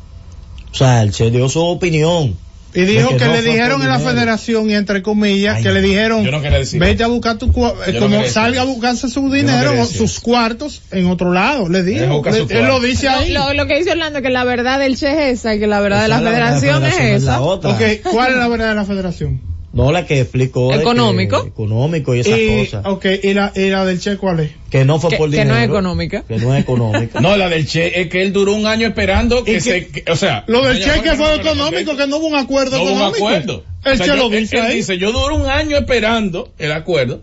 O 0.72 0.76
sea, 0.76 1.02
el 1.04 1.12
Che 1.12 1.30
dio 1.32 1.50
su 1.50 1.60
opinión. 1.62 2.36
Y 2.74 2.82
dijo 2.86 3.10
que, 3.10 3.18
que 3.18 3.26
no 3.26 3.34
le 3.34 3.42
dijeron 3.42 3.82
en 3.82 3.90
la 3.90 4.00
federación 4.00 4.70
y 4.70 4.76
entre 4.76 5.02
comillas 5.02 5.58
Ay, 5.58 5.64
que 5.64 5.72
le 5.74 5.82
dijeron 5.82 6.24
no 6.24 6.40
vete 6.80 7.04
a 7.04 7.08
buscar 7.08 7.38
tu 7.38 7.52
cua- 7.52 7.74
eh, 7.86 8.00
como 8.00 8.24
salga 8.28 8.62
a 8.62 8.64
buscarse 8.64 9.10
su 9.10 9.30
dinero 9.30 9.74
o 9.82 9.86
sus 9.86 10.22
cuartos 10.22 10.82
en 10.92 11.08
otro 11.08 11.34
lado 11.34 11.68
le 11.68 11.84
dijo 11.84 12.24
Le- 12.24 12.60
él 12.60 12.68
lo 12.68 12.80
dice 12.80 13.10
ahí 13.10 13.34
lo- 13.34 13.54
lo 13.54 13.68
que 13.68 13.78
dice 13.78 13.92
Orlando 13.92 14.20
es 14.20 14.24
que 14.24 14.30
la 14.32 14.46
verdad 14.46 14.80
del 14.80 14.96
Che 14.98 15.32
es 15.32 15.40
esa 15.40 15.54
y 15.54 15.60
que 15.60 15.68
la 15.68 15.82
verdad 15.82 16.04
de 16.04 16.08
la 16.08 16.20
es 16.20 16.24
federación 16.24 16.86
es 16.86 16.94
federación, 16.96 17.18
esa. 17.18 17.32
la 17.32 17.42
otra. 17.42 17.70
Ok, 17.72 17.82
¿cuál 18.10 18.32
es 18.32 18.38
la 18.38 18.48
verdad 18.48 18.70
de 18.70 18.76
la 18.76 18.86
federación? 18.86 19.42
No 19.74 19.92
la 19.94 20.06
que 20.06 20.20
explicó. 20.20 20.70
que- 20.70 20.76
Económico. 20.76 21.46
económico 21.46 22.14
y 22.14 22.20
esas 22.20 22.38
y, 22.38 22.66
cosas. 22.66 22.86
ok, 22.86 23.06
¿y 23.24 23.34
la, 23.34 23.54
y 23.56 23.70
la 23.70 23.86
del 23.86 24.02
Che 24.02 24.18
cuál 24.18 24.42
es? 24.42 24.52
Que 24.70 24.84
no 24.84 25.00
fue 25.00 25.12
Que- 25.12 25.18
por 25.18 25.30
que 25.30 25.38
dinero. 25.38 25.54
no 25.56 25.60
es 25.62 25.66
económica. 25.70 26.24
Que 26.28 26.38
no 26.38 26.54
es 26.54 26.62
económica. 26.62 27.20
No, 27.22 27.38
la 27.38 27.48
del 27.48 27.66
Che 27.66 28.02
es 28.02 28.08
que 28.10 28.22
él 28.22 28.34
duró 28.34 28.54
un 28.54 28.66
año 28.66 28.86
esperando 28.88 29.46
que 29.46 29.54
que- 29.54 29.62
se, 29.62 29.88
que- 29.88 30.12
o 30.12 30.16
sea. 30.18 30.44
Lo 30.48 30.62
del 30.64 30.84
Che 30.84 31.02
que 31.02 31.14
fue 31.14 31.36
económico, 31.36 31.96
que 31.96 32.06
no 32.08 32.18
hubo 32.18 32.28
un 32.28 32.36
acuerdo 32.36 32.78
No 32.78 32.84
hubo 32.84 32.92
un 32.92 32.98
económico. 32.98 33.28
acuerdo. 33.28 33.64
El 33.86 33.94
O 33.94 33.96
sea, 33.98 34.06
Che 34.08 34.12
yo- 34.12 34.18
lo 34.18 34.30
dice 34.30 34.58
él, 34.58 34.62
él 34.66 34.72
ahí. 34.72 34.76
dice, 34.78 34.98
yo 34.98 35.12
duré 35.14 35.36
un 35.36 35.46
año 35.48 35.78
esperando 35.78 36.50
el 36.60 36.72
acuerdo. 36.74 37.22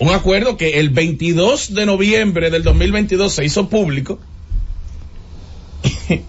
Un 0.00 0.08
acuerdo 0.08 0.56
que 0.56 0.80
el 0.80 0.90
22 0.90 1.74
de 1.74 1.86
noviembre 1.86 2.50
del 2.50 2.64
2022 2.64 3.32
se 3.34 3.44
hizo 3.44 3.68
público. 3.68 4.18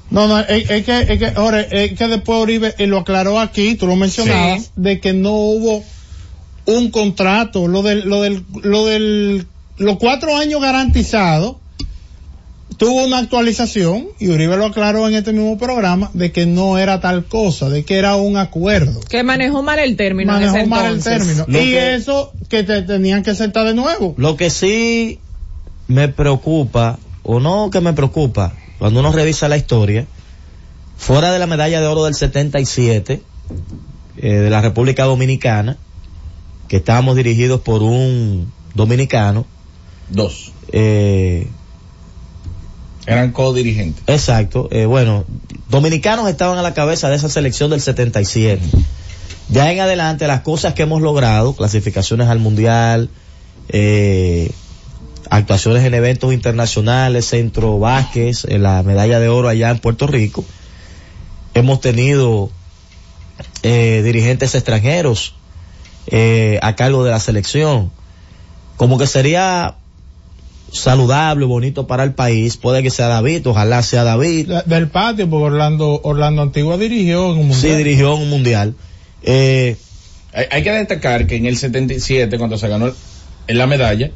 No, 0.09 0.27
no, 0.27 0.39
es, 0.39 0.69
es 0.69 0.85
que, 0.85 1.01
es 1.01 1.19
que, 1.19 1.27
ahora, 1.35 1.61
es 1.61 1.93
que 1.97 2.07
después 2.07 2.39
Oribe 2.39 2.73
eh, 2.77 2.87
lo 2.87 2.99
aclaró 2.99 3.39
aquí, 3.39 3.75
tú 3.75 3.87
lo 3.87 3.95
mencionabas, 3.95 4.63
Sí. 4.63 4.69
de 4.75 4.99
que 4.99 5.13
no 5.13 5.33
hubo 5.33 5.83
un 6.65 6.91
contrato, 6.91 7.67
lo 7.67 7.81
del, 7.81 8.07
lo 8.07 8.21
del, 8.21 8.43
lo 8.61 8.85
del, 8.85 9.45
los 9.77 9.97
cuatro 9.97 10.37
años 10.37 10.61
garantizados, 10.61 11.57
tuvo 12.77 13.03
una 13.05 13.19
actualización, 13.19 14.07
y 14.19 14.29
Uribe 14.29 14.57
lo 14.57 14.65
aclaró 14.65 15.07
en 15.07 15.15
este 15.15 15.31
mismo 15.33 15.57
programa, 15.57 16.09
de 16.13 16.31
que 16.31 16.45
no 16.45 16.77
era 16.77 16.99
tal 17.01 17.25
cosa, 17.25 17.69
de 17.69 17.83
que 17.85 17.97
era 17.97 18.15
un 18.15 18.37
acuerdo. 18.37 18.99
Que 19.01 19.23
manejó 19.23 19.61
mal 19.61 19.79
el 19.79 19.95
término 19.95 20.31
en 20.33 20.39
Manejó 20.39 20.57
ese 20.57 20.67
mal 20.67 20.85
el 20.93 21.03
término. 21.03 21.45
Lo 21.47 21.59
y 21.61 21.65
que- 21.71 21.95
eso 21.95 22.31
que 22.49 22.63
te 22.63 22.81
tenían 22.81 23.23
que 23.23 23.35
sentar 23.35 23.65
de 23.65 23.73
nuevo. 23.73 24.15
Lo 24.17 24.35
que 24.37 24.49
sí 24.49 25.19
me 25.87 26.07
preocupa, 26.07 26.97
o 27.23 27.39
no 27.39 27.69
que 27.69 27.79
me 27.81 27.93
preocupa, 27.93 28.53
cuando 28.83 28.99
uno 28.99 29.13
revisa 29.13 29.47
la 29.47 29.55
historia, 29.55 30.05
fuera 30.97 31.31
de 31.31 31.39
la 31.39 31.47
medalla 31.47 31.79
de 31.79 31.87
oro 31.87 32.03
del 32.03 32.15
77, 32.15 33.21
eh, 34.17 34.29
de 34.29 34.49
la 34.49 34.59
República 34.59 35.05
Dominicana, 35.05 35.77
que 36.67 36.75
estábamos 36.75 37.15
dirigidos 37.15 37.61
por 37.61 37.81
un 37.81 38.51
dominicano, 38.73 39.45
Dos. 40.09 40.51
eh, 40.73 41.47
Eran 43.05 43.31
co-dirigentes. 43.31 44.03
Exacto. 44.07 44.67
eh, 44.69 44.85
bueno, 44.85 45.23
dominicanos 45.69 46.27
estaban 46.27 46.57
a 46.57 46.61
la 46.61 46.73
cabeza 46.73 47.09
de 47.09 47.15
esa 47.15 47.29
selección 47.29 47.69
del 47.69 47.79
77. 47.79 48.61
Ya 49.47 49.71
en 49.71 49.79
adelante 49.79 50.27
las 50.27 50.41
cosas 50.41 50.73
que 50.73 50.83
hemos 50.83 51.01
logrado, 51.01 51.55
clasificaciones 51.55 52.27
al 52.27 52.39
mundial, 52.39 53.09
eh, 53.69 54.51
actuaciones 55.29 55.83
en 55.83 55.93
eventos 55.93 56.33
internacionales, 56.33 57.25
Centro 57.25 57.79
Vázquez, 57.79 58.45
en 58.45 58.63
la 58.63 58.81
medalla 58.83 59.19
de 59.19 59.29
oro 59.29 59.47
allá 59.49 59.69
en 59.69 59.79
Puerto 59.79 60.07
Rico, 60.07 60.43
hemos 61.53 61.81
tenido 61.81 62.49
eh, 63.63 64.01
dirigentes 64.03 64.55
extranjeros 64.55 65.35
eh, 66.07 66.59
a 66.61 66.75
cargo 66.75 67.03
de 67.03 67.11
la 67.11 67.19
selección. 67.19 67.91
Como 68.77 68.97
que 68.97 69.07
sería 69.07 69.75
saludable, 70.71 71.45
bonito 71.45 71.85
para 71.87 72.03
el 72.03 72.13
país, 72.13 72.57
puede 72.57 72.81
que 72.81 72.89
sea 72.89 73.07
David, 73.07 73.45
ojalá 73.47 73.83
sea 73.83 74.03
David, 74.03 74.47
De- 74.47 74.63
del 74.65 74.87
patio, 74.89 75.29
porque 75.29 75.45
Orlando, 75.45 76.01
Orlando 76.03 76.41
Antigua 76.41 76.77
dirigió 76.77 77.31
en 77.33 77.37
un 77.39 77.53
sí 77.53 77.67
mundial. 77.67 77.77
dirigió 77.77 78.15
en 78.15 78.21
un 78.23 78.29
mundial. 78.29 78.75
Eh, 79.21 79.77
Hay, 80.33 80.45
hay 80.51 80.63
que 80.63 80.71
destacar 80.71 81.27
que 81.27 81.35
en 81.35 81.45
el 81.45 81.57
77, 81.57 82.37
cuando 82.39 82.57
se 82.57 82.67
ganó 82.67 82.91
en 83.47 83.57
la 83.57 83.67
medalla, 83.67 84.09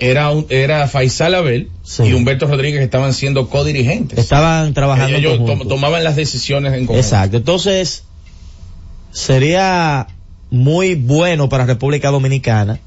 era 0.00 0.30
un, 0.30 0.46
era 0.48 0.86
Faisal 0.88 1.34
Abel 1.34 1.70
Sí. 1.82 2.04
y 2.04 2.12
Humberto 2.12 2.46
Rodríguez 2.46 2.78
que 2.80 2.84
estaban 2.84 3.12
siendo 3.14 3.48
co-dirigentes. 3.48 4.18
estaban 4.18 4.74
trabajando 4.74 5.16
Ellos 5.18 5.44
tom- 5.44 5.66
tomaban 5.68 6.04
las 6.04 6.16
decisiones 6.16 6.72
en 6.74 6.80
conjunto. 6.86 7.00
Exacto. 7.00 7.36
Entonces, 7.38 8.04
sería 9.12 10.06
muy 10.50 10.94
bueno 10.94 11.48
para 11.48 11.66
República 11.66 12.10
Dominicana 12.10 12.80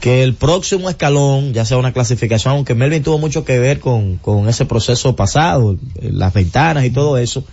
que 0.00 0.22
el 0.22 0.34
próximo 0.34 0.88
escalón, 0.88 1.52
ya 1.52 1.64
sea 1.66 1.76
una 1.76 1.92
clasificación, 1.92 2.54
aunque 2.54 2.74
Melvin 2.74 3.02
tuvo 3.02 3.18
mucho 3.18 3.44
que 3.44 3.58
ver 3.58 3.80
con, 3.80 4.16
con 4.16 4.48
ese 4.48 4.64
proceso 4.64 5.14
pasado, 5.14 5.76
eh, 6.00 6.10
las 6.12 6.32
ventanas 6.32 6.84
y 6.86 6.90
todo 6.90 7.18
eso, 7.18 7.44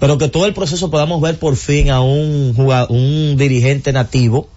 pero 0.00 0.16
que 0.16 0.28
todo 0.28 0.46
el 0.46 0.54
proceso 0.54 0.90
podamos 0.90 1.20
ver 1.20 1.38
por 1.38 1.54
fin 1.56 1.90
a 1.90 2.00
un 2.00 2.54
un 2.88 3.36
dirigente 3.36 3.92
nativo, 3.92 4.48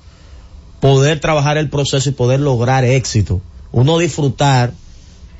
poder 0.80 1.20
trabajar 1.20 1.58
el 1.58 1.70
proceso 1.70 2.10
y 2.10 2.14
poder 2.14 2.40
lograr 2.40 2.84
éxito. 2.84 3.42
Uno 3.72 3.98
disfrutar 3.98 4.72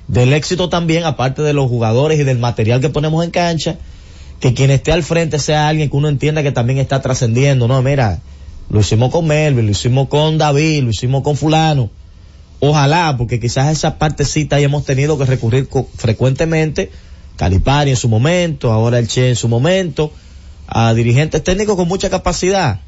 del 0.08 0.34
éxito 0.34 0.70
también, 0.70 1.06
aparte 1.06 1.42
de 1.42 1.54
los 1.54 1.70
jugadores 1.70 2.20
y 2.20 2.24
del 2.24 2.40
material 2.40 2.82
que 2.82 2.90
ponemos 2.90 3.24
en 3.24 3.32
cancha, 3.32 3.78
que 4.40 4.54
quien 4.54 4.72
esté 4.72 4.92
al 4.92 5.04
frente 5.04 5.40
sea 5.40 5.68
alguien 5.68 5.90
que 5.90 5.96
uno 5.98 6.10
entienda 6.10 6.44
que 6.44 6.52
también 6.52 6.80
está 6.80 7.02
trascendiendo, 7.02 7.68
no, 7.68 7.82
mira, 7.82 8.20
lo 8.70 8.80
hicimos 8.80 9.12
con 9.12 9.28
Melvin, 9.28 9.66
lo 9.66 9.72
hicimos 9.72 10.08
con 10.08 10.38
David, 10.38 10.84
lo 10.84 10.90
hicimos 10.90 11.24
con 11.24 11.36
fulano. 11.36 11.90
Ojalá, 12.60 13.16
porque 13.18 13.40
quizás 13.40 13.72
esa 13.72 13.98
partecita 13.98 14.58
ahí 14.58 14.66
hemos 14.66 14.84
tenido 14.84 15.18
que 15.18 15.26
recurrir 15.26 15.70
frecuentemente, 15.96 16.92
Calipari 17.38 17.92
en 17.92 17.96
su 17.96 18.10
momento, 18.10 18.72
ahora 18.72 19.00
el 19.00 19.08
Che 19.08 19.30
en 19.30 19.36
su 19.38 19.48
momento, 19.48 20.12
a 20.68 20.94
dirigentes 20.94 21.42
técnicos 21.44 21.78
con 21.78 21.88
mucha 21.88 22.10
capacidad 22.10 22.82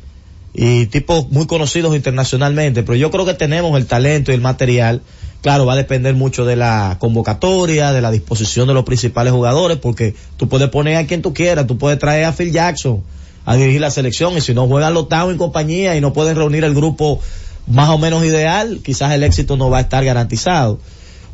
y 0.53 0.87
tipos 0.87 1.29
muy 1.29 1.47
conocidos 1.47 1.95
internacionalmente, 1.95 2.83
pero 2.83 2.95
yo 2.95 3.09
creo 3.11 3.25
que 3.25 3.33
tenemos 3.33 3.77
el 3.77 3.85
talento 3.85 4.31
y 4.31 4.35
el 4.35 4.41
material. 4.41 5.01
Claro, 5.41 5.65
va 5.65 5.73
a 5.73 5.77
depender 5.77 6.13
mucho 6.13 6.45
de 6.45 6.55
la 6.55 6.97
convocatoria, 6.99 7.93
de 7.93 8.01
la 8.01 8.11
disposición 8.11 8.67
de 8.67 8.75
los 8.75 8.83
principales 8.83 9.33
jugadores, 9.33 9.77
porque 9.77 10.13
tú 10.37 10.47
puedes 10.47 10.69
poner 10.69 10.97
a 10.97 11.07
quien 11.07 11.21
tú 11.21 11.33
quieras, 11.33 11.65
tú 11.65 11.77
puedes 11.77 11.97
traer 11.97 12.25
a 12.25 12.33
Phil 12.33 12.51
Jackson 12.51 13.01
a 13.45 13.55
dirigir 13.55 13.81
la 13.81 13.89
selección 13.89 14.37
y 14.37 14.41
si 14.41 14.53
no 14.53 14.67
juegan 14.67 14.93
Lotao 14.93 15.31
en 15.31 15.37
compañía 15.37 15.95
y 15.95 16.01
no 16.01 16.13
pueden 16.13 16.35
reunir 16.35 16.63
el 16.63 16.75
grupo 16.75 17.19
más 17.65 17.89
o 17.89 17.97
menos 17.97 18.23
ideal, 18.23 18.81
quizás 18.83 19.13
el 19.13 19.23
éxito 19.23 19.57
no 19.57 19.69
va 19.69 19.79
a 19.79 19.81
estar 19.81 20.03
garantizado. 20.03 20.79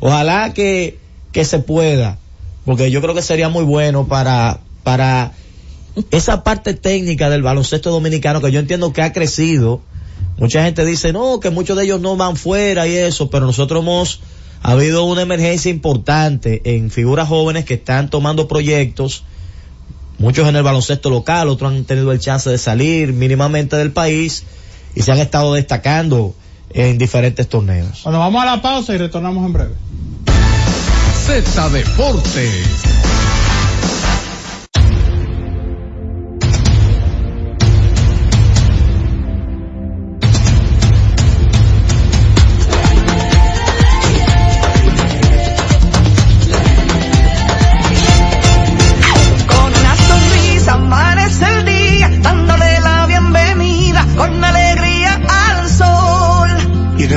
Ojalá 0.00 0.54
que, 0.54 0.98
que 1.32 1.44
se 1.44 1.58
pueda, 1.58 2.18
porque 2.64 2.90
yo 2.90 3.02
creo 3.02 3.14
que 3.14 3.22
sería 3.22 3.48
muy 3.48 3.64
bueno 3.64 4.06
para, 4.06 4.60
para 4.84 5.32
esa 6.10 6.44
parte 6.44 6.74
técnica 6.74 7.30
del 7.30 7.42
baloncesto 7.42 7.90
dominicano 7.90 8.40
que 8.40 8.52
yo 8.52 8.60
entiendo 8.60 8.92
que 8.92 9.02
ha 9.02 9.12
crecido. 9.12 9.80
Mucha 10.36 10.64
gente 10.64 10.84
dice, 10.84 11.12
no, 11.12 11.40
que 11.40 11.50
muchos 11.50 11.76
de 11.76 11.84
ellos 11.84 12.00
no 12.00 12.16
van 12.16 12.36
fuera 12.36 12.86
y 12.86 12.94
eso, 12.94 13.28
pero 13.30 13.46
nosotros 13.46 13.82
hemos, 13.82 14.20
ha 14.62 14.72
habido 14.72 15.04
una 15.04 15.22
emergencia 15.22 15.70
importante 15.70 16.62
en 16.76 16.90
figuras 16.90 17.28
jóvenes 17.28 17.64
que 17.64 17.74
están 17.74 18.08
tomando 18.08 18.46
proyectos, 18.46 19.24
muchos 20.18 20.48
en 20.48 20.56
el 20.56 20.62
baloncesto 20.62 21.10
local, 21.10 21.48
otros 21.48 21.72
han 21.72 21.84
tenido 21.84 22.12
el 22.12 22.20
chance 22.20 22.48
de 22.48 22.58
salir 22.58 23.12
mínimamente 23.12 23.76
del 23.76 23.90
país 23.90 24.44
y 24.94 25.02
se 25.02 25.12
han 25.12 25.18
estado 25.18 25.54
destacando 25.54 26.34
en 26.70 26.98
diferentes 26.98 27.48
torneos. 27.48 28.02
Bueno, 28.04 28.20
vamos 28.20 28.42
a 28.42 28.46
la 28.46 28.62
pausa 28.62 28.94
y 28.94 28.98
retornamos 28.98 29.44
en 29.44 29.52
breve. 29.52 29.74
Z 31.26 31.68
Deportes. 31.70 33.07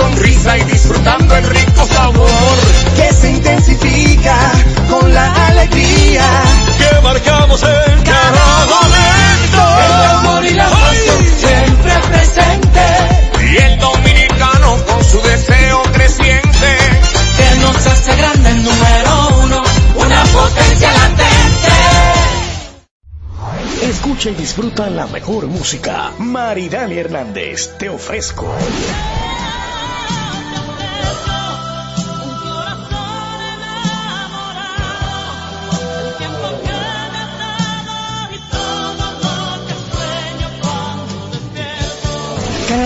Sonrisa 0.00 0.56
y 0.56 0.64
disfrutando 0.64 1.36
el 1.36 1.44
rico 1.44 1.86
sabor 1.86 2.56
que 2.96 3.12
se 3.12 3.30
intensifica 3.30 4.36
con 4.88 5.12
la 5.12 5.46
alegría 5.48 6.24
que 6.78 7.00
marcamos 7.02 7.62
en 7.62 8.02
cada 8.02 8.66
momento. 8.74 9.60
El 9.84 9.92
amor 10.16 10.44
y 10.44 10.54
la 10.54 10.68
pasión 10.70 11.24
siempre 11.44 11.92
presente. 12.08 12.84
Y 13.50 13.56
el 13.56 13.78
dominicano 13.78 14.76
con 14.86 15.04
su 15.04 15.20
deseo 15.20 15.82
creciente. 15.92 16.70
Que 17.36 17.56
nos 17.60 17.86
hace 17.86 18.16
grande 18.16 18.50
el 18.50 18.64
número 18.64 19.28
uno, 19.44 19.62
una 19.96 20.22
potencia 20.24 20.92
latente. 20.92 21.72
Escucha 23.82 24.30
y 24.30 24.34
disfruta 24.34 24.88
la 24.88 25.06
mejor 25.06 25.46
música. 25.46 26.12
Maridani 26.18 26.96
Hernández, 26.96 27.76
te 27.78 27.88
ofrezco. 27.90 28.54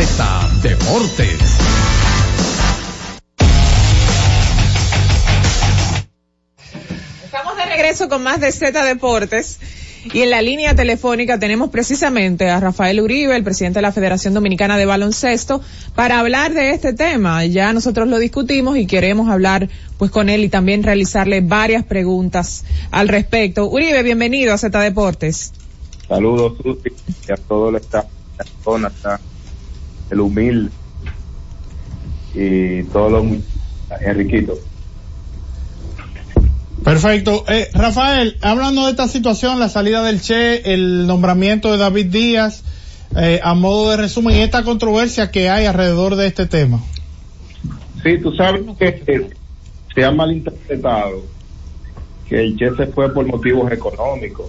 Z 0.00 0.24
Deportes. 0.62 1.40
Estamos 7.24 7.56
de 7.56 7.66
regreso 7.66 8.08
con 8.08 8.22
más 8.22 8.38
de 8.40 8.52
Z 8.52 8.84
Deportes. 8.84 9.58
Y 10.04 10.20
en 10.20 10.30
la 10.30 10.40
línea 10.40 10.76
telefónica 10.76 11.40
tenemos 11.40 11.70
precisamente 11.70 12.48
a 12.48 12.60
Rafael 12.60 13.00
Uribe, 13.00 13.34
el 13.34 13.42
presidente 13.42 13.78
de 13.78 13.82
la 13.82 13.90
Federación 13.90 14.34
Dominicana 14.34 14.76
de 14.76 14.86
Baloncesto, 14.86 15.62
para 15.96 16.20
hablar 16.20 16.54
de 16.54 16.70
este 16.70 16.92
tema. 16.92 17.44
Ya 17.46 17.72
nosotros 17.72 18.06
lo 18.06 18.20
discutimos 18.20 18.76
y 18.76 18.86
queremos 18.86 19.28
hablar 19.28 19.68
pues 19.98 20.12
con 20.12 20.28
él 20.28 20.44
y 20.44 20.48
también 20.48 20.84
realizarle 20.84 21.40
varias 21.40 21.82
preguntas 21.82 22.64
al 22.92 23.08
respecto. 23.08 23.68
Uribe, 23.68 24.04
bienvenido 24.04 24.54
a 24.54 24.58
Z 24.58 24.78
Deportes. 24.78 25.52
Saludos, 26.06 26.56
Susi, 26.62 26.90
y 27.28 27.32
a 27.32 27.36
todo 27.36 27.70
el 27.70 27.76
staff, 27.76 28.06
la 28.38 28.44
zona, 28.62 28.88
está 28.88 29.18
el 30.10 30.20
humilde 30.20 30.70
y 32.34 32.82
todos 32.84 33.10
los 33.12 33.24
mu- 33.24 33.40
Enriquito. 34.00 34.54
Perfecto. 36.84 37.44
Eh, 37.48 37.68
Rafael, 37.74 38.36
hablando 38.40 38.84
de 38.84 38.90
esta 38.92 39.08
situación, 39.08 39.58
la 39.58 39.68
salida 39.68 40.02
del 40.02 40.20
Che, 40.20 40.72
el 40.72 41.06
nombramiento 41.06 41.70
de 41.72 41.78
David 41.78 42.06
Díaz, 42.06 42.62
eh, 43.16 43.40
a 43.42 43.54
modo 43.54 43.90
de 43.90 43.96
resumen, 43.96 44.36
y 44.36 44.40
esta 44.40 44.62
controversia 44.62 45.30
que 45.30 45.48
hay 45.50 45.66
alrededor 45.66 46.16
de 46.16 46.26
este 46.26 46.46
tema. 46.46 46.80
Sí, 48.02 48.18
tú 48.22 48.32
sabes 48.34 48.62
que 48.78 49.02
eh, 49.06 49.30
se 49.94 50.04
ha 50.04 50.12
malinterpretado 50.12 51.24
que 52.28 52.40
el 52.40 52.56
Che 52.56 52.74
se 52.76 52.86
fue 52.88 53.12
por 53.12 53.26
motivos 53.26 53.70
económicos 53.72 54.46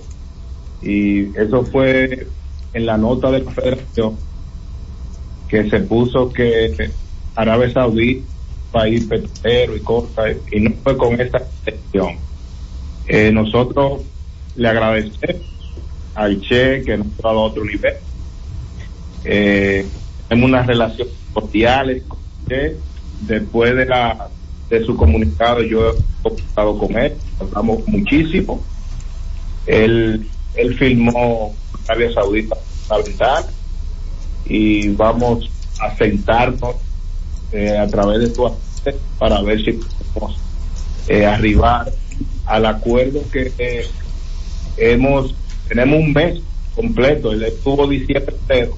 y 0.81 1.35
eso 1.37 1.63
fue 1.71 2.27
en 2.73 2.85
la 2.85 2.97
nota 2.97 3.31
de 3.31 3.39
la 3.39 3.51
federación 3.51 4.17
que 5.49 5.69
se 5.69 5.79
puso 5.79 6.31
que 6.31 6.91
Arabia 7.35 7.71
Saudí 7.71 8.23
país 8.71 9.05
petrolero 9.05 9.75
y 9.75 9.79
cosas 9.79 10.37
y 10.51 10.59
no 10.59 10.71
fue 10.83 10.95
con 10.95 11.19
esa 11.19 11.39
intención 11.39 12.17
eh, 13.07 13.31
nosotros 13.31 14.03
le 14.55 14.67
agradecemos 14.67 15.41
al 16.13 16.39
Che 16.41 16.83
que 16.83 16.95
nos 16.97 17.07
ha 17.23 17.27
dado 17.29 17.41
otro 17.41 17.65
nivel. 17.65 17.95
Eh, 19.23 19.85
tenemos 20.27 20.49
unas 20.49 20.67
relaciones 20.67 21.13
cordiales 21.33 22.03
con 22.07 22.19
Che. 22.47 22.75
Después 23.21 23.75
de 23.75 23.85
la 23.85 24.29
de 24.69 24.85
su 24.85 24.95
comunicado 24.95 25.63
yo 25.63 25.89
he 25.89 25.93
comunicado 26.21 26.77
con 26.77 26.97
él 26.97 27.13
hablamos 27.39 27.87
muchísimo. 27.87 28.63
Él 29.65 30.27
él 30.53 30.77
firmó 30.77 31.55
Arabia 31.87 32.13
Saudita 32.13 32.57
la 32.89 32.97
ventana 32.97 33.47
y 34.49 34.89
vamos 34.89 35.49
a 35.79 35.95
sentarnos 35.95 36.75
eh, 37.51 37.77
a 37.77 37.87
través 37.87 38.19
de 38.19 38.35
su 38.35 38.47
agente 38.47 38.99
para 39.17 39.41
ver 39.41 39.63
si 39.63 39.71
podemos 40.13 40.37
eh, 41.07 41.25
arribar 41.25 41.91
al 42.45 42.65
acuerdo 42.65 43.21
que 43.31 43.53
eh, 43.57 43.87
hemos 44.77 45.33
tenemos 45.67 45.99
un 45.99 46.13
mes 46.13 46.41
completo 46.75 47.31
él 47.31 47.43
estuvo 47.43 47.87
diciembre 47.87 48.35
entero 48.41 48.77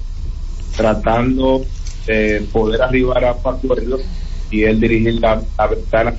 tratando 0.76 1.64
de 2.06 2.46
poder 2.52 2.82
arribar 2.82 3.24
a 3.24 3.32
un 3.32 3.54
acuerdo 3.54 3.98
y 4.50 4.64
él 4.64 4.80
dirigir 4.80 5.14
la, 5.20 5.42
la 5.58 5.66
ventana 5.66 6.14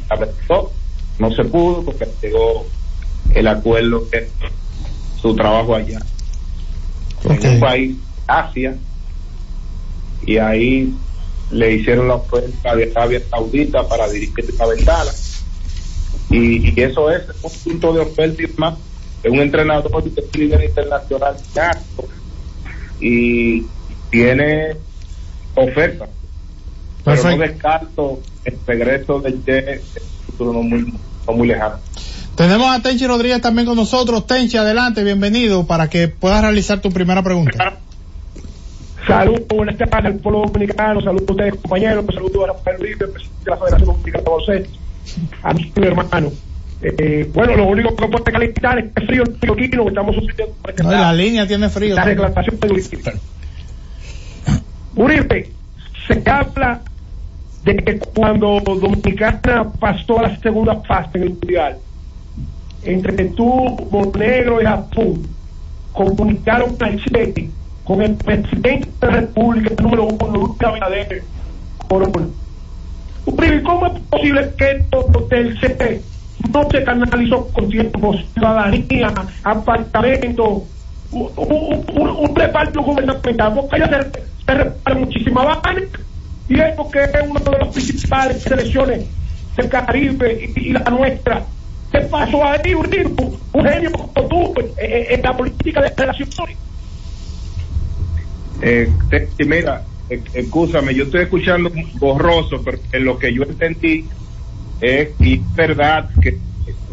no 1.20 1.32
se 1.32 1.44
pudo 1.46 1.84
porque 1.84 2.08
llegó 2.22 2.66
el 3.34 3.48
acuerdo 3.48 4.10
que 4.10 4.28
su 5.22 5.36
trabajo 5.36 5.76
allá. 5.76 6.00
En 7.24 7.48
un 7.48 7.60
país 7.60 7.96
Asia 8.28 8.76
y 10.26 10.38
ahí 10.38 10.94
le 11.52 11.74
hicieron 11.74 12.08
la 12.08 12.16
oferta 12.16 12.76
de 12.76 12.92
Arabia 12.96 13.22
Saudita 13.30 13.88
para 13.88 14.10
dirigir 14.10 14.54
la 14.58 14.66
ventana 14.68 15.12
y, 16.30 16.70
y 16.70 16.82
eso 16.82 17.12
es 17.12 17.24
un 17.42 17.52
punto 17.64 17.94
de 17.94 18.00
oferta 18.02 18.42
y 18.42 18.48
más 18.58 18.76
de 19.22 19.30
un 19.30 19.40
entrenador 19.40 20.04
de 20.04 20.40
nivel 20.40 20.64
internacional 20.64 21.36
y 23.00 23.66
tiene 24.10 24.76
oferta 25.56 26.08
pero 27.04 27.18
no 27.18 27.22
Perfecto. 27.22 27.38
descarto 27.38 28.20
el 28.46 28.58
regreso 28.66 29.20
del 29.20 29.44
Che 29.44 29.60
en 29.60 29.80
un 29.80 30.26
futuro 30.26 30.54
no 30.54 30.64
muy, 30.64 30.94
no 31.28 31.34
muy 31.34 31.48
lejano 31.48 31.76
Tenemos 32.36 32.76
a 32.76 32.82
Tenchi 32.82 33.06
Rodríguez 33.06 33.42
también 33.42 33.68
con 33.68 33.76
nosotros. 33.76 34.26
Tenchi, 34.26 34.58
adelante, 34.58 35.04
bienvenido 35.04 35.68
para 35.68 35.88
que 35.88 36.08
puedas 36.08 36.42
realizar 36.42 36.82
tu 36.82 36.90
primera 36.90 37.22
pregunta. 37.22 37.78
Saludos, 39.08 39.42
buenas 39.50 39.78
tardes 39.78 40.06
al 40.06 40.16
pueblo 40.20 40.44
dominicano, 40.48 41.02
saludos 41.02 41.28
a 41.28 41.32
ustedes 41.32 41.56
compañeros, 41.56 42.06
saludos 42.14 42.44
a 42.44 42.54
Rafael 42.54 42.78
Uribe, 42.80 43.08
presidente 43.08 43.44
de 43.44 43.52
la 43.52 43.58
Federación 43.58 43.86
Dominicana 43.90 44.24
de 44.24 44.30
Baloncesto, 44.30 44.80
a 45.44 45.54
mi 45.54 45.72
hermano. 45.86 46.32
Eh, 46.82 47.30
bueno, 47.34 47.56
lo 47.56 47.66
único 47.68 47.96
que 47.96 48.08
puede 48.08 48.24
calentar 48.32 48.80
es 48.80 48.86
el 48.96 49.08
frío 49.08 49.24
neoquino 49.42 49.84
que 49.84 49.90
estamos 49.90 50.16
sufriendo. 50.16 50.56
este 50.68 50.84
No, 50.84 50.92
lado. 50.92 51.04
la 51.04 51.14
línea 51.14 51.48
tiene 51.48 51.70
frío. 51.70 51.96
La 51.96 52.04
reclamación 52.06 52.60
de 52.60 52.68
Uribe. 52.68 53.14
Uribe, 54.96 55.50
se 56.08 56.30
habla 56.30 56.82
de 57.64 57.76
que 57.78 58.00
cuando 58.00 58.60
Dominicana 58.62 59.72
pasó 59.80 60.20
a 60.20 60.24
la 60.24 60.38
segunda 60.40 60.76
fase 60.82 61.18
en 61.18 61.24
el 61.24 61.30
Mundial, 61.30 61.78
entre 62.84 63.26
tú, 63.30 63.88
Monegro 63.92 64.62
y 64.62 64.66
Japón, 64.66 65.28
comunicaron 65.94 66.76
al 66.80 67.02
Che 67.04 67.50
con 67.84 68.02
el 68.02 68.16
presidente 68.16 68.90
de 69.02 69.08
la 69.08 69.20
República, 69.22 69.84
número 69.84 70.06
uno, 70.06 70.28
Luis 70.28 70.62
Abinader, 70.62 71.24
Corona. 71.88 72.28
¿cómo 73.64 73.88
es 73.88 74.00
posible 74.10 74.52
que 74.58 74.72
esto 74.72 75.06
del 75.30 75.60
Che 75.60 76.02
no 76.52 76.70
se 76.70 76.84
canalizó 76.84 77.48
con 77.50 77.70
tiempo, 77.70 78.14
ciudadanía, 78.34 79.14
apartamento, 79.44 80.64
un, 81.12 81.30
un, 81.36 81.86
un, 81.94 82.10
un 82.10 82.36
reparto 82.36 82.82
gubernamental? 82.82 83.54
Porque 83.54 83.76
allá 83.76 84.12
se, 84.12 84.24
se 84.46 84.54
reparte 84.54 85.00
muchísima 85.00 85.44
vaina 85.44 85.88
y 86.50 86.60
es 86.60 86.76
porque 86.76 87.04
es 87.04 87.30
una 87.30 87.40
de 87.40 87.58
las 87.58 87.68
principales 87.70 88.42
selecciones 88.44 89.06
del 89.56 89.70
Caribe 89.70 90.52
y, 90.56 90.74
la 90.74 90.82
nuestra. 90.90 91.44
¿Qué 91.92 92.00
pasó 92.02 92.44
ahí, 92.44 92.74
Uribe? 92.74 93.14
Un 93.54 93.66
genio 93.66 93.92
como 93.92 94.28
tú 94.28 94.54
eh, 94.60 94.74
eh, 94.78 95.08
en 95.12 95.22
la 95.22 95.38
política 95.38 95.82
de 95.82 95.90
relaciones. 95.96 96.58
Eh, 98.62 98.90
mira, 99.46 99.84
eh, 100.10 100.22
escúchame, 100.34 100.94
yo 100.94 101.06
estoy 101.06 101.24
escuchando 101.24 101.72
borroso, 101.96 102.62
pero 102.64 102.80
en 102.92 103.06
lo 103.06 103.18
que 103.18 103.34
yo 103.34 103.44
entendí 103.44 104.06
es, 104.80 105.10
y 105.20 105.34
es 105.34 105.56
verdad 105.56 106.10
que 106.22 106.38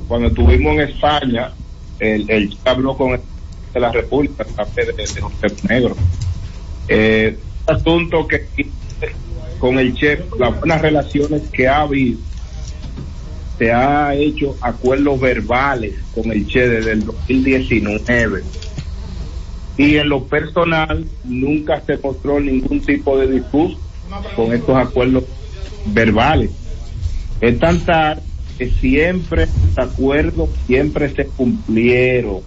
cuando 0.09 0.29
estuvimos 0.29 0.75
en 0.75 0.81
España, 0.81 1.53
el, 1.99 2.29
el 2.31 2.57
habló 2.65 2.97
con 2.97 3.13
el 3.13 3.21
de 3.73 3.81
la 3.81 3.93
República, 3.93 4.45
café 4.57 4.87
de, 4.87 4.93
de 4.93 5.21
José 5.21 5.47
Negro. 5.69 5.97
Eh, 6.89 7.37
un 7.69 7.77
asunto 7.77 8.27
que 8.27 8.47
con 9.59 9.79
el 9.79 9.95
Che, 9.95 10.25
las 10.39 10.59
buenas 10.59 10.81
relaciones 10.81 11.43
que 11.53 11.69
ha 11.69 11.83
habido, 11.83 12.19
se 13.59 13.71
ha 13.71 14.15
hecho 14.15 14.57
acuerdos 14.61 15.21
verbales 15.21 15.95
con 16.15 16.33
el 16.33 16.47
Che 16.47 16.67
desde 16.69 16.93
el 16.93 17.05
2019 17.05 18.43
y 19.77 19.97
en 19.97 20.09
lo 20.09 20.25
personal 20.25 21.07
nunca 21.25 21.83
se 21.87 21.97
mostró 21.99 22.41
ningún 22.41 22.81
tipo 22.81 23.19
de 23.19 23.29
disgusto 23.29 23.81
con 24.37 24.53
estos 24.53 24.77
acuerdos 24.77 25.25
verbales. 25.87 26.51
Es 27.41 27.59
tan 27.59 27.81
tal 27.81 28.21
que 28.59 28.71
siempre 28.71 29.47
los 29.47 29.89
acuerdos 29.89 30.51
siempre 30.67 31.09
se 31.15 31.27
cumplieron, 31.27 32.41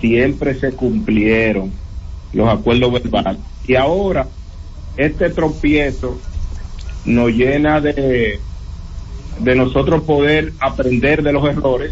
siempre 0.00 0.58
se 0.58 0.72
cumplieron 0.72 1.72
los 2.32 2.48
acuerdos 2.48 2.92
verbales. 2.92 3.42
Y 3.66 3.74
ahora 3.74 4.26
este 4.96 5.30
tropiezo 5.30 6.18
nos 7.04 7.30
llena 7.32 7.80
de, 7.80 8.40
de 9.40 9.54
nosotros 9.54 10.02
poder 10.04 10.52
aprender 10.60 11.22
de 11.22 11.32
los 11.32 11.44
errores 11.48 11.90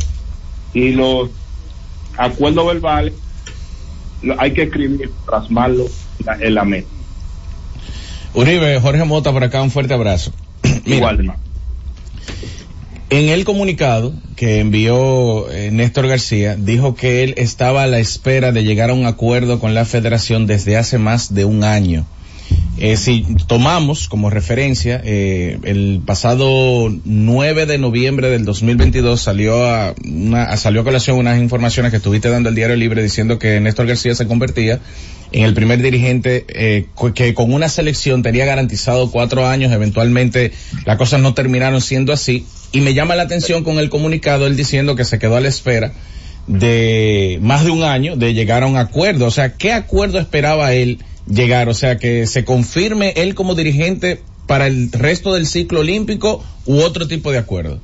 y 0.73 0.93
los 0.93 1.31
acuerdos 2.17 2.67
verbales 2.67 3.13
hay 4.39 4.53
que 4.53 4.63
escribir, 4.65 5.11
plasmarlo 5.27 5.85
en 6.21 6.27
la- 6.27 6.39
en 6.47 6.55
la 6.55 6.65
mente. 6.65 6.89
Uribe, 8.35 8.79
Jorge 8.81 9.05
Mota 9.05 9.33
por 9.33 9.45
acá, 9.45 9.63
un 9.63 9.71
fuerte 9.71 9.95
abrazo. 9.95 10.33
Mira, 10.85 11.15
En 13.09 13.29
el 13.29 13.45
comunicado 13.45 14.13
que 14.35 14.59
envió 14.61 15.49
eh, 15.51 15.71
Néstor 15.71 16.09
García, 16.09 16.57
dijo 16.57 16.95
que 16.97 17.23
él 17.23 17.35
estaba 17.37 17.85
a 17.85 17.87
la 17.87 17.99
espera 18.01 18.51
de 18.53 18.65
llegar 18.65 18.91
a 18.91 18.95
un 18.95 19.07
acuerdo 19.07 19.61
con 19.61 19.75
la 19.75 19.85
federación 19.85 20.47
desde 20.47 20.77
hace 20.77 20.99
más 20.99 21.33
de 21.33 21.45
un 21.45 21.63
año. 21.65 22.05
Eh, 22.79 22.99
si 22.99 23.25
tomamos 23.47 24.07
como 24.07 24.29
referencia, 24.29 25.01
eh, 25.03 25.59
el 25.63 26.03
pasado 26.05 26.93
9 27.05 27.65
de 27.65 27.79
noviembre 27.79 28.29
del 28.29 28.45
2022 28.45 29.19
salió 29.19 29.65
a, 29.65 29.95
una, 30.05 30.55
salió 30.59 30.83
a 30.83 30.85
colación 30.85 31.17
unas 31.17 31.41
informaciones 31.41 31.91
que 31.91 31.97
estuviste 31.97 32.29
dando 32.29 32.51
al 32.51 32.55
Diario 32.55 32.77
Libre 32.77 33.03
diciendo 33.03 33.39
que 33.39 33.61
Néstor 33.61 33.87
García 33.87 34.15
se 34.15 34.27
convertía 34.27 34.81
en 35.33 35.45
el 35.45 35.55
primer 35.55 35.81
dirigente 35.81 36.45
eh, 36.49 36.87
que 37.15 37.33
con 37.33 37.53
una 37.53 37.71
selección 37.71 38.23
tenía 38.23 38.45
garantizado 38.45 39.11
cuatro 39.11 39.47
años, 39.47 39.73
eventualmente 39.73 40.53
las 40.85 40.99
cosas 40.99 41.21
no 41.21 41.33
terminaron 41.33 41.81
siendo 41.81 42.13
así, 42.13 42.45
y 42.73 42.83
me 42.83 42.93
llama 42.93 43.17
la 43.17 43.23
atención 43.23 43.65
con 43.65 43.79
el 43.79 43.89
comunicado 43.89 44.47
él 44.47 44.55
diciendo 44.55 44.97
que 44.97 45.07
se 45.07 45.19
quedó 45.19 45.37
a 45.37 45.41
la 45.41 45.49
espera 45.49 45.93
de 46.47 47.39
más 47.41 47.65
de 47.65 47.71
un 47.71 47.83
año 47.83 48.17
de 48.17 48.35
llegar 48.35 48.63
a 48.63 48.67
un 48.67 48.77
acuerdo, 48.77 49.25
o 49.25 49.31
sea, 49.31 49.55
¿qué 49.55 49.73
acuerdo 49.73 50.19
esperaba 50.19 50.75
él 50.75 50.99
llegar? 51.29 51.69
O 51.69 51.75
sea, 51.75 51.99
que 51.99 52.27
se 52.27 52.45
confirme 52.45 53.13
él 53.17 53.35
como 53.35 53.55
dirigente 53.55 54.23
para 54.47 54.67
el 54.67 54.93
resto 54.93 55.35
del 55.35 55.47
ciclo 55.47 55.81
olímpico 55.81 56.45
u 56.67 56.81
otro 56.81 57.09
tipo 57.09 57.33
de 57.33 57.39
acuerdo. 57.39 57.81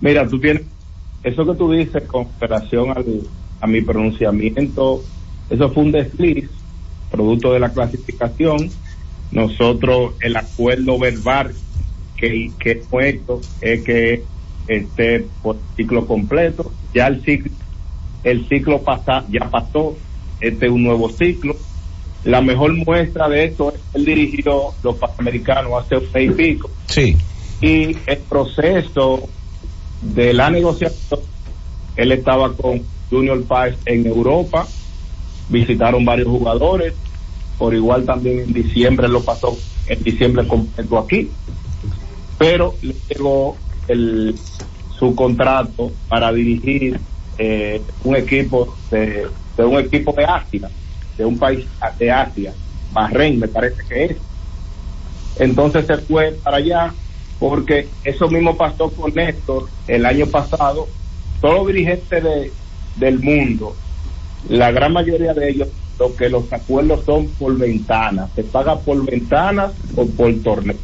Mira, 0.00 0.28
tú 0.28 0.40
tienes, 0.40 0.62
eso 1.22 1.46
que 1.46 1.54
tú 1.54 1.72
dices 1.72 2.02
con 2.04 2.28
relación 2.40 2.90
al, 2.90 3.22
a 3.60 3.66
mi 3.66 3.80
pronunciamiento, 3.82 5.02
eso 5.50 5.70
fue 5.70 5.84
un 5.84 5.92
desliz, 5.92 6.48
producto 7.10 7.52
de 7.52 7.60
la 7.60 7.70
clasificación. 7.70 8.70
Nosotros, 9.30 10.14
el 10.20 10.36
acuerdo 10.36 10.98
verbal 10.98 11.54
que, 12.16 12.50
que 12.58 12.72
hemos 12.72 13.04
hecho 13.04 13.40
es 13.60 13.82
que 13.82 14.24
esté 14.66 15.26
por 15.42 15.58
ciclo 15.76 16.06
completo. 16.06 16.72
Ya 16.94 17.06
el 17.06 17.22
ciclo, 17.24 17.52
el 18.24 18.48
ciclo 18.48 18.82
pasa, 18.82 19.24
ya 19.30 19.50
pasó, 19.50 19.96
este 20.40 20.66
es 20.66 20.72
un 20.72 20.84
nuevo 20.84 21.08
ciclo. 21.10 21.56
La 22.24 22.40
mejor 22.40 22.72
muestra 22.74 23.28
de 23.28 23.44
esto 23.44 23.72
es 23.72 23.80
que 23.80 23.98
él 23.98 24.04
dirigió 24.04 24.72
los 24.82 24.96
Panamericanos 24.96 25.72
hace 25.82 25.96
un 25.96 26.06
mes 26.12 26.30
y 26.30 26.30
pico. 26.30 26.70
Sí. 26.86 27.16
Y 27.60 27.96
el 28.06 28.18
proceso 28.28 29.28
de 30.02 30.32
la 30.32 30.50
negociación, 30.50 31.20
él 31.96 32.12
estaba 32.12 32.52
con 32.54 32.82
Junior 33.10 33.42
Páez 33.44 33.76
en 33.86 34.06
Europa, 34.06 34.66
visitaron 35.48 36.04
varios 36.04 36.28
jugadores, 36.28 36.94
por 37.58 37.74
igual 37.74 38.04
también 38.04 38.40
en 38.40 38.52
diciembre 38.52 39.08
lo 39.08 39.22
pasó, 39.22 39.56
en 39.86 40.02
diciembre 40.02 40.46
completo 40.46 40.98
aquí, 40.98 41.30
pero 42.38 42.74
le 42.82 42.94
llegó 43.08 43.56
el, 43.88 44.34
su 44.98 45.14
contrato 45.14 45.92
para 46.08 46.32
dirigir 46.32 46.98
eh, 47.38 47.80
un 48.04 48.16
equipo 48.16 48.76
de, 48.90 49.26
de 49.56 49.64
un 49.64 49.78
equipo 49.78 50.12
de 50.12 50.24
Asia, 50.24 50.70
de 51.16 51.24
un 51.24 51.38
país 51.38 51.66
de 51.98 52.10
Asia, 52.10 52.52
Bahrein 52.92 53.38
me 53.38 53.48
parece 53.48 53.82
que 53.88 54.04
es. 54.04 54.16
Entonces 55.38 55.86
se 55.86 55.96
fue 55.98 56.32
para 56.42 56.58
allá 56.58 56.92
porque 57.38 57.88
eso 58.04 58.28
mismo 58.28 58.56
pasó 58.56 58.90
con 58.90 59.12
Néstor 59.14 59.68
el 59.88 60.06
año 60.06 60.26
pasado. 60.26 60.88
Todos 61.40 61.58
los 61.58 61.66
dirigentes 61.68 62.22
de, 62.22 62.52
del 62.96 63.18
mundo, 63.18 63.74
la 64.48 64.70
gran 64.70 64.92
mayoría 64.92 65.34
de 65.34 65.50
ellos, 65.50 65.68
lo 65.98 66.14
que 66.14 66.28
los 66.28 66.52
acuerdos 66.52 67.04
son 67.04 67.28
por 67.30 67.56
ventanas, 67.58 68.30
se 68.34 68.44
paga 68.44 68.78
por 68.78 69.04
ventanas 69.04 69.72
o 69.96 70.06
por 70.06 70.32
torneo. 70.42 70.76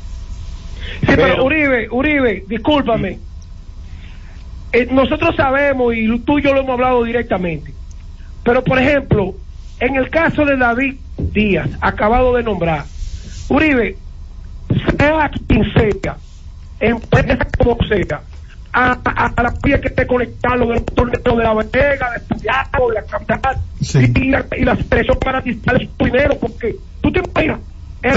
Sí, 1.00 1.06
pero, 1.06 1.44
Uribe, 1.44 1.88
Uribe, 1.90 2.44
discúlpame. 2.46 3.18
Eh, 4.72 4.88
nosotros 4.90 5.34
sabemos, 5.36 5.94
y 5.94 6.18
tú 6.20 6.38
y 6.38 6.42
yo 6.42 6.52
lo 6.52 6.60
hemos 6.60 6.72
hablado 6.72 7.04
directamente, 7.04 7.72
pero 8.42 8.62
por 8.62 8.78
ejemplo, 8.78 9.34
en 9.80 9.96
el 9.96 10.10
caso 10.10 10.44
de 10.44 10.56
David 10.56 10.96
Díaz, 11.16 11.68
acabado 11.80 12.34
de 12.34 12.42
nombrar, 12.42 12.84
Uribe, 13.48 13.96
sea 14.98 15.30
quien 15.46 15.64
sea, 15.72 16.16
empresa 16.80 17.46
como 17.58 17.76
sea, 17.88 18.20
a, 18.72 18.98
a, 19.04 19.26
a 19.34 19.42
la 19.42 19.54
pía 19.54 19.80
que 19.80 19.88
esté 19.88 20.06
conectado 20.06 20.66
del 20.66 20.84
torneo 20.84 21.36
de 21.36 21.42
la 21.42 21.54
Vega, 21.54 22.10
de 22.12 22.20
Santiago, 22.26 22.88
de 22.88 22.94
la 22.94 23.02
capital, 23.04 23.56
y, 23.80 24.20
y 24.20 24.30
la, 24.30 24.46
y 24.56 24.64
la 24.64 24.76
selección 24.76 25.18
para 25.18 25.40
disparar 25.40 25.80
su 25.80 26.04
dinero, 26.04 26.38
porque 26.38 26.76
tú 27.00 27.10
te 27.12 27.20
imaginas, 27.20 27.60
el 28.02 28.14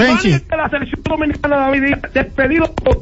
de 0.48 0.56
la 0.56 0.68
selección 0.68 1.02
dominicana 1.02 1.56
David 1.56 1.82
Díaz, 1.82 2.00
despedido 2.12 2.72
por, 2.74 3.00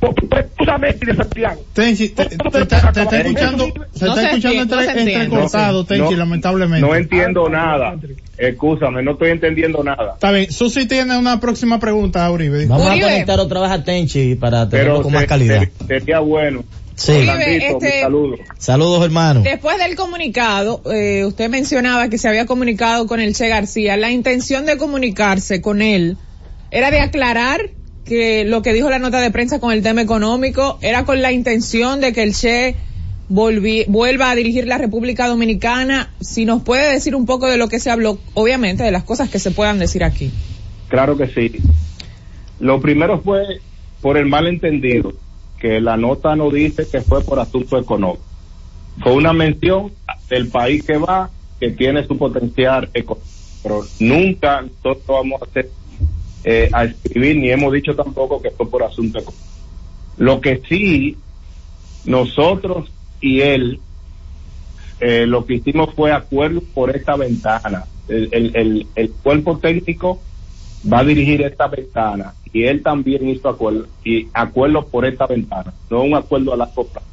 por, 0.00 0.14
por 0.14 0.38
excusa 0.38 0.78
Messi 0.78 1.06
de 1.06 1.14
Santiago. 1.14 1.62
Tenchi, 1.74 2.08
te, 2.08 2.24
te 2.24 2.34
está, 2.34 2.92
te 2.92 3.02
está 3.02 3.18
escuchando, 3.20 3.72
se 3.94 4.06
está 4.06 4.30
escuchando 4.30 4.80
entrecortado, 4.80 5.84
Tenchi, 5.84 6.10
No, 6.12 6.16
lamentablemente. 6.16 6.86
No 6.86 6.94
entiendo 6.96 7.48
nada. 7.48 7.96
Escúchame, 8.38 9.02
no 9.02 9.12
estoy 9.12 9.30
entendiendo 9.30 9.84
nada. 9.84 10.14
Está 10.14 10.32
bien, 10.32 10.50
Susi 10.50 10.86
tiene 10.86 11.18
una 11.18 11.38
próxima 11.38 11.78
pregunta, 11.78 12.30
Uribe. 12.30 12.66
Vamos 12.66 12.86
a 12.86 12.98
conectar 12.98 13.38
otra 13.38 13.60
vez 13.60 13.70
a 13.70 13.84
Tenchi 13.84 14.34
para 14.34 14.68
tenerlo 14.68 14.92
Pero 14.94 15.02
con 15.02 15.12
más 15.12 15.26
calidad. 15.26 15.60
se- 15.78 15.86
sería 15.86 16.20
bueno. 16.20 16.64
Sí. 16.94 17.12
Uribe, 17.12 17.68
este- 17.68 18.00
saludos. 18.02 18.40
Saludos, 18.58 19.04
hermano. 19.04 19.40
Después 19.42 19.78
del 19.78 19.96
comunicado, 19.96 20.82
eh, 20.92 21.24
usted 21.26 21.48
mencionaba 21.50 22.08
que 22.08 22.18
se 22.18 22.28
había 22.28 22.46
comunicado 22.46 23.06
con 23.06 23.20
el 23.20 23.34
Che 23.34 23.48
García. 23.48 23.96
La 23.98 24.10
intención 24.10 24.64
de 24.66 24.76
comunicarse 24.78 25.60
con 25.60 25.82
él 25.82 26.16
era 26.70 26.90
de 26.90 27.00
aclarar 27.00 27.70
que 28.04 28.44
lo 28.44 28.62
que 28.62 28.72
dijo 28.72 28.90
la 28.90 28.98
nota 28.98 29.20
de 29.20 29.30
prensa 29.30 29.60
con 29.60 29.72
el 29.72 29.82
tema 29.82 30.02
económico 30.02 30.78
era 30.82 31.04
con 31.04 31.22
la 31.22 31.32
intención 31.32 32.00
de 32.00 32.12
que 32.12 32.22
el 32.22 32.34
Che 32.34 32.74
volvi- 33.30 33.84
vuelva 33.86 34.30
a 34.30 34.34
dirigir 34.34 34.66
la 34.66 34.78
República 34.78 35.28
Dominicana. 35.28 36.10
Si 36.20 36.44
nos 36.44 36.62
puede 36.62 36.92
decir 36.92 37.14
un 37.14 37.26
poco 37.26 37.46
de 37.46 37.56
lo 37.56 37.68
que 37.68 37.78
se 37.78 37.90
habló, 37.90 38.18
obviamente 38.34 38.82
de 38.82 38.90
las 38.90 39.04
cosas 39.04 39.30
que 39.30 39.38
se 39.38 39.50
puedan 39.52 39.78
decir 39.78 40.02
aquí. 40.02 40.30
Claro 40.88 41.16
que 41.16 41.28
sí. 41.28 41.52
Lo 42.58 42.80
primero 42.80 43.20
fue 43.20 43.42
por 44.00 44.16
el 44.16 44.26
malentendido, 44.26 45.12
que 45.60 45.80
la 45.80 45.96
nota 45.96 46.34
no 46.36 46.50
dice 46.50 46.86
que 46.90 47.00
fue 47.00 47.22
por 47.22 47.38
asunto 47.38 47.78
económico. 47.78 48.24
fue 49.02 49.12
una 49.12 49.32
mención 49.32 49.92
del 50.28 50.48
país 50.48 50.82
que 50.84 50.96
va, 50.98 51.30
que 51.60 51.70
tiene 51.70 52.06
su 52.06 52.18
potencial 52.18 52.90
económico, 52.92 53.28
pero 53.62 53.82
nunca 54.00 54.62
nosotros 54.62 55.04
vamos 55.06 55.40
a 55.40 55.44
hacer 55.44 55.70
eh, 56.44 56.68
a 56.72 56.84
escribir, 56.84 57.36
ni 57.36 57.50
hemos 57.50 57.72
dicho 57.72 57.94
tampoco 57.94 58.40
que 58.40 58.50
fue 58.50 58.68
por 58.68 58.82
asunto. 58.82 59.20
Lo 60.16 60.40
que 60.40 60.62
sí, 60.68 61.16
nosotros 62.04 62.90
y 63.20 63.40
él, 63.40 63.80
eh, 65.00 65.26
lo 65.26 65.44
que 65.44 65.54
hicimos 65.54 65.94
fue 65.94 66.12
acuerdo 66.12 66.62
por 66.74 66.94
esta 66.94 67.16
ventana. 67.16 67.84
El, 68.08 68.28
el, 68.32 68.86
el, 68.96 69.10
cuerpo 69.10 69.58
técnico 69.58 70.20
va 70.90 71.00
a 71.00 71.04
dirigir 71.04 71.42
esta 71.42 71.68
ventana 71.68 72.34
y 72.52 72.64
él 72.64 72.82
también 72.82 73.28
hizo 73.28 73.48
acuerdo 73.48 73.86
y 74.04 74.26
acuerdo 74.32 74.86
por 74.86 75.06
esta 75.06 75.26
ventana, 75.26 75.72
no 75.88 76.02
un 76.02 76.14
acuerdo 76.14 76.52
a 76.52 76.56
largo 76.56 76.86
plazo, 76.86 77.06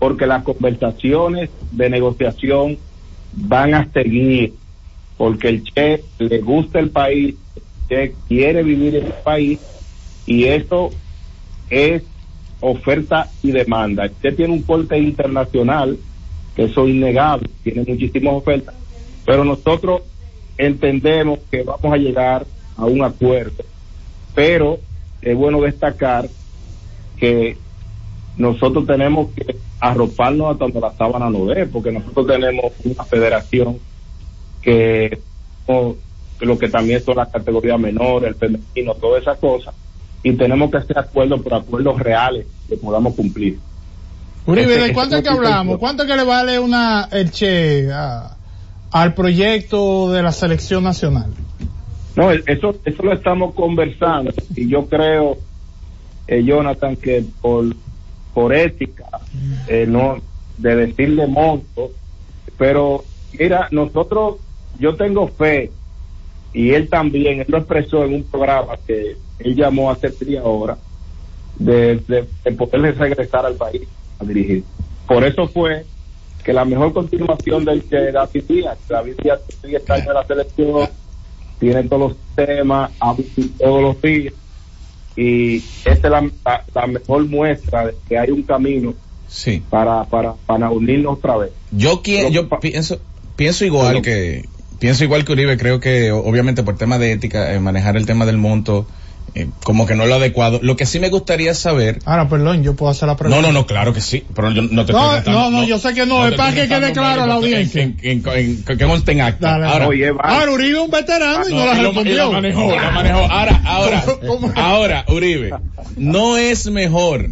porque 0.00 0.26
las 0.26 0.42
conversaciones 0.42 1.50
de 1.70 1.88
negociación 1.88 2.78
van 3.32 3.74
a 3.74 3.92
seguir, 3.92 4.54
porque 5.16 5.48
el 5.48 5.62
Che 5.62 6.02
le 6.18 6.38
gusta 6.40 6.80
el 6.80 6.90
país, 6.90 7.36
quiere 8.28 8.62
vivir 8.62 8.96
en 8.96 9.06
el 9.06 9.12
país 9.12 9.58
y 10.26 10.44
eso 10.44 10.90
es 11.70 12.02
oferta 12.60 13.30
y 13.42 13.50
demanda. 13.50 14.08
Che 14.20 14.32
tiene 14.32 14.54
un 14.54 14.62
corte 14.62 14.98
internacional, 14.98 15.98
que 16.56 16.64
eso 16.64 16.84
es 16.84 16.94
innegable, 16.94 17.48
tiene 17.62 17.84
muchísimas 17.86 18.34
ofertas, 18.34 18.74
pero 19.26 19.44
nosotros 19.44 20.02
entendemos 20.56 21.40
que 21.50 21.62
vamos 21.62 21.92
a 21.92 21.96
llegar 21.96 22.46
a 22.76 22.84
un 22.84 23.02
acuerdo. 23.02 23.64
Pero 24.34 24.78
es 25.22 25.36
bueno 25.36 25.60
destacar 25.60 26.28
que 27.16 27.56
nosotros 28.36 28.86
tenemos 28.86 29.30
que 29.32 29.56
arroparnos 29.80 30.52
hasta 30.52 30.64
donde 30.64 30.80
la 30.80 30.92
sábana 30.94 31.30
no 31.30 31.46
dé, 31.46 31.66
porque 31.66 31.92
nosotros 31.92 32.26
tenemos 32.26 32.72
una 32.84 33.04
federación 33.04 33.78
que 34.62 35.20
lo 36.44 36.58
que 36.58 36.68
también 36.68 37.02
son 37.02 37.16
las 37.16 37.28
categorías 37.28 37.78
menores, 37.78 38.30
el 38.30 38.34
femenino, 38.34 38.94
todas 38.94 39.22
esas 39.22 39.38
cosas, 39.38 39.74
y 40.22 40.32
tenemos 40.34 40.70
que 40.70 40.78
hacer 40.78 40.98
acuerdos 40.98 41.42
por 41.42 41.54
acuerdos 41.54 41.98
reales 41.98 42.46
que 42.68 42.76
podamos 42.76 43.14
cumplir. 43.14 43.58
Uribe, 44.46 44.74
Este- 44.74 44.86
¿de 44.88 44.92
cuánto 44.92 45.16
es 45.16 45.22
que 45.22 45.28
este- 45.28 45.38
hablamos? 45.46 45.78
¿Cuánto 45.78 46.02
es 46.02 46.08
que 46.10 46.16
le 46.16 46.24
vale 46.24 46.58
una 46.58 47.08
el 47.10 47.30
Che 47.30 47.90
a- 47.92 48.36
al 48.90 49.14
proyecto 49.14 50.12
de 50.12 50.22
la 50.22 50.32
selección 50.32 50.84
nacional? 50.84 51.30
No, 52.16 52.30
eso, 52.30 52.76
eso 52.84 53.02
lo 53.02 53.12
estamos 53.12 53.54
conversando 53.54 54.32
y 54.54 54.68
yo 54.68 54.86
creo, 54.86 55.36
eh, 56.28 56.44
Jonathan, 56.44 56.94
que 56.96 57.24
por, 57.40 57.64
por 58.32 58.54
ética, 58.54 59.04
eh, 59.66 59.86
no, 59.88 60.18
de 60.58 60.76
decirle 60.76 61.26
monto, 61.26 61.90
pero 62.56 63.02
mira, 63.38 63.66
nosotros, 63.72 64.36
yo 64.78 64.94
tengo 64.94 65.26
fe 65.28 65.72
y 66.54 66.70
él 66.70 66.88
también, 66.88 67.40
él 67.40 67.46
lo 67.48 67.58
expresó 67.58 68.04
en 68.04 68.14
un 68.14 68.22
programa 68.22 68.76
que 68.86 69.16
él 69.40 69.54
llamó 69.56 69.90
hace 69.90 70.10
tres 70.10 70.40
horas, 70.42 70.78
de, 71.58 71.96
de, 71.96 72.24
de 72.44 72.52
poderle 72.52 72.92
regresar 72.92 73.44
al 73.44 73.54
país 73.54 73.82
a 74.18 74.24
dirigir. 74.24 74.64
Por 75.06 75.24
eso 75.24 75.46
fue 75.48 75.84
que 76.44 76.52
la 76.52 76.64
mejor 76.64 76.92
continuación 76.92 77.64
del 77.64 77.82
que 77.84 78.12
David 78.12 78.44
Díaz, 78.48 78.78
David 78.88 79.14
Díaz 79.22 79.40
10 79.62 79.90
años 79.90 80.06
en 80.06 80.14
la 80.14 80.26
selección, 80.26 80.88
tiene 81.58 81.82
todos 81.84 82.10
los 82.12 82.16
temas, 82.46 82.90
habla 83.00 83.24
todos 83.58 83.82
los 83.82 84.02
días, 84.02 84.34
y 85.16 85.56
esta 85.84 85.92
es 85.92 86.02
la, 86.10 86.20
la- 86.44 86.64
la 86.74 86.86
mejor 86.86 87.24
muestra 87.26 87.86
de 87.86 87.94
que 88.08 88.18
hay 88.18 88.30
un 88.30 88.42
camino 88.42 88.94
Sí. 89.28 89.62
para, 89.70 90.04
para, 90.04 90.34
para 90.46 90.70
unirnos 90.70 91.18
otra 91.18 91.36
vez. 91.38 91.50
Yo 91.72 92.02
quiero, 92.02 92.28
yo 92.28 92.48
pienso, 92.60 93.00
pienso 93.36 93.64
igual 93.64 94.00
que, 94.02 94.44
pienso 94.84 95.02
igual 95.02 95.24
que 95.24 95.32
Uribe, 95.32 95.56
creo 95.56 95.80
que 95.80 96.12
obviamente 96.12 96.62
por 96.62 96.76
tema 96.76 96.98
de 96.98 97.12
ética, 97.12 97.54
eh, 97.54 97.58
manejar 97.58 97.96
el 97.96 98.04
tema 98.04 98.26
del 98.26 98.36
monto, 98.36 98.86
eh, 99.34 99.48
como 99.64 99.86
que 99.86 99.94
no 99.94 100.02
es 100.02 100.10
lo 100.10 100.16
adecuado. 100.16 100.60
Lo 100.62 100.76
que 100.76 100.84
sí 100.84 101.00
me 101.00 101.08
gustaría 101.08 101.54
saber, 101.54 102.00
Ahora, 102.04 102.28
perdón, 102.28 102.62
yo 102.62 102.76
puedo 102.76 102.90
hacer 102.92 103.06
la 103.06 103.14
no, 103.14 103.18
pregunta. 103.18 103.40
no, 103.46 103.50
no, 103.50 103.66
claro 103.66 103.94
que 103.94 104.02
sí, 104.02 104.24
pero 104.34 104.50
yo 104.50 104.60
no 104.60 104.84
te 104.84 104.92
No, 104.92 105.16
estoy 105.16 105.22
tratando- 105.24 105.50
no, 105.50 105.60
no, 105.62 105.64
yo 105.66 105.78
sé 105.78 105.94
que 105.94 106.04
no, 106.04 106.28
es 106.28 106.34
para 106.34 106.54
que 106.54 106.68
quede 106.68 106.92
claro 106.92 107.22
a 107.22 107.26
la 107.26 107.32
audiencia. 107.36 107.82
en- 107.82 107.96
en- 108.02 108.22
en- 108.28 108.36
en- 108.36 108.62
que 108.64 108.76
conste 108.84 109.12
en 109.12 109.22
acta. 109.22 109.52
Dale. 109.52 109.66
Ahora, 109.68 109.88
Oye, 109.88 110.10
va. 110.10 110.20
Ahora, 110.22 110.52
Uribe 110.52 110.76
es 110.78 110.84
un 110.84 110.90
veterano 110.90 111.48
y 111.48 111.52
no, 111.54 111.58
la 111.64 111.74
lo- 111.76 111.80
y 111.80 111.84
respondió. 111.86 112.16
lo 112.26 112.32
manejó, 112.32 112.60
lo 112.60 112.90
manejó. 112.92 113.18
Ahora, 113.20 113.62
ahora, 113.64 114.04
ahora, 114.56 115.04
Uribe, 115.08 115.50
no 115.96 116.36
es 116.36 116.70
mejor 116.70 117.30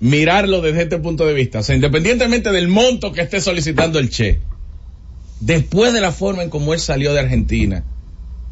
mirarlo 0.00 0.60
desde 0.60 0.82
este 0.82 0.98
punto 0.98 1.24
de 1.26 1.32
vista, 1.32 1.60
o 1.60 1.62
sea, 1.62 1.74
independientemente 1.74 2.52
del 2.52 2.68
monto 2.68 3.10
que 3.12 3.22
esté 3.22 3.40
solicitando 3.40 3.98
el 3.98 4.10
Che, 4.10 4.40
después 5.40 5.92
de 5.92 6.00
la 6.00 6.12
forma 6.12 6.42
en 6.42 6.50
cómo 6.50 6.74
él 6.74 6.80
salió 6.80 7.12
de 7.12 7.20
Argentina, 7.20 7.82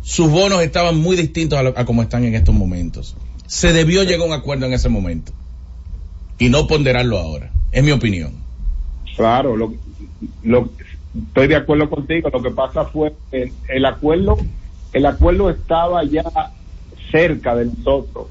sus 0.03 0.31
bonos 0.31 0.63
estaban 0.63 0.97
muy 0.97 1.17
distintos 1.17 1.59
a, 1.59 1.63
lo- 1.63 1.79
a 1.79 1.85
como 1.85 2.03
están 2.03 2.25
en 2.25 2.35
estos 2.35 2.55
momentos. 2.55 3.17
Se 3.47 3.73
debió 3.73 4.03
llegar 4.03 4.21
a 4.21 4.25
un 4.25 4.33
acuerdo 4.33 4.67
en 4.67 4.73
ese 4.73 4.89
momento 4.89 5.33
y 6.39 6.49
no 6.49 6.67
ponderarlo 6.67 7.19
ahora. 7.19 7.51
Es 7.71 7.83
mi 7.85 7.91
opinión. 7.93 8.33
Claro, 9.17 9.57
lo, 9.57 9.73
lo, 10.43 10.69
estoy 11.29 11.47
de 11.49 11.57
acuerdo 11.57 11.89
contigo. 11.91 12.31
Lo 12.33 12.43
que 12.43 12.51
pasa 12.51 12.85
fue 12.87 13.13
que 13.31 13.53
el 13.69 13.85
acuerdo, 13.85 14.39
el 14.93 15.07
acuerdo 15.07 15.51
estaba 15.51 16.03
ya 16.05 16.25
cerca 17.11 17.55
de 17.55 17.67
nosotros 17.67 18.27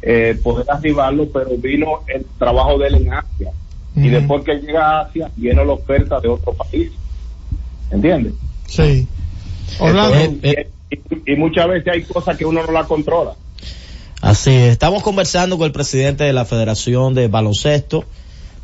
eh, 0.00 0.38
poder 0.42 0.66
arribarlo, 0.70 1.28
pero 1.30 1.50
vino 1.58 2.00
el 2.06 2.24
trabajo 2.38 2.78
de 2.78 2.88
él 2.88 2.94
en 2.96 3.12
Asia. 3.12 3.50
Y 3.96 4.08
después 4.10 4.44
que 4.44 4.54
llega 4.54 4.86
a 4.86 5.00
Asia, 5.02 5.30
viene 5.36 5.64
la 5.64 5.72
oferta 5.72 6.20
de 6.20 6.28
otro 6.28 6.52
país. 6.54 6.92
¿Entiendes? 7.90 8.34
Sí. 8.66 9.06
Orlando. 9.78 10.14
Entonces, 10.16 10.66
y, 10.90 11.32
y 11.32 11.36
muchas 11.36 11.68
veces 11.68 11.92
hay 11.92 12.02
cosas 12.02 12.36
que 12.36 12.44
uno 12.44 12.62
no 12.64 12.72
la 12.72 12.84
controla. 12.84 13.34
Así 14.20 14.50
es. 14.50 14.72
Estamos 14.72 15.02
conversando 15.02 15.58
con 15.58 15.66
el 15.66 15.72
presidente 15.72 16.24
de 16.24 16.32
la 16.32 16.44
Federación 16.44 17.14
de 17.14 17.28
Baloncesto, 17.28 18.04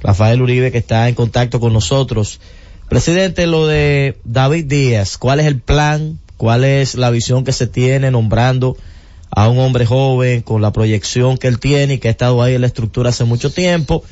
Rafael 0.00 0.42
Uribe, 0.42 0.72
que 0.72 0.78
está 0.78 1.08
en 1.08 1.14
contacto 1.14 1.60
con 1.60 1.72
nosotros. 1.72 2.40
Presidente, 2.88 3.46
lo 3.46 3.66
de 3.66 4.18
David 4.24 4.66
Díaz, 4.66 5.16
¿cuál 5.16 5.40
es 5.40 5.46
el 5.46 5.60
plan? 5.60 6.18
¿Cuál 6.36 6.64
es 6.64 6.96
la 6.96 7.10
visión 7.10 7.44
que 7.44 7.52
se 7.52 7.66
tiene 7.66 8.10
nombrando 8.10 8.76
a 9.30 9.48
un 9.48 9.58
hombre 9.58 9.86
joven 9.86 10.42
con 10.42 10.60
la 10.60 10.72
proyección 10.72 11.38
que 11.38 11.46
él 11.46 11.60
tiene 11.60 11.94
y 11.94 11.98
que 11.98 12.08
ha 12.08 12.10
estado 12.10 12.42
ahí 12.42 12.54
en 12.54 12.60
la 12.60 12.66
estructura 12.66 13.10
hace 13.10 13.24
mucho 13.24 13.50
tiempo? 13.50 14.02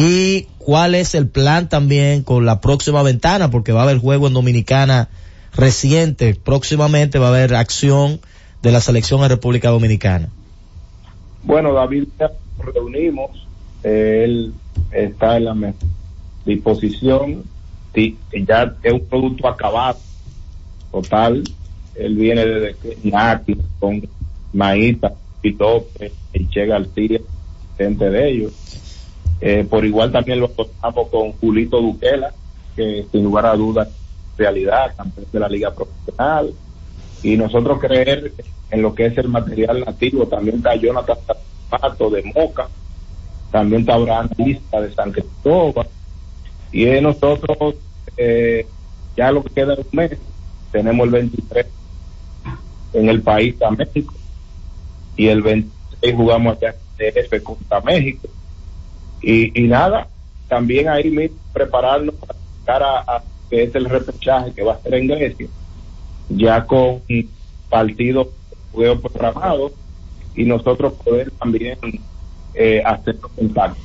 ¿Y 0.00 0.46
cuál 0.58 0.94
es 0.94 1.16
el 1.16 1.26
plan 1.26 1.68
también 1.68 2.22
con 2.22 2.46
la 2.46 2.60
próxima 2.60 3.02
ventana? 3.02 3.50
Porque 3.50 3.72
va 3.72 3.80
a 3.80 3.82
haber 3.82 3.98
juego 3.98 4.28
en 4.28 4.34
Dominicana 4.34 5.08
reciente. 5.52 6.36
Próximamente 6.36 7.18
va 7.18 7.26
a 7.26 7.30
haber 7.30 7.56
acción 7.56 8.20
de 8.62 8.70
la 8.70 8.80
selección 8.80 9.24
en 9.24 9.30
República 9.30 9.70
Dominicana. 9.70 10.28
Bueno, 11.42 11.72
David, 11.72 12.04
nos 12.20 12.74
reunimos, 12.74 13.44
eh, 13.82 14.22
él 14.24 14.54
está 14.92 15.36
en 15.36 15.44
la 15.46 15.74
disposición, 16.46 17.42
ya 18.46 18.76
es 18.84 18.92
un 18.92 19.04
producto 19.04 19.48
acabado, 19.48 19.98
total, 20.92 21.42
él 21.96 22.14
viene 22.14 22.46
desde 22.46 22.98
Iñaki, 23.02 23.58
con 23.80 24.08
Maíta, 24.52 25.12
Pitope, 25.40 26.12
Che 26.50 26.66
García, 26.66 27.18
gente 27.76 28.10
de 28.10 28.30
ellos. 28.30 28.67
Eh, 29.40 29.66
por 29.68 29.84
igual 29.84 30.10
también 30.10 30.40
lo 30.40 30.50
contamos 30.52 31.08
con 31.08 31.32
Julito 31.32 31.80
Duquela, 31.80 32.32
que 32.74 33.06
sin 33.12 33.24
lugar 33.24 33.46
a 33.46 33.54
dudas, 33.54 33.88
realidad, 34.36 34.94
campeón 34.96 35.26
de 35.32 35.40
la 35.40 35.48
liga 35.48 35.74
profesional, 35.74 36.52
y 37.22 37.36
nosotros 37.36 37.80
creer 37.80 38.32
en 38.70 38.82
lo 38.82 38.94
que 38.94 39.06
es 39.06 39.18
el 39.18 39.28
material 39.28 39.80
nativo. 39.80 40.26
También 40.26 40.56
está 40.56 40.74
Jonathan 40.76 41.18
Pato 41.70 42.10
de 42.10 42.22
Moca, 42.34 42.68
también 43.50 43.82
está 43.82 43.94
Abraham 43.94 44.28
Lista 44.36 44.80
de 44.80 44.92
San 44.92 45.12
Cristóbal, 45.12 45.88
y 46.72 46.84
nosotros, 47.00 47.76
eh, 48.16 48.66
ya 49.16 49.32
lo 49.32 49.42
que 49.42 49.50
queda 49.50 49.74
de 49.74 49.82
un 49.82 49.88
mes, 49.92 50.18
tenemos 50.72 51.06
el 51.06 51.12
23 51.12 51.66
en 52.92 53.08
el 53.08 53.22
país 53.22 53.60
a 53.62 53.70
México, 53.70 54.14
y 55.16 55.28
el 55.28 55.42
26 55.42 56.14
jugamos 56.14 56.56
allá 56.56 56.74
en 56.98 57.42
contra 57.42 57.80
México, 57.80 58.28
y, 59.22 59.64
y 59.64 59.68
nada, 59.68 60.08
también 60.48 60.88
ahí 60.88 61.10
mismo 61.10 61.36
prepararnos 61.52 62.14
para 62.64 63.00
a 63.00 63.22
que 63.50 63.62
es 63.62 63.74
el 63.74 63.86
repechaje 63.86 64.52
que 64.52 64.62
va 64.62 64.74
a 64.74 64.80
ser 64.82 64.94
en 64.94 65.06
Grecia, 65.06 65.46
ya 66.28 66.64
con 66.64 67.02
partidos 67.70 68.28
juego 68.72 69.00
programado 69.00 69.72
y 70.34 70.44
nosotros 70.44 70.92
poder 71.04 71.30
también 71.32 71.78
eh, 72.54 72.82
hacer 72.84 73.16
los 73.20 73.32
contactos. 73.32 73.82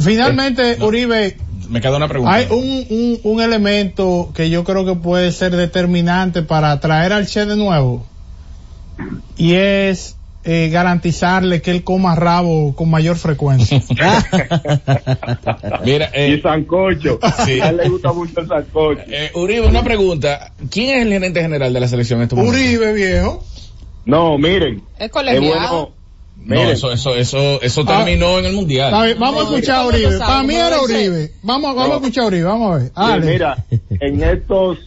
Finalmente, 0.00 0.78
Uribe, 0.82 1.36
Me 1.70 1.80
queda 1.80 1.96
una 1.96 2.08
pregunta. 2.08 2.34
hay 2.34 2.46
un, 2.50 2.86
un, 2.90 3.20
un 3.22 3.40
elemento 3.40 4.30
que 4.34 4.50
yo 4.50 4.64
creo 4.64 4.84
que 4.84 4.94
puede 4.96 5.32
ser 5.32 5.56
determinante 5.56 6.42
para 6.42 6.78
traer 6.80 7.12
al 7.12 7.26
Che 7.26 7.46
de 7.46 7.56
nuevo 7.56 8.04
y 9.36 9.54
es 9.54 10.17
eh, 10.50 10.70
garantizarle 10.70 11.60
que 11.60 11.70
él 11.70 11.84
coma 11.84 12.14
rabo 12.14 12.74
con 12.74 12.88
mayor 12.88 13.16
frecuencia. 13.18 13.82
Mira, 15.84 16.10
eh, 16.14 16.36
y 16.38 16.40
sancocho. 16.40 17.18
Sí. 17.44 17.60
A 17.60 17.68
él 17.70 17.76
le 17.76 17.88
gusta 17.88 18.12
mucho 18.12 18.40
el 18.40 18.48
sancocho. 18.48 19.02
eh, 19.08 19.30
Uribe, 19.34 19.66
una 19.66 19.82
pregunta. 19.82 20.52
¿Quién 20.70 20.96
es 20.96 21.02
el 21.06 21.12
gerente 21.12 21.40
general 21.42 21.72
de 21.72 21.80
la 21.80 21.88
selección 21.88 22.20
en 22.20 22.24
estos 22.24 22.38
momentos? 22.38 22.60
Uribe, 22.60 22.92
viejo. 22.94 23.44
No, 24.06 24.38
miren. 24.38 24.82
Es 24.98 25.06
Es 25.06 25.10
colegiado. 25.10 25.90
bueno. 26.40 26.62
No, 26.64 26.70
eso, 26.70 26.92
eso, 26.92 27.14
eso, 27.14 27.60
eso 27.60 27.84
terminó 27.84 28.38
en 28.38 28.46
el 28.46 28.54
mundial. 28.54 29.16
Vamos 29.18 29.40
a 29.40 29.48
escuchar 29.50 29.76
a 29.80 29.86
Uribe. 29.86 30.18
Para 30.18 30.42
mí 30.44 30.54
era. 30.54 30.80
Uribe. 30.80 31.32
Vamos, 31.42 31.74
vamos 31.74 31.88
No. 31.88 31.94
a 31.94 31.96
escuchar 31.98 32.24
a 32.24 32.26
Uribe, 32.28 32.44
vamos 32.44 32.72
a 32.72 32.76
ver. 32.78 32.86
Sí, 32.86 32.92
Ale. 32.94 33.26
mira, 33.32 33.64
en 34.00 34.22
estos, 34.22 34.78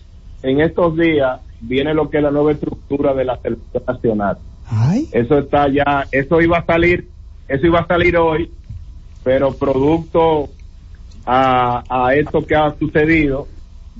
en 0.42 0.62
estos 0.62 0.98
días 0.98 1.40
viene 1.60 1.94
lo 1.94 2.10
que 2.10 2.18
es 2.18 2.24
la 2.24 2.32
nueva 2.32 2.54
estructura 2.54 3.14
de 3.14 3.26
la 3.26 3.38
selección 3.42 3.84
nacional. 3.88 4.38
Ay. 4.72 5.08
Eso 5.12 5.38
está 5.40 5.68
ya, 5.70 6.08
eso 6.12 6.42
iba 6.42 6.58
a 6.60 6.66
salir, 6.66 7.08
eso 7.48 7.68
iba 7.68 7.82
a 7.82 7.88
salir 7.88 8.16
hoy, 8.18 8.50
pero 9.24 9.54
producto 9.54 10.50
a, 11.26 11.84
a 11.90 12.16
esto 12.16 12.46
que 12.46 12.56
ha 12.56 12.74
sucedido, 12.80 13.48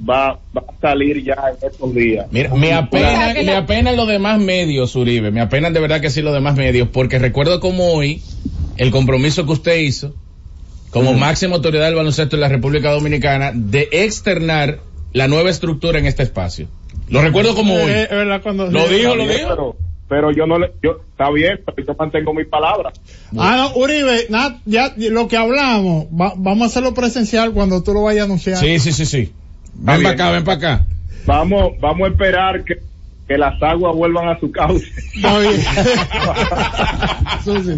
va, 0.10 0.40
va 0.56 0.64
a 0.68 0.82
salir 0.82 1.24
ya 1.24 1.36
en 1.52 1.68
estos 1.70 1.94
días. 1.94 2.28
Mira, 2.32 2.54
me 2.56 2.74
apena, 2.74 3.34
me 3.34 3.44
la- 3.44 3.58
apena 3.60 3.92
los 3.92 4.08
demás 4.08 4.40
medios, 4.40 4.96
Uribe. 4.96 5.30
Me 5.32 5.42
apenan 5.42 5.74
de 5.74 5.80
verdad 5.82 6.02
que 6.02 6.10
sí 6.10 6.22
los 6.22 6.34
demás 6.34 6.56
medios, 6.56 6.88
porque 6.88 7.20
recuerdo 7.20 7.60
como 7.60 7.92
hoy 7.94 8.22
el 8.78 8.92
compromiso 8.92 9.46
que 9.46 9.52
usted 9.52 9.78
hizo 9.80 10.16
como 10.90 11.14
máxima 11.14 11.56
autoridad 11.56 11.86
del 11.86 11.96
baloncesto 11.96 12.36
en 12.36 12.42
la 12.42 12.50
República 12.50 12.92
Dominicana 12.92 13.52
de 13.54 13.88
externar 13.92 14.80
la 15.14 15.28
nueva 15.28 15.50
estructura 15.50 16.00
en 16.00 16.06
este 16.06 16.24
espacio. 16.24 16.68
Lo 17.10 17.22
recuerdo 17.22 17.56
como 17.56 17.74
hoy. 17.76 17.92
Eh, 17.92 18.04
es 18.04 18.10
verdad, 18.10 18.42
cuando- 18.42 18.68
Lo 18.72 18.88
dijo, 18.88 19.16
lo 19.16 19.28
dijo. 19.28 19.76
Pero, 20.12 20.30
yo 20.30 20.46
no 20.46 20.60
le, 20.60 20.74
yo, 20.84 21.00
está 21.10 21.32
bien, 21.32 21.62
pero 21.66 21.88
yo 21.88 21.96
mantengo 21.98 22.34
mis 22.34 22.46
palabras. 22.46 22.92
Ah, 23.38 23.56
no, 23.74 23.82
Uribe, 23.82 24.26
nada, 24.28 24.60
ya 24.66 24.94
lo 24.98 25.30
que 25.30 25.38
hablamos, 25.38 26.08
va- 26.08 26.34
vamos 26.36 26.64
a 26.64 26.66
hacerlo 26.66 26.94
presencial 26.94 27.54
cuando 27.54 27.82
tú 27.82 27.94
lo 27.94 28.04
vayas 28.04 28.24
a 28.24 28.26
anunciar. 28.26 28.58
Sí, 28.58 28.78
sí, 28.80 28.92
sí, 28.92 29.06
sí. 29.06 29.32
Ven 29.74 30.04
para 30.04 30.10
acá, 30.16 30.32
ven 30.32 30.44
para 30.44 30.58
acá. 30.58 30.86
Vamos, 31.26 31.72
vamos 31.80 32.10
a 32.10 32.12
esperar 32.12 32.66
que, 32.66 32.74
que 33.32 33.38
las 33.38 33.62
aguas 33.64 33.96
vuelvan 33.96 34.28
a 34.28 34.38
su 34.40 34.52
cauce. 34.52 34.86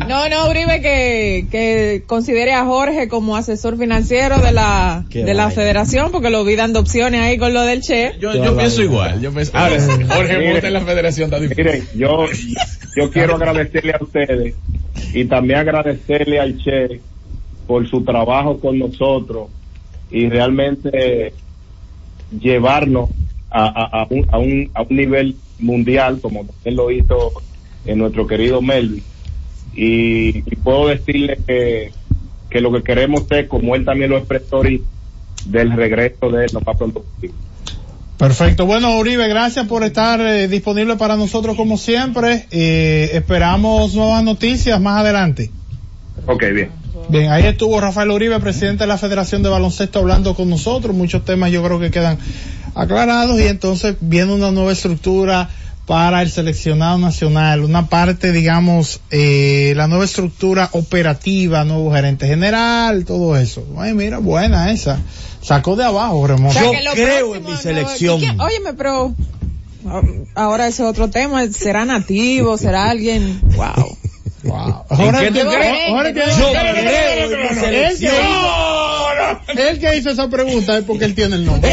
No, 0.08 0.30
no, 0.30 0.50
Uribe, 0.50 0.82
que, 0.82 1.46
que 1.50 2.04
considere 2.06 2.54
a 2.54 2.66
Jorge 2.66 3.08
como 3.08 3.36
asesor 3.38 3.78
financiero 3.78 4.40
de 4.40 4.52
la, 4.52 5.06
Qué 5.10 5.24
de 5.24 5.34
la 5.34 5.50
federación, 5.52 6.12
porque 6.12 6.30
lo 6.30 6.44
vi 6.44 6.56
dando 6.56 6.80
opciones 6.80 7.22
ahí 7.22 7.38
con 7.38 7.54
lo 7.54 7.62
del 7.62 7.82
Che. 7.82 8.14
Yo, 8.20 8.34
yo 8.34 8.58
pienso 8.58 8.82
igual. 8.82 9.22
Yo 9.22 9.32
pienso, 9.32 9.58
ahora, 9.58 9.80
sí, 9.80 9.92
Jorge 10.08 10.38
Mire. 10.38 10.52
Monte 10.54 10.68
en 10.68 10.74
la 10.74 10.82
federación 10.82 11.26
está 11.26 11.40
difícil. 11.40 11.66
Miren, 11.66 11.88
yo, 11.96 12.26
yo 12.96 13.12
quiero 13.12 13.36
agradecerle 13.36 13.94
a 13.94 14.04
ustedes 14.04 14.56
y 15.14 15.26
también 15.26 15.60
agradecerle 15.60 16.40
al 16.40 16.58
Che 16.58 17.00
por 17.68 17.88
su 17.90 18.04
trabajo 18.04 18.60
con 18.60 18.78
nosotros 18.80 19.48
y 20.12 20.28
realmente 20.30 21.34
llevarnos 22.40 23.10
a, 23.50 23.66
a- 23.66 24.02
a 24.04 24.08
un, 24.10 24.28
a, 24.32 24.38
un, 24.40 24.72
a 24.74 24.82
un 24.82 24.96
nivel 24.96 25.36
mundial 25.60 26.20
como 26.22 26.46
él 26.64 26.76
lo 26.76 26.92
hizo 26.92 27.32
en 27.86 28.00
nuestro 28.00 28.28
querido 28.28 28.62
Melvin. 28.62 29.04
Y, 29.76 30.42
puedo 30.64 30.88
decirle 30.88 31.38
que, 31.46 31.92
que 32.50 32.62
lo 32.62 32.72
que 32.72 32.84
queremos 32.84 33.24
es, 33.32 33.48
como 33.48 33.76
él 33.76 33.86
también 33.86 34.12
lo 34.12 34.18
expresó 34.18 34.58
ahorita, 34.58 34.86
del 35.46 35.72
regreso 35.74 36.30
de 36.30 36.46
él 36.46 36.52
lo 36.54 36.62
más 36.62 36.78
pronto. 36.78 37.06
Perfecto. 38.18 38.66
Bueno, 38.66 38.98
Uribe, 38.98 39.28
gracias 39.28 39.68
por 39.68 39.84
estar 39.84 40.22
eh, 40.22 40.48
disponible 40.48 40.96
para 40.96 41.18
nosotros 41.18 41.58
como 41.58 41.78
siempre. 41.78 42.48
Eh, 42.52 43.10
esperamos 43.14 43.96
nuevas 43.96 44.24
noticias 44.24 44.80
más 44.80 45.02
adelante. 45.02 45.52
Ok, 46.28 46.44
bien. 46.54 46.72
Bien, 47.10 47.32
ahí 47.32 47.46
estuvo 47.46 47.80
Rafael 47.82 48.10
Uribe, 48.12 48.40
presidente 48.40 48.84
de 48.84 48.88
la 48.88 48.98
Federación 48.98 49.44
de 49.44 49.50
Baloncesto, 49.50 50.00
hablando 50.00 50.36
con 50.36 50.50
nosotros. 50.50 50.96
Muchos 50.96 51.26
temas 51.26 51.52
yo 51.52 51.62
creo 51.64 51.80
que 51.80 51.92
quedan 51.92 52.18
aclarados 52.76 53.40
y 53.40 53.44
entonces 53.48 53.96
viene 54.00 54.34
una 54.34 54.52
nueva 54.52 54.72
estructura 54.72 55.50
para 55.86 56.22
el 56.22 56.30
seleccionado 56.32 56.98
nacional, 56.98 57.62
una 57.66 57.88
parte, 57.90 58.32
digamos, 58.32 59.02
eh, 59.12 59.74
la 59.76 59.88
nueva 59.90 60.06
estructura 60.06 60.70
operativa, 60.72 61.66
nuevo 61.66 61.92
gerente 61.94 62.26
general, 62.26 63.04
todo 63.04 63.36
eso. 63.36 63.66
Ay, 63.78 63.94
mira, 63.94 64.20
buena 64.20 64.72
esa. 64.72 65.00
Sacó 65.42 65.76
de 65.76 65.84
abajo, 65.84 66.26
Remón. 66.26 66.52
O 66.52 66.54
sea, 66.54 66.64
Yo 66.64 66.92
creo 66.94 67.36
en 67.36 67.44
mi 67.44 67.52
no, 67.52 67.58
selección. 67.58 68.20
¿quién- 68.22 68.40
Óyeme, 68.40 68.74
pero 68.76 69.14
ah, 69.90 70.02
ahora 70.36 70.68
ese 70.68 70.84
otro 70.84 71.10
tema, 71.10 71.46
¿será 71.52 71.84
nativo? 71.84 72.58
¿Será 72.58 72.90
alguien? 72.90 73.42
Wow. 73.58 73.98
Wow. 74.44 74.86
Ahora 74.90 75.20
qué 75.22 75.32
tú 75.32 75.40
crees? 75.50 75.90
ahora 75.90 76.10
el 76.10 76.14
que- 76.16 76.20
Yo 76.38 76.52
creo. 76.52 77.32
El 79.48 79.58
que, 79.58 79.70
el 79.70 79.80
que 79.80 79.96
hizo 79.98 80.10
esa 80.10 80.28
pregunta 80.30 80.78
es 80.78 80.84
porque 80.84 81.06
él 81.06 81.16
tiene 81.16 81.36
el 81.38 81.46
nombre. 81.46 81.70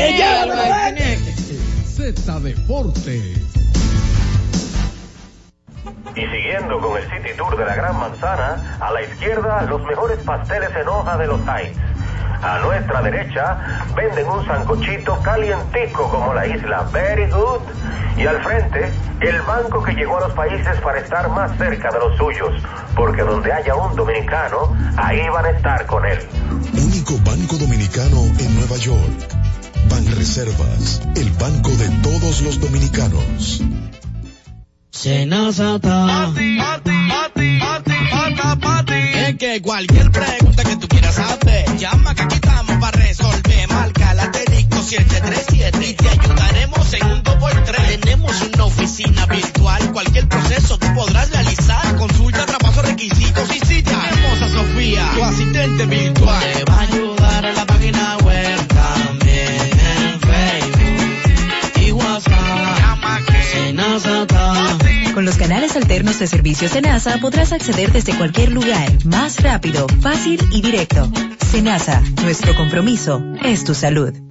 Z 1.96 2.40
Deportes. 2.40 3.38
Y 6.14 6.20
siguiendo 6.20 6.78
con 6.80 6.96
el 6.98 7.04
City 7.04 7.30
Tour 7.36 7.56
de 7.56 7.64
la 7.64 7.74
Gran 7.74 7.96
Manzana, 7.98 8.78
a 8.80 8.90
la 8.92 9.02
izquierda 9.02 9.62
los 9.62 9.82
mejores 9.84 10.18
pasteles 10.18 10.70
en 10.80 10.88
hoja 10.88 11.16
de 11.16 11.26
los 11.26 11.40
Heights. 11.46 11.78
A 12.42 12.58
nuestra 12.60 13.02
derecha 13.02 13.86
venden 13.94 14.26
un 14.26 14.44
sancochito 14.46 15.20
calientico 15.22 16.08
como 16.10 16.32
la 16.32 16.46
isla 16.46 16.88
Very 16.92 17.30
Good. 17.30 17.60
Y 18.16 18.26
al 18.26 18.42
frente, 18.42 18.90
el 19.20 19.42
banco 19.42 19.82
que 19.82 19.92
llegó 19.92 20.18
a 20.18 20.20
los 20.28 20.32
países 20.32 20.80
para 20.80 21.00
estar 21.00 21.28
más 21.30 21.56
cerca 21.58 21.90
de 21.90 21.98
los 21.98 22.16
suyos. 22.16 22.62
Porque 22.94 23.22
donde 23.22 23.52
haya 23.52 23.74
un 23.74 23.94
dominicano, 23.94 24.76
ahí 24.96 25.28
van 25.28 25.44
a 25.46 25.50
estar 25.50 25.86
con 25.86 26.04
él. 26.06 26.18
Único 26.72 27.18
banco 27.24 27.56
dominicano 27.56 28.22
en 28.38 28.54
Nueva 28.56 28.76
York. 28.76 29.40
Banreservas, 29.90 31.02
el 31.16 31.30
banco 31.32 31.70
de 31.70 31.88
todos 32.02 32.42
los 32.42 32.60
dominicanos. 32.60 33.62
Es 39.14 39.36
que 39.36 39.62
cualquier 39.62 40.10
pregunta 40.10 40.64
que 40.64 40.76
tú 40.76 40.88
quieras 40.88 41.18
hacer, 41.18 41.39
737 44.90 45.86
y 45.86 45.94
te 45.94 46.08
ayudaremos 46.08 46.94
en 46.94 47.06
un 47.06 47.22
2x3. 47.22 48.00
Tenemos 48.00 48.42
una 48.42 48.64
oficina 48.64 49.24
virtual, 49.26 49.92
cualquier 49.92 50.26
proceso 50.26 50.78
tú 50.78 50.86
podrás 50.96 51.30
realizar. 51.30 51.94
Consulta, 51.96 52.44
traspaso, 52.44 52.82
requisitos 52.82 53.54
y 53.54 53.60
si 53.60 53.82
tenemos 53.84 54.42
a 54.42 54.48
Sofía, 54.48 55.08
tu 55.14 55.22
asistente 55.22 55.86
virtual. 55.86 56.42
Te 56.42 56.64
va 56.64 56.74
a 56.74 56.80
ayudar 56.80 57.44
en 57.44 57.54
la 57.54 57.66
página 57.66 58.16
web, 58.24 58.66
también 58.66 59.78
en 59.78 60.20
Facebook 60.20 61.86
y 61.86 61.92
WhatsApp. 61.92 62.78
Llama 62.80 63.20
que 63.28 65.12
Con 65.14 65.24
los 65.24 65.36
canales 65.36 65.76
alternos 65.76 66.18
de 66.18 66.26
servicios 66.26 66.74
de 66.74 66.80
NASA 66.80 67.18
podrás 67.18 67.52
acceder 67.52 67.92
desde 67.92 68.12
cualquier 68.14 68.50
lugar, 68.50 68.90
más 69.04 69.40
rápido, 69.40 69.86
fácil 70.00 70.40
y 70.50 70.62
directo. 70.62 71.08
Senasa, 71.48 72.02
nuestro 72.24 72.56
compromiso 72.56 73.22
es 73.44 73.62
tu 73.62 73.76
salud. 73.76 74.30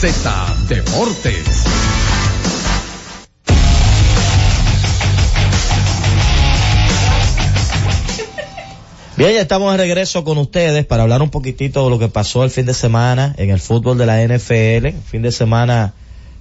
Z 0.00 0.56
Deportes. 0.66 1.44
Bien, 9.18 9.34
ya 9.34 9.42
estamos 9.42 9.70
de 9.72 9.76
regreso 9.76 10.24
con 10.24 10.38
ustedes 10.38 10.86
para 10.86 11.02
hablar 11.02 11.20
un 11.20 11.28
poquitito 11.28 11.84
de 11.84 11.90
lo 11.90 11.98
que 11.98 12.08
pasó 12.08 12.44
el 12.44 12.50
fin 12.50 12.64
de 12.64 12.72
semana 12.72 13.34
en 13.36 13.50
el 13.50 13.60
fútbol 13.60 13.98
de 13.98 14.06
la 14.06 14.24
NFL. 14.26 14.98
Fin 15.04 15.20
de 15.20 15.32
semana 15.32 15.92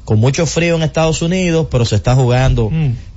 con 0.05 0.19
mucho 0.19 0.45
frío 0.45 0.77
en 0.77 0.83
Estados 0.83 1.21
Unidos, 1.21 1.67
pero 1.69 1.83
se 1.83 1.97
está 1.97 2.15
jugando 2.15 2.71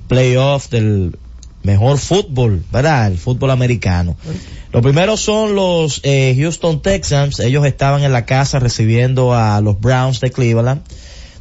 playoff 0.09 0.69
del 0.69 1.17
mejor 1.63 1.97
fútbol, 1.97 2.63
¿verdad? 2.71 3.07
El 3.07 3.17
fútbol 3.17 3.51
americano. 3.51 4.15
Lo 4.71 4.81
primero 4.81 5.17
son 5.17 5.55
los 5.55 6.01
eh, 6.03 6.35
Houston 6.37 6.81
Texans. 6.81 7.39
Ellos 7.39 7.65
estaban 7.65 8.03
en 8.03 8.11
la 8.11 8.25
casa 8.25 8.59
recibiendo 8.59 9.33
a 9.33 9.61
los 9.61 9.79
Browns 9.79 10.19
de 10.19 10.31
Cleveland. 10.31 10.81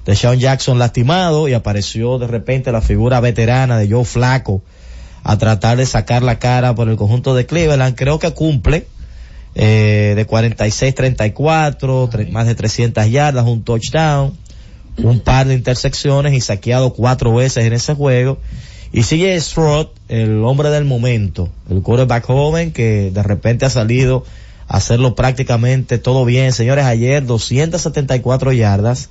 De 0.04 0.16
Sean 0.16 0.40
Jackson 0.40 0.78
lastimado 0.78 1.48
y 1.48 1.52
apareció 1.52 2.18
de 2.18 2.26
repente 2.26 2.72
la 2.72 2.80
figura 2.80 3.20
veterana 3.20 3.78
de 3.78 3.88
Joe 3.88 4.04
Flaco 4.04 4.62
a 5.22 5.38
tratar 5.38 5.76
de 5.76 5.86
sacar 5.86 6.22
la 6.22 6.40
cara 6.40 6.74
por 6.74 6.88
el 6.88 6.96
conjunto 6.96 7.34
de 7.34 7.46
Cleveland. 7.46 7.96
Creo 7.96 8.18
que 8.18 8.32
cumple 8.32 8.86
eh, 9.54 10.14
de 10.16 10.26
46-34, 10.26 12.30
más 12.30 12.46
de 12.46 12.54
300 12.54 13.10
yardas, 13.10 13.44
un 13.44 13.62
touchdown, 13.62 14.32
un 14.96 15.20
par 15.20 15.46
de 15.46 15.54
intersecciones 15.54 16.32
y 16.32 16.40
saqueado 16.40 16.92
cuatro 16.92 17.34
veces 17.34 17.64
en 17.64 17.72
ese 17.72 17.94
juego. 17.94 18.38
Y 18.92 19.04
sigue 19.04 19.40
Stroud, 19.40 19.86
el 20.08 20.44
hombre 20.44 20.68
del 20.68 20.84
momento, 20.84 21.48
el 21.70 21.80
quarterback 21.80 22.26
joven 22.26 22.72
que 22.72 23.10
de 23.10 23.22
repente 23.22 23.64
ha 23.64 23.70
salido 23.70 24.24
a 24.68 24.76
hacerlo 24.76 25.14
prácticamente 25.14 25.96
todo 25.96 26.26
bien. 26.26 26.52
Señores, 26.52 26.84
ayer 26.84 27.24
274 27.24 28.52
yardas, 28.52 29.08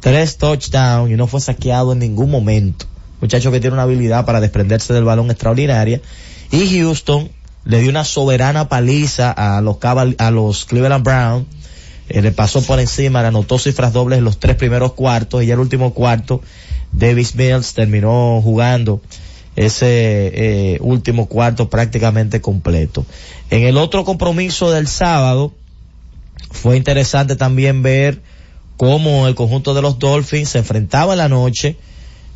tres 0.00 0.38
touchdowns 0.38 1.10
y 1.10 1.16
no 1.16 1.26
fue 1.26 1.42
saqueado 1.42 1.92
en 1.92 1.98
ningún 1.98 2.30
momento. 2.30 2.86
Muchacho 3.20 3.52
que 3.52 3.60
tiene 3.60 3.74
una 3.74 3.82
habilidad 3.82 4.24
para 4.24 4.40
desprenderse 4.40 4.94
del 4.94 5.04
balón 5.04 5.30
extraordinaria. 5.30 6.00
Y 6.50 6.78
Houston 6.78 7.30
le 7.66 7.80
dio 7.80 7.90
una 7.90 8.04
soberana 8.04 8.70
paliza 8.70 9.30
a 9.30 9.60
los, 9.60 9.76
a 9.82 10.30
los 10.30 10.64
Cleveland 10.64 11.04
Browns. 11.04 11.46
Eh, 12.08 12.22
le 12.22 12.32
pasó 12.32 12.62
por 12.62 12.80
encima, 12.80 13.20
le 13.20 13.28
anotó 13.28 13.58
cifras 13.58 13.92
dobles 13.92 14.18
en 14.18 14.24
los 14.24 14.38
tres 14.38 14.56
primeros 14.56 14.92
cuartos 14.92 15.42
y 15.42 15.46
ya 15.46 15.54
el 15.54 15.60
último 15.60 15.92
cuarto 15.92 16.40
Davis 16.96 17.34
Mills 17.34 17.74
terminó 17.74 18.40
jugando 18.42 19.00
ese 19.56 19.86
eh, 19.86 20.78
último 20.80 21.26
cuarto 21.26 21.70
prácticamente 21.70 22.40
completo. 22.40 23.06
En 23.50 23.62
el 23.62 23.76
otro 23.76 24.04
compromiso 24.04 24.70
del 24.70 24.88
sábado 24.88 25.52
fue 26.50 26.76
interesante 26.76 27.36
también 27.36 27.82
ver 27.82 28.20
cómo 28.76 29.28
el 29.28 29.34
conjunto 29.34 29.74
de 29.74 29.82
los 29.82 29.98
Dolphins 29.98 30.50
se 30.50 30.58
enfrentaba 30.58 31.12
en 31.12 31.18
la 31.18 31.28
noche 31.28 31.76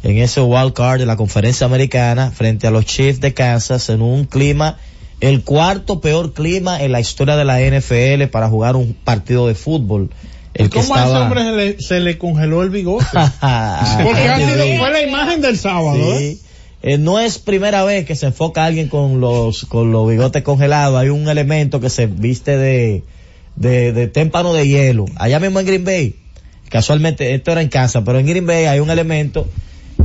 en 0.02 0.18
ese 0.18 0.40
wild 0.40 0.74
card 0.74 1.00
de 1.00 1.06
la 1.06 1.16
conferencia 1.16 1.66
americana 1.66 2.30
frente 2.30 2.66
a 2.66 2.70
los 2.70 2.84
Chiefs 2.84 3.20
de 3.20 3.34
Kansas 3.34 3.88
en 3.88 4.00
un 4.00 4.24
clima 4.24 4.78
el 5.20 5.42
cuarto 5.42 6.00
peor 6.00 6.32
clima 6.32 6.80
en 6.80 6.92
la 6.92 7.00
historia 7.00 7.36
de 7.36 7.44
la 7.44 7.58
NFL 7.60 8.30
para 8.30 8.48
jugar 8.48 8.76
un 8.76 8.94
partido 8.94 9.48
de 9.48 9.56
fútbol. 9.56 10.10
El 10.58 10.70
que 10.70 10.80
¿Cómo 10.80 10.94
a 10.94 10.98
ese 10.98 11.06
estaba... 11.06 11.24
hombre 11.24 11.42
se 11.42 11.52
le, 11.56 11.80
se 11.80 12.00
le 12.00 12.18
congeló 12.18 12.62
el 12.62 12.70
bigote? 12.70 13.06
Porque 13.12 14.28
ha 14.28 14.36
sido, 14.36 14.78
fue 14.78 14.90
la 14.92 15.02
imagen 15.02 15.40
del 15.40 15.56
sábado, 15.58 15.96
¿eh? 16.14 16.18
Sí. 16.18 16.42
Eh, 16.82 16.98
no 16.98 17.18
es 17.18 17.38
primera 17.38 17.82
vez 17.84 18.06
que 18.06 18.14
se 18.14 18.26
enfoca 18.26 18.62
a 18.62 18.66
alguien 18.66 18.88
con 18.88 19.20
los, 19.20 19.64
con 19.66 19.90
los 19.92 20.08
bigotes 20.08 20.42
congelados. 20.42 20.98
Hay 21.00 21.08
un 21.08 21.28
elemento 21.28 21.80
que 21.80 21.90
se 21.90 22.06
viste 22.06 22.56
de, 22.56 23.02
de, 23.56 23.92
de 23.92 24.06
témpano 24.08 24.52
de 24.54 24.68
hielo. 24.68 25.06
Allá 25.16 25.40
mismo 25.40 25.58
en 25.60 25.66
Green 25.66 25.84
Bay, 25.84 26.14
casualmente, 26.68 27.34
esto 27.34 27.50
era 27.52 27.62
en 27.62 27.68
casa, 27.68 28.04
pero 28.04 28.18
en 28.20 28.26
Green 28.26 28.46
Bay 28.46 28.66
hay 28.66 28.78
un 28.80 28.90
elemento 28.90 29.48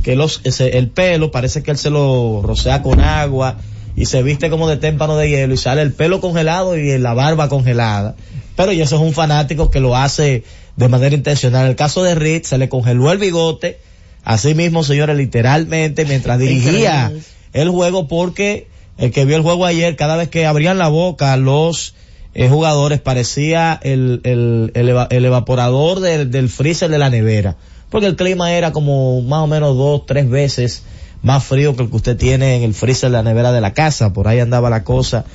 que 0.03 0.15
los, 0.15 0.41
ese- 0.45 0.77
el 0.77 0.89
pelo 0.89 1.29
parece 1.31 1.61
que 1.61 1.69
él 1.71 1.77
se 1.77 1.89
lo 1.91 2.41
rocea 2.43 2.81
con 2.81 2.99
agua 3.01 3.57
y 3.95 4.05
se 4.05 4.23
viste 4.23 4.49
como 4.49 4.67
de 4.67 4.77
témpano 4.77 5.15
de 5.15 5.29
hielo 5.29 5.53
y 5.53 5.57
sale 5.57 5.83
el 5.83 5.93
pelo 5.93 6.19
congelado 6.21 6.75
y 6.75 6.97
la 6.97 7.13
barba 7.13 7.49
congelada. 7.49 8.15
Pero 8.55 8.71
y 8.71 8.81
eso 8.81 8.95
es 8.95 9.01
un 9.01 9.13
fanático 9.13 9.69
que 9.71 9.79
lo 9.79 9.95
hace 9.95 10.43
de 10.75 10.87
manera 10.87 11.15
intencional. 11.15 11.63
En 11.65 11.69
el 11.71 11.75
caso 11.75 12.03
de 12.03 12.15
Reed 12.15 12.43
se 12.43 12.57
le 12.57 12.69
congeló 12.69 13.11
el 13.11 13.17
bigote, 13.17 13.79
así 14.23 14.53
mismo 14.53 14.83
señores, 14.83 15.17
literalmente 15.17 16.05
mientras 16.05 16.39
dirigía 16.39 17.11
el 17.53 17.69
juego 17.69 18.07
porque 18.07 18.67
el 18.97 19.11
que 19.11 19.25
vio 19.25 19.37
el 19.37 19.41
juego 19.43 19.65
ayer, 19.65 19.95
cada 19.95 20.15
vez 20.15 20.29
que 20.29 20.45
abrían 20.45 20.77
la 20.77 20.87
boca 20.87 21.35
los 21.37 21.95
eh, 22.35 22.47
jugadores 22.49 22.99
parecía 23.01 23.79
el, 23.83 24.21
el, 24.23 24.71
el, 24.75 24.89
eva- 24.89 25.07
el 25.09 25.25
evaporador 25.25 25.99
del, 25.99 26.31
del 26.31 26.49
freezer 26.49 26.89
de 26.89 26.97
la 26.99 27.09
nevera. 27.09 27.57
Porque 27.89 28.07
el 28.07 28.15
clima 28.15 28.51
era 28.53 28.71
como 28.71 29.21
más 29.21 29.41
o 29.41 29.47
menos 29.47 29.77
dos, 29.77 30.05
tres 30.07 30.27
veces 30.29 30.83
más 31.23 31.43
frío 31.43 31.75
que 31.75 31.81
el 31.83 31.89
que 31.89 31.95
usted 31.95 32.15
tiene 32.17 32.57
en 32.57 32.63
el 32.63 32.73
freezer 32.75 33.09
de 33.09 33.17
la 33.17 33.23
nevera 33.23 33.51
de 33.51 33.61
la 33.61 33.73
casa. 33.73 34.13
Por 34.13 34.27
ahí 34.27 34.39
andaba 34.39 34.69
la 34.69 34.83
cosa 34.83 35.25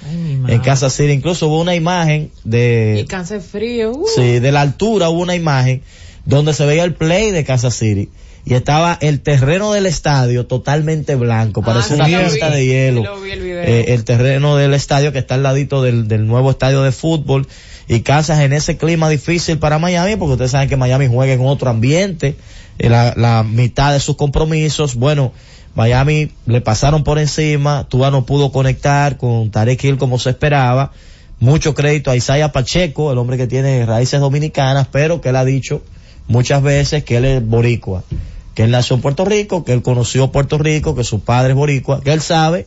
en 0.46 0.60
Casa 0.60 0.90
City. 0.90 1.10
Incluso 1.12 1.48
hubo 1.48 1.60
una 1.60 1.74
imagen 1.74 2.30
de... 2.44 3.00
Y 3.02 3.06
cáncer 3.06 3.40
frío. 3.40 3.92
uh. 3.92 4.06
Sí, 4.14 4.38
de 4.38 4.52
la 4.52 4.60
altura 4.60 5.08
hubo 5.08 5.20
una 5.22 5.34
imagen 5.34 5.82
donde 6.24 6.52
se 6.54 6.64
veía 6.66 6.84
el 6.84 6.94
play 6.94 7.30
de 7.32 7.42
Kansas 7.42 7.74
City 7.74 8.10
y 8.44 8.54
estaba 8.54 8.96
el 9.00 9.20
terreno 9.20 9.72
del 9.72 9.84
estadio 9.86 10.46
totalmente 10.46 11.16
blanco, 11.16 11.62
parece 11.62 11.94
Ah, 12.00 12.06
sí, 12.06 12.14
una 12.14 12.28
vi, 12.28 12.56
de 12.56 12.66
hielo. 12.66 13.20
vi 13.20 13.30
el. 13.32 13.42
Eh, 13.46 13.84
el 13.94 14.04
terreno 14.04 14.56
del 14.56 14.72
estadio 14.74 15.12
que 15.12 15.18
está 15.18 15.34
al 15.34 15.42
ladito 15.42 15.82
del, 15.82 16.06
del 16.08 16.26
nuevo 16.26 16.50
estadio 16.50 16.82
de 16.82 16.92
fútbol 16.92 17.46
y 17.88 18.00
Kansas 18.00 18.40
en 18.40 18.52
ese 18.52 18.76
clima 18.76 19.08
difícil 19.08 19.58
para 19.58 19.78
Miami 19.78 20.16
porque 20.16 20.32
ustedes 20.32 20.50
saben 20.52 20.68
que 20.68 20.76
Miami 20.76 21.08
juega 21.10 21.32
en 21.32 21.40
otro 21.40 21.68
ambiente, 21.70 22.36
eh, 22.78 22.88
la, 22.88 23.14
la 23.16 23.42
mitad 23.42 23.92
de 23.92 24.00
sus 24.00 24.16
compromisos, 24.16 24.94
bueno, 24.94 25.32
Miami 25.78 26.32
le 26.46 26.60
pasaron 26.60 27.04
por 27.04 27.20
encima, 27.20 27.86
Tua 27.88 28.10
no 28.10 28.26
pudo 28.26 28.50
conectar 28.50 29.16
con 29.16 29.52
Tarek 29.52 29.84
Hill 29.84 29.96
como 29.96 30.18
se 30.18 30.30
esperaba, 30.30 30.90
mucho 31.38 31.72
crédito 31.72 32.10
a 32.10 32.16
Isaiah 32.16 32.50
Pacheco, 32.50 33.12
el 33.12 33.18
hombre 33.18 33.36
que 33.36 33.46
tiene 33.46 33.86
raíces 33.86 34.18
dominicanas, 34.18 34.88
pero 34.90 35.20
que 35.20 35.28
él 35.28 35.36
ha 35.36 35.44
dicho 35.44 35.80
muchas 36.26 36.64
veces 36.64 37.04
que 37.04 37.18
él 37.18 37.24
es 37.26 37.46
boricua, 37.46 38.02
que 38.54 38.64
él 38.64 38.72
nació 38.72 38.96
en 38.96 39.02
Puerto 39.02 39.24
Rico, 39.24 39.62
que 39.62 39.72
él 39.72 39.82
conoció 39.82 40.32
Puerto 40.32 40.58
Rico, 40.58 40.96
que 40.96 41.04
su 41.04 41.20
padre 41.20 41.50
es 41.50 41.56
boricua, 41.56 42.00
que 42.00 42.12
él 42.12 42.22
sabe 42.22 42.66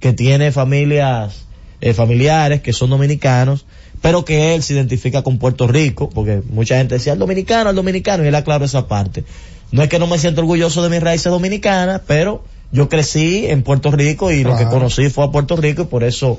que 0.00 0.12
tiene 0.12 0.50
familias, 0.50 1.44
eh, 1.80 1.94
familiares 1.94 2.60
que 2.60 2.72
son 2.72 2.90
dominicanos, 2.90 3.66
pero 4.02 4.24
que 4.24 4.56
él 4.56 4.64
se 4.64 4.74
identifica 4.74 5.22
con 5.22 5.38
Puerto 5.38 5.68
Rico, 5.68 6.10
porque 6.10 6.42
mucha 6.50 6.76
gente 6.76 6.96
decía 6.96 7.12
el 7.12 7.20
dominicano, 7.20 7.70
el 7.70 7.76
dominicano, 7.76 8.24
y 8.24 8.26
él 8.26 8.34
aclaró 8.34 8.64
esa 8.64 8.88
parte. 8.88 9.22
No 9.70 9.82
es 9.82 9.88
que 9.88 9.98
no 9.98 10.06
me 10.06 10.18
siento 10.18 10.40
orgulloso 10.40 10.82
de 10.82 10.88
mis 10.88 11.02
raíces 11.02 11.30
dominicanas, 11.30 12.02
pero 12.06 12.42
yo 12.72 12.88
crecí 12.88 13.46
en 13.46 13.62
Puerto 13.62 13.90
Rico 13.90 14.30
y 14.30 14.44
lo 14.44 14.56
que 14.56 14.64
conocí 14.66 15.08
fue 15.10 15.24
a 15.24 15.30
Puerto 15.30 15.56
Rico 15.56 15.82
y 15.82 15.86
por 15.86 16.04
eso 16.04 16.38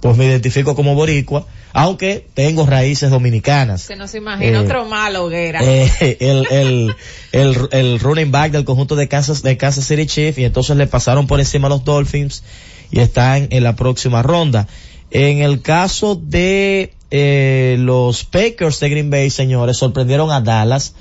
pues 0.00 0.16
me 0.16 0.26
identifico 0.26 0.76
como 0.76 0.94
boricua, 0.94 1.44
aunque 1.72 2.24
tengo 2.34 2.66
raíces 2.66 3.10
dominicanas. 3.10 3.82
Se 3.82 3.96
nos 3.96 4.14
imagina 4.14 4.58
Eh, 4.58 4.64
otro 4.64 4.84
malo, 4.84 5.24
hoguera. 5.24 5.60
Eh, 5.62 6.16
el, 6.20 6.46
el, 6.50 6.94
el, 7.32 7.68
el 7.72 8.00
running 8.00 8.30
back 8.30 8.52
del 8.52 8.64
conjunto 8.64 8.94
de 8.94 9.08
Kansas, 9.08 9.42
de 9.42 9.56
Kansas 9.56 9.86
City 9.86 10.06
Chiefs 10.06 10.38
y 10.38 10.44
entonces 10.44 10.76
le 10.76 10.86
pasaron 10.86 11.26
por 11.26 11.40
encima 11.40 11.66
a 11.66 11.70
los 11.70 11.84
Dolphins 11.84 12.44
y 12.90 13.00
están 13.00 13.48
en 13.50 13.64
la 13.64 13.74
próxima 13.74 14.22
ronda. 14.22 14.68
En 15.10 15.38
el 15.38 15.62
caso 15.62 16.14
de 16.14 16.92
eh, 17.10 17.76
los 17.78 18.24
Packers 18.24 18.78
de 18.80 18.90
Green 18.90 19.10
Bay, 19.10 19.30
señores, 19.30 19.78
sorprendieron 19.78 20.30
a 20.30 20.40
Dallas 20.40 20.94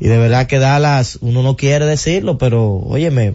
y 0.00 0.06
de 0.08 0.18
verdad 0.18 0.46
que 0.46 0.58
Dallas, 0.58 1.18
uno 1.20 1.42
no 1.42 1.56
quiere 1.56 1.84
decirlo, 1.86 2.38
pero 2.38 2.76
óyeme, 2.86 3.34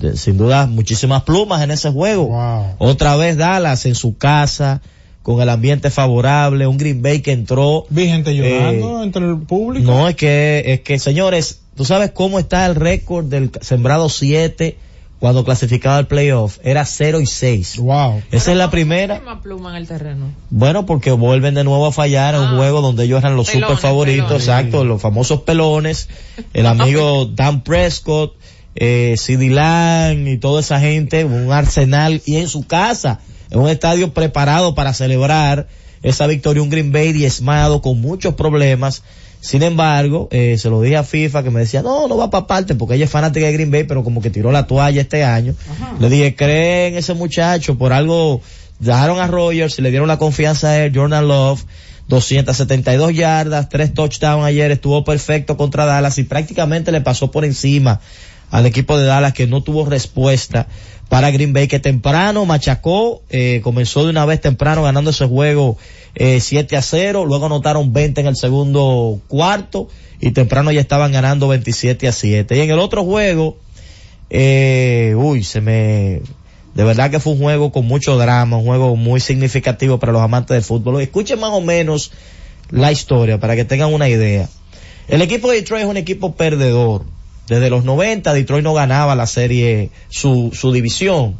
de- 0.00 0.16
sin 0.16 0.36
duda 0.36 0.66
muchísimas 0.66 1.22
plumas 1.22 1.62
en 1.62 1.70
ese 1.70 1.90
juego. 1.90 2.26
Wow. 2.28 2.64
Otra 2.78 3.16
vez 3.16 3.36
Dallas 3.36 3.86
en 3.86 3.94
su 3.94 4.16
casa, 4.16 4.82
con 5.22 5.40
el 5.40 5.48
ambiente 5.48 5.90
favorable, 5.90 6.66
un 6.66 6.76
Green 6.76 7.00
Bay 7.00 7.20
que 7.22 7.32
entró 7.32 7.86
Vi 7.88 8.06
gente 8.08 8.34
llorando 8.36 9.00
Eh, 9.00 9.04
entre 9.04 9.24
el 9.26 9.38
público. 9.38 9.86
no, 9.90 10.08
es 10.08 10.16
que, 10.16 10.62
es 10.66 10.80
que 10.80 10.98
señores, 10.98 11.60
tú 11.76 11.84
sabes 11.86 12.10
cómo 12.10 12.38
está 12.38 12.66
el 12.66 12.74
récord 12.74 13.24
del 13.24 13.50
sembrado 13.62 14.08
7 14.10 14.76
cuando 15.24 15.42
clasificaba 15.42 15.96
al 15.96 16.06
playoff, 16.06 16.58
era 16.62 16.84
0 16.84 17.18
y 17.22 17.24
6. 17.24 17.78
Wow. 17.78 18.22
Esa 18.30 18.50
es 18.50 18.58
la 18.58 18.70
primera. 18.70 19.22
Más 19.24 19.40
pluma 19.40 19.70
en 19.70 19.76
el 19.76 19.88
terreno. 19.88 20.30
Bueno, 20.50 20.84
porque 20.84 21.12
vuelven 21.12 21.54
de 21.54 21.64
nuevo 21.64 21.86
a 21.86 21.92
fallar 21.92 22.34
en 22.34 22.42
un 22.42 22.56
juego 22.58 22.82
donde 22.82 23.04
ellos 23.04 23.20
eran 23.20 23.34
los 23.34 23.46
Pelones, 23.46 23.70
super 23.70 23.80
favoritos, 23.80 24.26
pelones. 24.26 24.48
exacto, 24.48 24.84
los 24.84 25.00
famosos 25.00 25.40
pelones, 25.40 26.10
el 26.52 26.66
amigo 26.66 27.24
Dan 27.34 27.64
Prescott, 27.64 28.34
eh, 28.74 29.14
CD 29.16 29.48
Lamb 29.48 30.28
y 30.28 30.36
toda 30.36 30.60
esa 30.60 30.78
gente, 30.78 31.24
un 31.24 31.50
arsenal 31.50 32.20
y 32.26 32.36
en 32.36 32.48
su 32.48 32.66
casa, 32.66 33.20
en 33.48 33.60
un 33.60 33.70
estadio 33.70 34.12
preparado 34.12 34.74
para 34.74 34.92
celebrar 34.92 35.68
esa 36.02 36.26
victoria, 36.26 36.62
un 36.62 36.68
Green 36.68 36.92
Bay 36.92 37.14
diezmado 37.14 37.80
con 37.80 37.98
muchos 37.98 38.34
problemas. 38.34 39.02
Sin 39.44 39.62
embargo, 39.62 40.26
eh, 40.30 40.56
se 40.56 40.70
lo 40.70 40.80
dije 40.80 40.96
a 40.96 41.04
FIFA 41.04 41.42
que 41.42 41.50
me 41.50 41.60
decía, 41.60 41.82
no, 41.82 42.08
no 42.08 42.16
va 42.16 42.30
para 42.30 42.46
parte 42.46 42.74
porque 42.74 42.94
ella 42.94 43.04
es 43.04 43.10
fanática 43.10 43.44
de 43.44 43.52
Green 43.52 43.70
Bay, 43.70 43.84
pero 43.84 44.02
como 44.02 44.22
que 44.22 44.30
tiró 44.30 44.50
la 44.50 44.66
toalla 44.66 45.02
este 45.02 45.22
año. 45.22 45.54
Le 46.00 46.08
dije, 46.08 46.34
cree 46.34 46.86
en 46.86 46.96
ese 46.96 47.12
muchacho, 47.12 47.76
por 47.76 47.92
algo 47.92 48.40
dejaron 48.78 49.20
a 49.20 49.26
Rogers 49.26 49.78
y 49.78 49.82
le 49.82 49.90
dieron 49.90 50.08
la 50.08 50.16
confianza 50.16 50.70
a 50.70 50.82
él, 50.82 50.92
Jordan 50.94 51.28
Love, 51.28 51.62
272 52.08 53.14
yardas, 53.14 53.68
tres 53.68 53.92
touchdowns 53.92 54.46
ayer, 54.46 54.70
estuvo 54.70 55.04
perfecto 55.04 55.58
contra 55.58 55.84
Dallas 55.84 56.16
y 56.16 56.24
prácticamente 56.24 56.90
le 56.90 57.02
pasó 57.02 57.30
por 57.30 57.44
encima 57.44 58.00
al 58.50 58.64
equipo 58.64 58.96
de 58.96 59.04
Dallas 59.04 59.34
que 59.34 59.46
no 59.46 59.62
tuvo 59.62 59.84
respuesta 59.84 60.68
para 61.14 61.30
Green 61.30 61.52
Bay 61.52 61.68
que 61.68 61.78
temprano 61.78 62.44
machacó, 62.44 63.22
eh, 63.30 63.60
comenzó 63.62 64.02
de 64.02 64.10
una 64.10 64.26
vez 64.26 64.40
temprano 64.40 64.82
ganando 64.82 65.10
ese 65.10 65.28
juego 65.28 65.78
eh, 66.16 66.40
7 66.40 66.76
a 66.76 66.82
0, 66.82 67.24
luego 67.24 67.46
anotaron 67.46 67.92
20 67.92 68.22
en 68.22 68.26
el 68.26 68.34
segundo 68.34 69.20
cuarto 69.28 69.86
y 70.20 70.32
temprano 70.32 70.72
ya 70.72 70.80
estaban 70.80 71.12
ganando 71.12 71.46
27 71.46 72.08
a 72.08 72.12
7. 72.12 72.56
Y 72.56 72.60
en 72.62 72.68
el 72.68 72.80
otro 72.80 73.04
juego, 73.04 73.56
eh, 74.28 75.14
uy, 75.16 75.44
se 75.44 75.60
me, 75.60 76.20
de 76.74 76.82
verdad 76.82 77.12
que 77.12 77.20
fue 77.20 77.34
un 77.34 77.38
juego 77.38 77.70
con 77.70 77.86
mucho 77.86 78.18
drama, 78.18 78.56
un 78.56 78.64
juego 78.64 78.96
muy 78.96 79.20
significativo 79.20 80.00
para 80.00 80.10
los 80.10 80.20
amantes 80.20 80.56
del 80.56 80.64
fútbol. 80.64 81.00
Escuchen 81.00 81.38
más 81.38 81.50
o 81.50 81.60
menos 81.60 82.10
la 82.72 82.90
historia 82.90 83.38
para 83.38 83.54
que 83.54 83.64
tengan 83.64 83.94
una 83.94 84.08
idea. 84.08 84.48
El 85.06 85.22
equipo 85.22 85.48
de 85.48 85.58
Detroit 85.58 85.84
es 85.84 85.88
un 85.88 85.96
equipo 85.96 86.34
perdedor. 86.34 87.04
Desde 87.46 87.68
los 87.70 87.84
90 87.84 88.32
Detroit 88.32 88.64
no 88.64 88.74
ganaba 88.74 89.14
la 89.14 89.26
serie, 89.26 89.90
su, 90.08 90.50
división. 90.72 91.36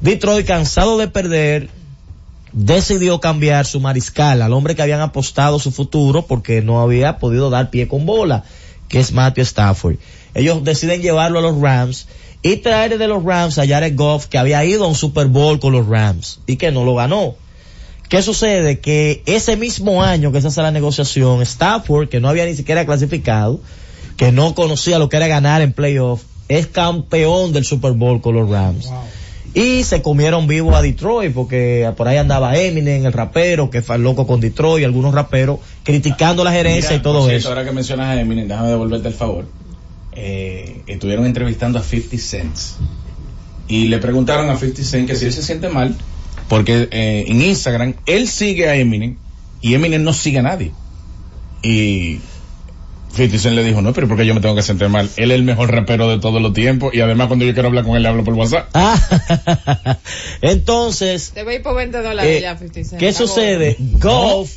Detroit 0.00 0.46
cansado 0.46 0.98
de 0.98 1.08
perder, 1.08 1.70
decidió 2.52 3.20
cambiar 3.20 3.66
su 3.66 3.80
mariscal 3.80 4.42
al 4.42 4.52
hombre 4.52 4.74
que 4.74 4.82
habían 4.82 5.00
apostado 5.00 5.58
su 5.58 5.72
futuro 5.72 6.26
porque 6.26 6.60
no 6.60 6.80
había 6.80 7.18
podido 7.18 7.50
dar 7.50 7.70
pie 7.70 7.88
con 7.88 8.04
bola, 8.04 8.44
que 8.88 9.00
es 9.00 9.12
Matthew 9.12 9.44
Stafford. 9.44 9.96
Ellos 10.34 10.62
deciden 10.64 11.00
llevarlo 11.00 11.38
a 11.38 11.42
los 11.42 11.58
Rams 11.60 12.06
y 12.42 12.56
traer 12.56 12.98
de 12.98 13.08
los 13.08 13.24
Rams 13.24 13.58
a 13.58 13.66
Jared 13.66 13.96
Goff 13.96 14.26
que 14.26 14.38
había 14.38 14.64
ido 14.64 14.84
a 14.84 14.88
un 14.88 14.94
Super 14.94 15.26
Bowl 15.26 15.58
con 15.58 15.72
los 15.72 15.86
Rams 15.86 16.40
y 16.46 16.56
que 16.56 16.70
no 16.70 16.84
lo 16.84 16.94
ganó. 16.94 17.34
¿Qué 18.08 18.22
sucede? 18.22 18.80
Que 18.80 19.22
ese 19.26 19.56
mismo 19.56 20.02
año 20.02 20.32
que 20.32 20.40
se 20.40 20.48
hace 20.48 20.62
la 20.62 20.70
negociación, 20.70 21.42
Stafford, 21.42 22.08
que 22.08 22.20
no 22.20 22.28
había 22.28 22.46
ni 22.46 22.54
siquiera 22.54 22.86
clasificado, 22.86 23.60
que 24.18 24.32
no 24.32 24.54
conocía 24.54 24.98
lo 24.98 25.08
que 25.08 25.16
era 25.16 25.28
ganar 25.28 25.62
en 25.62 25.72
playoff, 25.72 26.22
es 26.48 26.66
campeón 26.66 27.54
del 27.54 27.64
Super 27.64 27.92
Bowl 27.92 28.20
con 28.20 28.34
los 28.34 28.50
Rams. 28.50 28.90
Y 29.54 29.84
se 29.84 30.02
comieron 30.02 30.46
vivo 30.46 30.76
a 30.76 30.82
Detroit 30.82 31.32
porque 31.32 31.90
por 31.96 32.06
ahí 32.06 32.18
andaba 32.18 32.54
Eminem, 32.58 33.06
el 33.06 33.12
rapero, 33.12 33.70
que 33.70 33.80
fue 33.80 33.98
loco 33.98 34.26
con 34.26 34.40
Detroit, 34.40 34.84
algunos 34.84 35.14
raperos, 35.14 35.60
criticando 35.84 36.44
la 36.44 36.52
gerencia 36.52 36.90
Mira, 36.90 37.00
y 37.00 37.02
todo 37.02 37.20
cierto, 37.20 37.38
eso. 37.38 37.48
Ahora 37.48 37.64
que 37.64 37.72
mencionas 37.72 38.08
a 38.08 38.20
Eminem, 38.20 38.46
déjame 38.46 38.68
devolverte 38.68 39.08
el 39.08 39.14
favor. 39.14 39.46
Eh, 40.12 40.82
estuvieron 40.86 41.24
entrevistando 41.24 41.78
a 41.78 41.82
50 41.82 42.18
Cent 42.18 42.56
y 43.68 43.86
le 43.86 43.98
preguntaron 43.98 44.50
a 44.50 44.56
50 44.56 44.82
Cent 44.82 45.08
que 45.08 45.14
si 45.16 45.26
él 45.26 45.32
se 45.32 45.42
siente 45.42 45.68
mal 45.68 45.96
porque 46.48 46.88
eh, 46.90 47.24
en 47.28 47.40
Instagram 47.40 47.94
él 48.06 48.26
sigue 48.26 48.68
a 48.68 48.74
Eminem 48.74 49.16
y 49.60 49.74
Eminem 49.74 50.02
no 50.02 50.12
sigue 50.12 50.38
a 50.38 50.42
nadie. 50.42 50.72
Y 51.62 52.20
50 53.18 53.38
Cent 53.42 53.54
le 53.56 53.64
dijo, 53.64 53.82
no, 53.82 53.92
pero 53.92 54.06
¿por 54.06 54.16
qué 54.16 54.24
yo 54.24 54.34
me 54.34 54.40
tengo 54.40 54.54
que 54.54 54.62
sentir 54.62 54.88
mal? 54.88 55.10
Él 55.16 55.30
es 55.30 55.36
el 55.36 55.42
mejor 55.42 55.70
rapero 55.72 56.08
de 56.08 56.18
todos 56.18 56.40
los 56.40 56.52
tiempos 56.52 56.94
y 56.94 57.00
además 57.00 57.26
cuando 57.26 57.44
yo 57.44 57.52
quiero 57.52 57.68
hablar 57.68 57.84
con 57.84 57.96
él 57.96 58.02
le 58.02 58.08
hablo 58.08 58.24
por 58.24 58.34
WhatsApp. 58.34 58.68
Entonces, 60.40 61.32
Te 61.34 61.42
veis 61.42 61.60
por 61.60 61.74
20 61.74 62.00
dólares 62.00 62.38
Eh, 62.38 62.40
ya, 62.42 62.56
50 62.56 62.90
Cent. 62.90 63.00
¿Qué 63.00 63.12
sucede? 63.12 63.76
Goff 63.78 64.50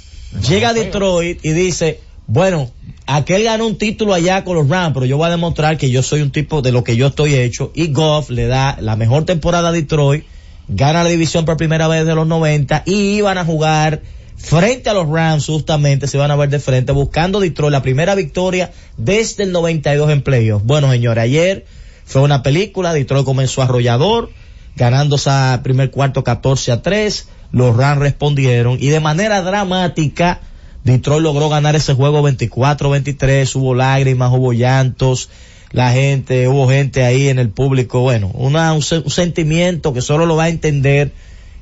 llega 0.48 0.70
a 0.70 0.74
Detroit 0.74 1.44
y 1.44 1.54
dice, 1.54 2.00
bueno, 2.28 2.72
aquel 3.08 3.44
ganó 3.44 3.66
un 3.66 3.78
título 3.78 4.14
allá 4.14 4.44
con 4.44 4.56
los 4.56 4.70
Rams, 4.70 4.94
pero 4.94 5.06
yo 5.06 5.18
voy 5.18 5.28
a 5.28 5.32
demostrar 5.32 5.78
que 5.78 5.90
yo 5.90 6.04
soy 6.04 6.22
un 6.22 6.32
tipo 6.32 6.62
de 6.62 6.72
lo 6.72 6.84
que 6.84 6.96
yo 6.96 7.08
estoy 7.08 7.36
hecho. 7.36 7.72
Y 7.74 7.92
Goff 7.92 8.30
le 8.30 8.48
da 8.48 8.78
la 8.80 8.96
mejor 8.96 9.26
temporada 9.26 9.70
a 9.70 9.72
Detroit, 9.72 10.24
gana 10.68 11.04
la 11.04 11.10
división 11.10 11.46
por 11.46 11.58
primera 11.58 11.88
vez 11.88 12.06
de 12.06 12.16
los 12.16 12.28
90 12.28 12.84
y 12.86 13.16
iban 13.16 13.38
a 13.38 13.46
jugar 13.46 14.02
frente 14.42 14.90
a 14.90 14.94
los 14.94 15.08
Rams 15.08 15.46
justamente, 15.46 16.08
se 16.08 16.18
iban 16.18 16.32
a 16.32 16.36
ver 16.36 16.50
de 16.50 16.60
frente, 16.60 16.92
buscando 16.92 17.40
Detroit 17.40 17.72
la 17.72 17.82
primera 17.82 18.16
victoria 18.16 18.72
desde 18.98 19.44
el 19.44 19.52
92 19.52 20.10
en 20.12 20.22
playoffs. 20.22 20.66
Bueno, 20.66 20.92
señores, 20.92 21.24
ayer 21.24 21.66
fue 22.06 22.22
una 22.22 22.44
película, 22.44 22.94
Detroit 22.94 23.26
comenzó 23.26 23.62
arrollador, 23.62 24.30
ganando 24.76 25.16
ese 25.16 25.32
primer 25.64 25.92
cuarto 25.92 26.24
14 26.24 26.72
a 26.72 26.82
3, 26.82 27.28
los 27.52 27.76
Rams 27.76 28.02
respondieron 28.02 28.78
y 28.80 28.88
de 28.88 29.00
manera 29.00 29.42
dramática 29.42 30.42
Detroit 30.84 31.22
logró 31.22 31.50
ganar 31.50 31.76
ese 31.76 31.94
juego 31.94 32.28
24-23, 32.28 33.56
hubo 33.56 33.76
lágrimas, 33.76 34.32
hubo 34.34 34.54
llantos, 34.54 35.30
la 35.72 35.92
gente, 35.92 36.48
hubo 36.48 36.68
gente 36.68 37.04
ahí 37.04 37.30
en 37.30 37.40
el 37.40 37.50
público, 37.50 38.02
bueno, 38.02 38.32
una, 38.34 38.74
un 38.74 38.82
sentimiento 38.82 39.94
que 39.94 40.02
solo 40.02 40.26
lo 40.26 40.36
va 40.36 40.46
a 40.46 40.50
entender 40.50 41.12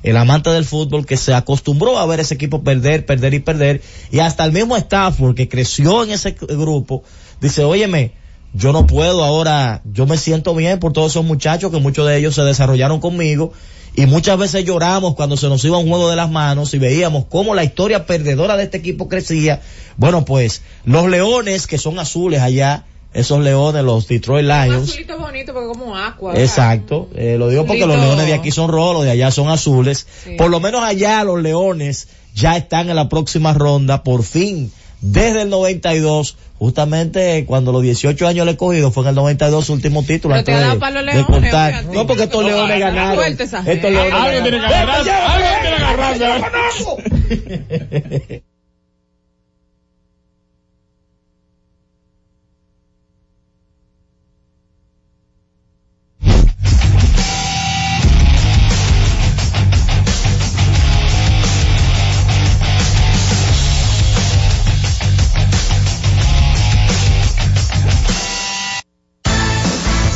el 0.02 0.16
amante 0.16 0.50
del 0.50 0.64
fútbol 0.64 1.06
que 1.06 1.16
se 1.16 1.34
acostumbró 1.34 1.98
a 1.98 2.06
ver 2.06 2.20
ese 2.20 2.34
equipo 2.34 2.62
perder, 2.62 3.06
perder 3.06 3.34
y 3.34 3.40
perder, 3.40 3.82
y 4.10 4.20
hasta 4.20 4.44
el 4.44 4.52
mismo 4.52 4.76
Stafford 4.76 5.34
que 5.34 5.48
creció 5.48 6.02
en 6.02 6.10
ese 6.10 6.32
grupo, 6.32 7.02
dice, 7.40 7.64
óyeme, 7.64 8.12
yo 8.52 8.72
no 8.72 8.86
puedo 8.86 9.24
ahora, 9.24 9.82
yo 9.84 10.06
me 10.06 10.16
siento 10.16 10.54
bien 10.54 10.78
por 10.80 10.92
todos 10.92 11.12
esos 11.12 11.24
muchachos 11.24 11.70
que 11.70 11.78
muchos 11.78 12.06
de 12.08 12.18
ellos 12.18 12.34
se 12.34 12.42
desarrollaron 12.42 13.00
conmigo 13.00 13.52
y 13.94 14.06
muchas 14.06 14.38
veces 14.38 14.64
lloramos 14.64 15.14
cuando 15.14 15.36
se 15.36 15.48
nos 15.48 15.64
iba 15.64 15.78
un 15.78 15.88
juego 15.88 16.10
de 16.10 16.16
las 16.16 16.30
manos 16.30 16.74
y 16.74 16.78
veíamos 16.78 17.26
cómo 17.28 17.54
la 17.54 17.64
historia 17.64 18.06
perdedora 18.06 18.56
de 18.56 18.64
este 18.64 18.78
equipo 18.78 19.08
crecía. 19.08 19.60
Bueno, 19.96 20.24
pues 20.24 20.62
los 20.84 21.08
leones 21.08 21.66
que 21.66 21.78
son 21.78 21.98
azules 21.98 22.40
allá, 22.40 22.84
esos 23.12 23.40
leones, 23.40 23.82
los 23.82 24.06
Detroit 24.06 24.44
Un 24.44 24.48
Lions, 24.48 24.90
azulito 24.90 25.18
bonito 25.18 25.52
porque 25.52 25.68
como 25.68 25.96
agua. 25.96 26.32
¿verdad? 26.32 26.44
Exacto, 26.44 27.08
eh, 27.16 27.36
lo 27.38 27.48
digo 27.48 27.66
porque 27.66 27.80
los 27.86 27.96
Lindo. 27.96 28.06
leones 28.06 28.26
de 28.26 28.34
aquí 28.34 28.50
son 28.50 28.70
rojos, 28.70 28.94
los 28.94 29.04
de 29.04 29.10
allá 29.10 29.30
son 29.30 29.48
azules. 29.48 30.06
Sí. 30.24 30.36
Por 30.36 30.50
lo 30.50 30.60
menos 30.60 30.82
allá 30.84 31.24
los 31.24 31.40
leones 31.42 32.08
ya 32.34 32.56
están 32.56 32.88
en 32.90 32.96
la 32.96 33.08
próxima 33.08 33.52
ronda, 33.52 34.02
por 34.04 34.22
fin, 34.22 34.70
desde 35.00 35.42
el 35.42 35.50
92, 35.50 36.36
justamente 36.58 37.44
cuando 37.46 37.72
los 37.72 37.82
18 37.82 38.28
años 38.28 38.46
le 38.46 38.52
he 38.52 38.56
cogido, 38.56 38.92
fue 38.92 39.02
en 39.04 39.08
el 39.08 39.14
92 39.16 39.64
su 39.66 39.72
último 39.72 40.04
título. 40.04 40.34
Pero 40.34 40.44
te 40.44 40.52
antes 40.52 40.72
de- 40.74 40.78
para 40.78 41.02
los 41.02 41.06
de 41.06 41.12
leones, 41.14 41.26
contar. 41.26 41.84
No, 41.86 42.06
porque 42.06 42.22
estos 42.24 42.44
leones 42.44 42.78
no, 42.78 42.84
ganaron. 42.84 43.24
Estos 43.24 43.52
leones 43.64 44.12
Alguien 44.12 44.42
tiene 44.44 44.58
que 44.60 44.66
agarrarse, 44.66 45.10
alguien 45.10 45.52
tiene 45.62 45.76
que 45.76 45.84
agarrarse. 45.84 46.24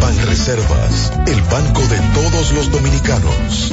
Banreservas, 0.00 1.12
el 1.26 1.40
banco 1.42 1.80
de 1.88 1.98
todos 2.14 2.52
los 2.52 2.70
dominicanos. 2.70 3.72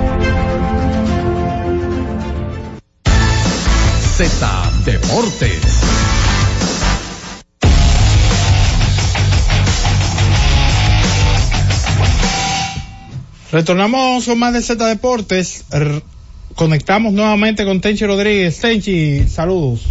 Z 4.27 4.71
Deportes. 4.85 5.61
Retornamos 13.51 14.25
con 14.25 14.39
más 14.39 14.53
de 14.53 14.61
Z 14.61 14.85
Deportes. 14.87 15.65
R- 15.71 16.01
conectamos 16.55 17.13
nuevamente 17.13 17.65
con 17.65 17.81
Tenchi 17.81 18.05
Rodríguez. 18.05 18.59
Tenchi, 18.59 19.27
saludos. 19.27 19.85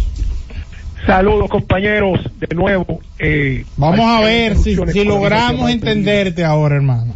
Saludos 1.05 1.49
compañeros, 1.49 2.19
de 2.39 2.55
nuevo. 2.55 3.01
eh, 3.19 3.65
Vamos 3.77 3.99
a 4.05 4.21
ver 4.21 4.55
si, 4.57 4.75
si 4.75 5.03
logramos 5.03 5.69
entenderte 5.69 6.43
ahora, 6.43 6.75
hermano. 6.75 7.13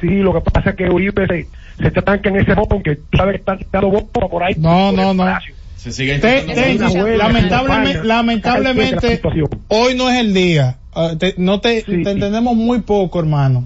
Sí, 0.00 0.06
lo 0.08 0.32
que 0.34 0.50
pasa 0.50 0.70
es 0.70 0.76
que 0.76 0.88
Uribe 0.88 1.26
se, 1.26 1.48
se 1.82 1.88
estanca 1.88 2.28
en 2.28 2.36
ese 2.36 2.54
botón 2.54 2.82
que 2.82 2.98
sabe 3.16 3.32
que 3.32 3.38
está 3.38 3.56
tirando 3.56 3.90
bomba 3.90 4.28
por 4.28 4.42
ahí. 4.44 4.54
No, 4.56 4.92
no, 4.92 5.12
no. 5.14 5.24
Se 5.78 5.92
sigue 5.92 6.18
Te- 6.18 6.44
lamentablemente, 7.16 8.04
lamentablemente 8.04 9.20
hoy 9.68 9.94
no 9.94 10.10
es 10.10 10.18
el 10.20 10.34
día. 10.34 10.78
Ah, 10.92 11.12
te- 11.18 11.34
no 11.36 11.60
te, 11.60 11.82
te 11.82 11.92
entendemos 11.92 12.56
muy 12.56 12.80
poco, 12.80 13.20
hermano. 13.20 13.64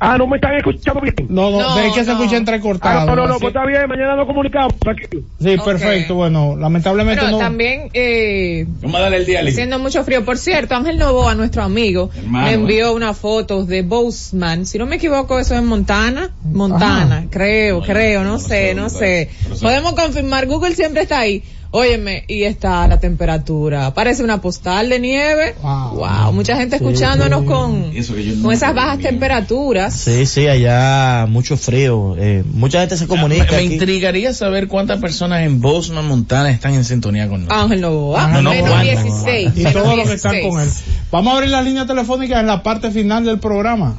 Ah, 0.00 0.16
no 0.16 0.26
me 0.26 0.36
están 0.36 0.54
escuchando 0.54 1.00
bien. 1.00 1.14
No, 1.28 1.50
no, 1.50 1.60
No, 1.60 1.78
es 1.80 1.92
que 1.92 2.04
se 2.04 2.12
escucha 2.12 2.36
entrecortado. 2.36 3.00
Ah, 3.00 3.04
no, 3.04 3.16
no, 3.16 3.26
no, 3.26 3.38
pues 3.38 3.48
está 3.54 3.66
bien, 3.66 3.88
mañana 3.88 4.14
nos 4.14 4.26
comunicamos. 4.26 4.74
tranquilo. 4.78 5.22
Sí, 5.40 5.56
perfecto. 5.64 6.14
Bueno, 6.14 6.56
lamentablemente 6.56 7.20
Pero 7.20 7.32
no. 7.32 7.38
también, 7.38 7.90
eh, 7.92 8.64
Vamos 8.80 8.96
a 8.96 9.00
darle 9.00 9.16
el 9.18 9.26
día, 9.26 9.40
haciendo 9.40 9.78
mucho 9.78 10.04
frío. 10.04 10.24
Por 10.24 10.38
cierto, 10.38 10.76
Ángel 10.76 10.98
Novoa, 10.98 11.34
nuestro 11.34 11.62
amigo, 11.62 12.10
Hermano, 12.16 12.44
me 12.44 12.50
eh. 12.50 12.54
envió 12.54 12.94
unas 12.94 13.16
fotos 13.18 13.66
de 13.66 13.82
Boseman. 13.82 14.66
Si 14.66 14.78
no 14.78 14.86
me 14.86 14.96
equivoco, 14.96 15.38
eso 15.38 15.54
es 15.54 15.60
en 15.60 15.66
Montana. 15.66 16.30
Montana, 16.44 17.26
creo, 17.30 17.82
creo, 17.82 18.22
no 18.22 18.38
sé, 18.38 18.74
no 18.74 18.90
sé. 18.90 19.30
Podemos 19.60 19.94
confirmar, 19.94 20.46
Google 20.46 20.74
siempre 20.74 21.02
está 21.02 21.18
ahí. 21.20 21.42
Óyeme, 21.70 22.24
y 22.28 22.44
está 22.44 22.88
la 22.88 22.98
temperatura. 22.98 23.92
Parece 23.92 24.22
una 24.24 24.40
postal 24.40 24.88
de 24.88 24.98
nieve. 25.00 25.54
Wow, 25.62 26.32
mucha 26.32 26.56
gente 26.56 26.78
Sí, 26.78 26.84
escuchándonos 26.84 27.40
sí. 27.42 27.46
con, 27.46 27.90
Eso 27.94 28.14
que 28.14 28.24
yo 28.24 28.36
no 28.36 28.42
con 28.44 28.52
esas 28.54 28.74
bajas 28.74 29.00
temperaturas. 29.00 29.92
Sí, 29.94 30.24
sí, 30.24 30.46
allá 30.48 31.26
mucho 31.28 31.58
frío. 31.58 32.16
Eh, 32.18 32.42
mucha 32.52 32.80
gente 32.80 32.96
se 32.96 33.06
comunica. 33.06 33.44
Me, 33.44 33.50
me 33.50 33.56
aquí. 33.66 33.74
intrigaría 33.74 34.32
saber 34.32 34.66
cuántas 34.68 34.98
personas 34.98 35.42
en 35.42 35.60
Bozeman, 35.60 36.06
Montana 36.08 36.50
están 36.50 36.72
en 36.72 36.84
sintonía 36.84 37.28
con 37.28 37.40
nosotros. 37.42 37.62
Ángel 37.64 37.80
Novoa, 37.82 38.24
Ah, 38.24 38.28
no, 38.28 38.42
no, 38.42 38.50
menos 38.50 38.70
¿cuántas? 38.70 39.04
16. 39.04 39.50
y 39.56 39.64
todos 39.64 39.96
los 39.96 40.08
que 40.08 40.14
están 40.14 40.32
16. 40.32 40.52
con 40.54 40.62
él. 40.62 40.68
Vamos 41.10 41.32
a 41.32 41.36
abrir 41.36 41.50
la 41.50 41.62
línea 41.62 41.86
telefónica 41.86 42.40
en 42.40 42.46
la 42.46 42.62
parte 42.62 42.90
final 42.90 43.24
del 43.26 43.38
programa. 43.40 43.98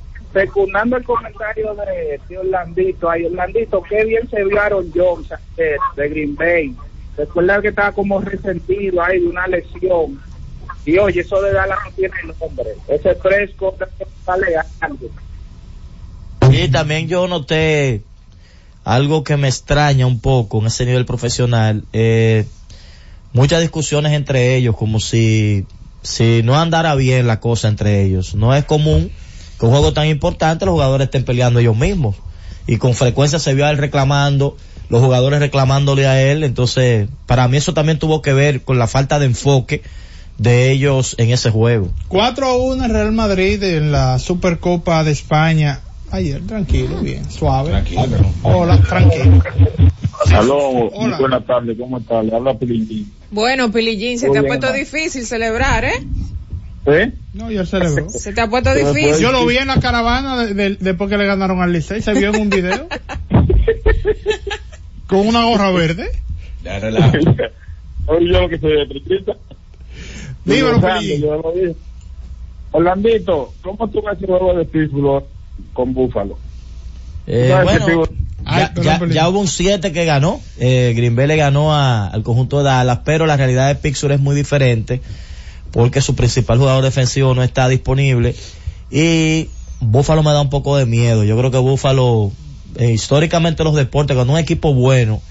Secundando 0.33 0.95
el 0.95 1.03
comentario 1.03 1.75
de, 1.75 2.37
Orlandito, 2.37 3.09
ay 3.09 3.25
Orlandito, 3.25 3.83
qué 3.83 4.05
bien 4.05 4.29
se 4.29 4.43
vio 4.45 4.61
Aaron 4.61 4.89
Jones 4.95 5.27
eh, 5.57 5.75
de 5.95 6.09
Green 6.09 6.35
Bay. 6.35 6.73
Recuerda 7.17 7.61
que 7.61 7.67
estaba 7.67 7.91
como 7.91 8.21
resentido 8.21 9.03
ahí 9.03 9.19
de 9.19 9.27
una 9.27 9.45
lesión. 9.47 10.21
Y 10.85 10.97
oye, 10.97 11.21
eso 11.21 11.41
de 11.41 11.51
Dallas 11.51 11.79
no 11.85 11.91
tiene 11.91 12.15
nombre. 12.39 12.69
Ese 12.87 13.13
fresco 13.15 13.75
sale 14.25 14.55
algo. 14.79 15.09
Y 16.49 16.69
también 16.69 17.07
yo 17.07 17.27
noté 17.27 18.01
algo 18.83 19.23
que 19.23 19.37
me 19.37 19.47
extraña 19.47 20.07
un 20.07 20.19
poco 20.19 20.59
en 20.59 20.67
ese 20.67 20.85
nivel 20.85 21.05
profesional. 21.05 21.83
Eh, 21.93 22.45
muchas 23.33 23.61
discusiones 23.61 24.13
entre 24.13 24.55
ellos, 24.55 24.75
como 24.75 24.99
si, 24.99 25.65
si 26.01 26.41
no 26.43 26.59
andara 26.59 26.95
bien 26.95 27.27
la 27.27 27.39
cosa 27.39 27.67
entre 27.67 28.03
ellos. 28.03 28.33
No 28.33 28.55
es 28.55 28.63
común 28.65 29.11
que 29.61 29.67
un 29.67 29.73
juego 29.73 29.93
tan 29.93 30.07
importante 30.07 30.65
los 30.65 30.73
jugadores 30.73 31.05
estén 31.05 31.23
peleando 31.23 31.59
ellos 31.59 31.77
mismos. 31.77 32.15
Y 32.65 32.77
con 32.77 32.95
frecuencia 32.95 33.37
se 33.37 33.53
vio 33.53 33.67
a 33.67 33.69
él 33.69 33.77
reclamando, 33.77 34.57
los 34.89 35.01
jugadores 35.01 35.39
reclamándole 35.39 36.07
a 36.07 36.19
él. 36.19 36.43
Entonces, 36.43 37.07
para 37.27 37.47
mí 37.47 37.57
eso 37.57 37.71
también 37.75 37.99
tuvo 37.99 38.23
que 38.23 38.33
ver 38.33 38.63
con 38.63 38.79
la 38.79 38.87
falta 38.87 39.19
de 39.19 39.27
enfoque 39.27 39.83
de 40.39 40.71
ellos 40.71 41.13
en 41.19 41.29
ese 41.29 41.51
juego. 41.51 41.89
4 42.07 42.47
a 42.47 42.57
1 42.57 42.85
en 42.85 42.91
Real 42.91 43.11
Madrid 43.11 43.61
en 43.61 43.91
la 43.91 44.17
Supercopa 44.17 45.03
de 45.03 45.11
España. 45.11 45.81
Ayer, 46.09 46.41
tranquilo, 46.47 46.99
bien, 46.99 47.29
suave. 47.29 47.83
Hola, 48.41 48.81
tranquilo. 48.81 49.43
Aló, 50.33 50.89
buenas 51.19 51.45
tardes, 51.45 51.77
¿cómo 51.79 51.99
está? 51.99 52.23
Le 52.23 52.35
habla 52.35 52.55
Pilín. 52.55 53.13
Bueno, 53.29 53.71
Pilillín, 53.71 54.17
se 54.17 54.27
Muy 54.27 54.39
te 54.39 54.43
ha 54.43 54.47
puesto 54.47 54.67
ma. 54.67 54.73
difícil 54.73 55.23
celebrar, 55.23 55.85
¿eh? 55.85 56.03
¿Eh? 56.85 57.11
No, 57.33 57.51
ya 57.51 57.65
se 57.65 57.77
le 57.79 58.09
Se 58.09 58.33
te 58.33 58.41
ha 58.41 58.47
puesto 58.49 58.73
difícil. 58.73 59.21
Yo 59.21 59.31
lo 59.31 59.45
vi 59.45 59.57
en 59.57 59.67
la 59.67 59.79
caravana 59.79 60.45
de- 60.45 60.53
de- 60.53 60.77
después 60.79 61.09
que 61.09 61.17
le 61.17 61.25
ganaron 61.25 61.61
al 61.61 61.71
Licey, 61.71 62.01
se 62.01 62.13
vio 62.13 62.29
en 62.33 62.41
un 62.41 62.49
video. 62.49 62.87
Con 65.07 65.27
una 65.27 65.43
gorra 65.45 65.71
verde. 65.71 66.09
Ya 66.63 66.79
relaja. 66.79 67.11
Oye, 68.07 68.31
yo 68.33 68.49
que 68.49 68.57
soy 68.59 68.71
electricista. 68.73 69.33
Dímelo, 70.45 70.75
Digo, 70.77 70.81
Feliz. 70.81 71.19
yo 71.21 71.35
lo 71.41 71.51
dije. 71.51 71.75
Orlandito, 72.71 73.53
¿cómo 73.61 73.87
tú 73.89 74.01
ves 74.01 74.17
el 74.19 74.25
juego 74.27 74.53
de 74.57 74.65
Pittsburgh 74.65 75.25
con 75.73 75.93
Búfalo? 75.93 76.37
Eh, 77.27 77.49
¿Sabes 77.49 77.79
bueno, 77.85 78.03
ya, 78.45 78.73
ya- 78.81 79.05
ya 79.07 79.29
hubo 79.29 79.39
un 79.41 79.47
7 79.47 79.91
que 79.91 80.05
ganó. 80.05 80.39
Eh, 80.57 80.93
Green 80.95 81.15
Bay 81.15 81.27
le 81.27 81.35
ganó 81.35 81.73
a- 81.75 82.07
al 82.07 82.23
conjunto 82.23 82.57
de 82.59 82.63
Dallas, 82.63 82.99
pero 83.05 83.25
la 83.25 83.37
realidad 83.37 83.67
de 83.67 83.75
Pittsburgh 83.75 84.13
es 84.13 84.19
muy 84.19 84.35
diferente 84.35 85.01
porque 85.71 86.01
su 86.01 86.15
principal 86.15 86.57
jugador 86.57 86.83
defensivo 86.83 87.33
no 87.33 87.43
está 87.43 87.67
disponible 87.67 88.35
y 88.91 89.49
Buffalo 89.79 90.21
me 90.21 90.31
da 90.31 90.41
un 90.41 90.49
poco 90.49 90.77
de 90.77 90.85
miedo. 90.85 91.23
Yo 91.23 91.37
creo 91.37 91.49
que 91.49 91.57
Buffalo, 91.57 92.31
eh, 92.75 92.91
históricamente 92.91 93.63
en 93.63 93.67
los 93.67 93.75
deportes, 93.75 94.15
cuando 94.15 94.33
un 94.33 94.39
equipo 94.39 94.73
bueno 94.73 95.21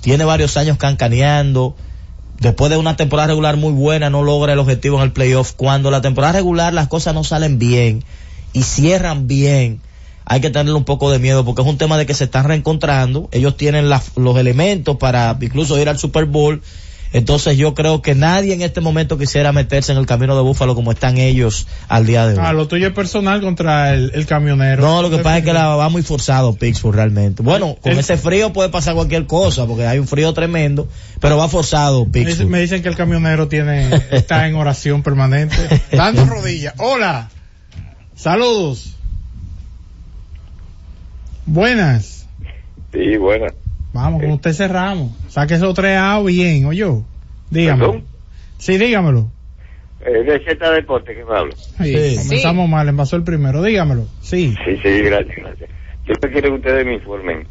tiene 0.00 0.24
varios 0.24 0.56
años 0.56 0.76
cancaneando, 0.76 1.74
después 2.38 2.70
de 2.70 2.76
una 2.76 2.96
temporada 2.96 3.28
regular 3.28 3.56
muy 3.56 3.72
buena 3.72 4.10
no 4.10 4.22
logra 4.22 4.52
el 4.52 4.58
objetivo 4.58 4.98
en 4.98 5.04
el 5.04 5.12
playoff. 5.12 5.52
Cuando 5.52 5.90
la 5.90 6.00
temporada 6.00 6.34
regular 6.34 6.72
las 6.72 6.88
cosas 6.88 7.14
no 7.14 7.24
salen 7.24 7.58
bien 7.58 8.04
y 8.52 8.62
cierran 8.62 9.26
bien, 9.26 9.80
hay 10.24 10.40
que 10.40 10.50
tenerle 10.50 10.74
un 10.74 10.84
poco 10.84 11.10
de 11.10 11.18
miedo 11.18 11.44
porque 11.44 11.62
es 11.62 11.68
un 11.68 11.78
tema 11.78 11.96
de 11.96 12.04
que 12.04 12.14
se 12.14 12.24
están 12.24 12.44
reencontrando. 12.44 13.28
Ellos 13.32 13.56
tienen 13.56 13.88
los 13.88 14.36
elementos 14.36 14.96
para 14.98 15.36
incluso 15.40 15.80
ir 15.80 15.88
al 15.88 15.98
Super 15.98 16.26
Bowl. 16.26 16.62
Entonces 17.12 17.56
yo 17.56 17.74
creo 17.74 18.02
que 18.02 18.14
nadie 18.14 18.52
en 18.54 18.62
este 18.62 18.80
momento 18.80 19.16
quisiera 19.18 19.52
meterse 19.52 19.92
en 19.92 19.98
el 19.98 20.06
camino 20.06 20.36
de 20.36 20.42
Búfalo 20.42 20.74
como 20.74 20.92
están 20.92 21.16
ellos 21.18 21.66
al 21.88 22.04
día 22.06 22.26
de 22.26 22.34
hoy. 22.34 22.40
Ah, 22.42 22.52
lo 22.52 22.68
tuyo 22.68 22.86
es 22.88 22.92
personal 22.92 23.40
contra 23.40 23.94
el, 23.94 24.12
el 24.14 24.26
camionero. 24.26 24.82
No, 24.82 25.00
lo 25.02 25.10
que 25.10 25.18
pasa 25.18 25.38
es 25.38 25.44
que 25.44 25.52
la 25.52 25.68
va 25.76 25.88
muy 25.88 26.02
forzado 26.02 26.54
Pittsburgh 26.54 26.94
realmente. 26.96 27.42
Bueno, 27.42 27.76
con 27.80 27.92
El- 27.92 27.98
ese 27.98 28.16
frío 28.18 28.52
puede 28.52 28.68
pasar 28.68 28.94
cualquier 28.94 29.26
cosa 29.26 29.66
porque 29.66 29.86
hay 29.86 29.98
un 29.98 30.06
frío 30.06 30.32
tremendo, 30.34 30.86
pero 31.20 31.36
va 31.36 31.48
forzado 31.48 32.06
Pittsburgh. 32.06 32.48
me 32.50 32.60
dicen 32.60 32.82
que 32.82 32.88
el 32.88 32.96
camionero 32.96 33.48
tiene, 33.48 33.88
está 34.10 34.46
en 34.46 34.54
oración 34.56 35.02
permanente, 35.02 35.56
dando 35.92 36.24
rodillas. 36.26 36.74
Hola, 36.78 37.30
saludos. 38.14 38.94
Buenas. 41.46 42.26
Sí, 42.92 43.16
buena. 43.16 43.46
Vamos, 43.98 44.22
con 44.22 44.30
usted 44.30 44.52
cerramos. 44.52 45.10
Saque 45.28 45.54
esos 45.54 45.74
tres 45.74 45.98
A 45.98 46.20
bien, 46.22 46.64
oye. 46.66 46.84
Dígamelo. 47.50 47.92
¿Perdón? 47.92 48.04
Sí, 48.58 48.78
dígamelo. 48.78 49.28
Eh, 50.06 50.22
de 50.22 50.38
Z 50.44 50.70
Deporte 50.70 51.14
que 51.16 51.24
me 51.24 51.36
hablo. 51.36 51.52
Sí, 51.56 52.16
comenzamos 52.22 52.68
mal, 52.68 52.88
envasó 52.88 53.16
el 53.16 53.24
primero. 53.24 53.60
Dígamelo. 53.62 54.06
Sí. 54.20 54.54
Sí, 54.64 54.76
sí, 54.82 55.00
gracias, 55.02 55.36
gracias. 55.36 55.70
Yo 56.06 56.14
quiero 56.20 56.50
que 56.50 56.54
ustedes 56.56 56.86
me 56.86 56.94
informen. 56.94 57.46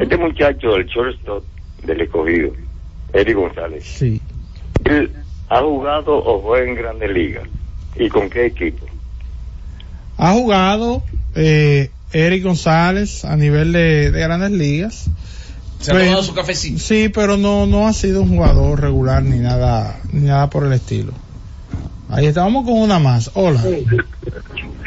Este 0.00 0.16
muchacho, 0.16 0.76
el 0.76 0.86
shortstop 0.86 1.44
del 1.84 2.00
escogido, 2.00 2.52
Eric 3.12 3.36
González, 3.36 3.84
Sí. 3.84 4.20
¿él 4.84 5.12
ha 5.50 5.60
jugado 5.60 6.16
o 6.16 6.40
juega 6.40 6.68
en 6.70 6.76
Grandes 6.76 7.10
Ligas? 7.10 7.44
¿Y 7.96 8.08
con 8.08 8.30
qué 8.30 8.46
equipo? 8.46 8.86
Ha 10.16 10.32
jugado 10.32 11.02
eh, 11.34 11.90
Eric 12.12 12.42
González 12.44 13.24
a 13.24 13.36
nivel 13.36 13.72
de, 13.72 14.10
de 14.10 14.20
grandes 14.20 14.50
ligas. 14.52 15.10
Se 15.80 15.92
ha 15.92 15.98
tomado 15.98 16.22
su 16.22 16.34
cafecito. 16.34 16.78
Sí, 16.78 17.08
pero 17.08 17.36
no, 17.36 17.66
no 17.66 17.86
ha 17.88 17.92
sido 17.92 18.22
un 18.22 18.28
jugador 18.28 18.80
regular 18.80 19.22
ni 19.22 19.38
nada, 19.38 19.98
ni 20.12 20.22
nada 20.26 20.48
por 20.50 20.66
el 20.66 20.72
estilo. 20.74 21.12
Ahí 22.10 22.26
estamos 22.26 22.64
con 22.64 22.74
una 22.78 22.98
más. 22.98 23.30
Hola. 23.34 23.62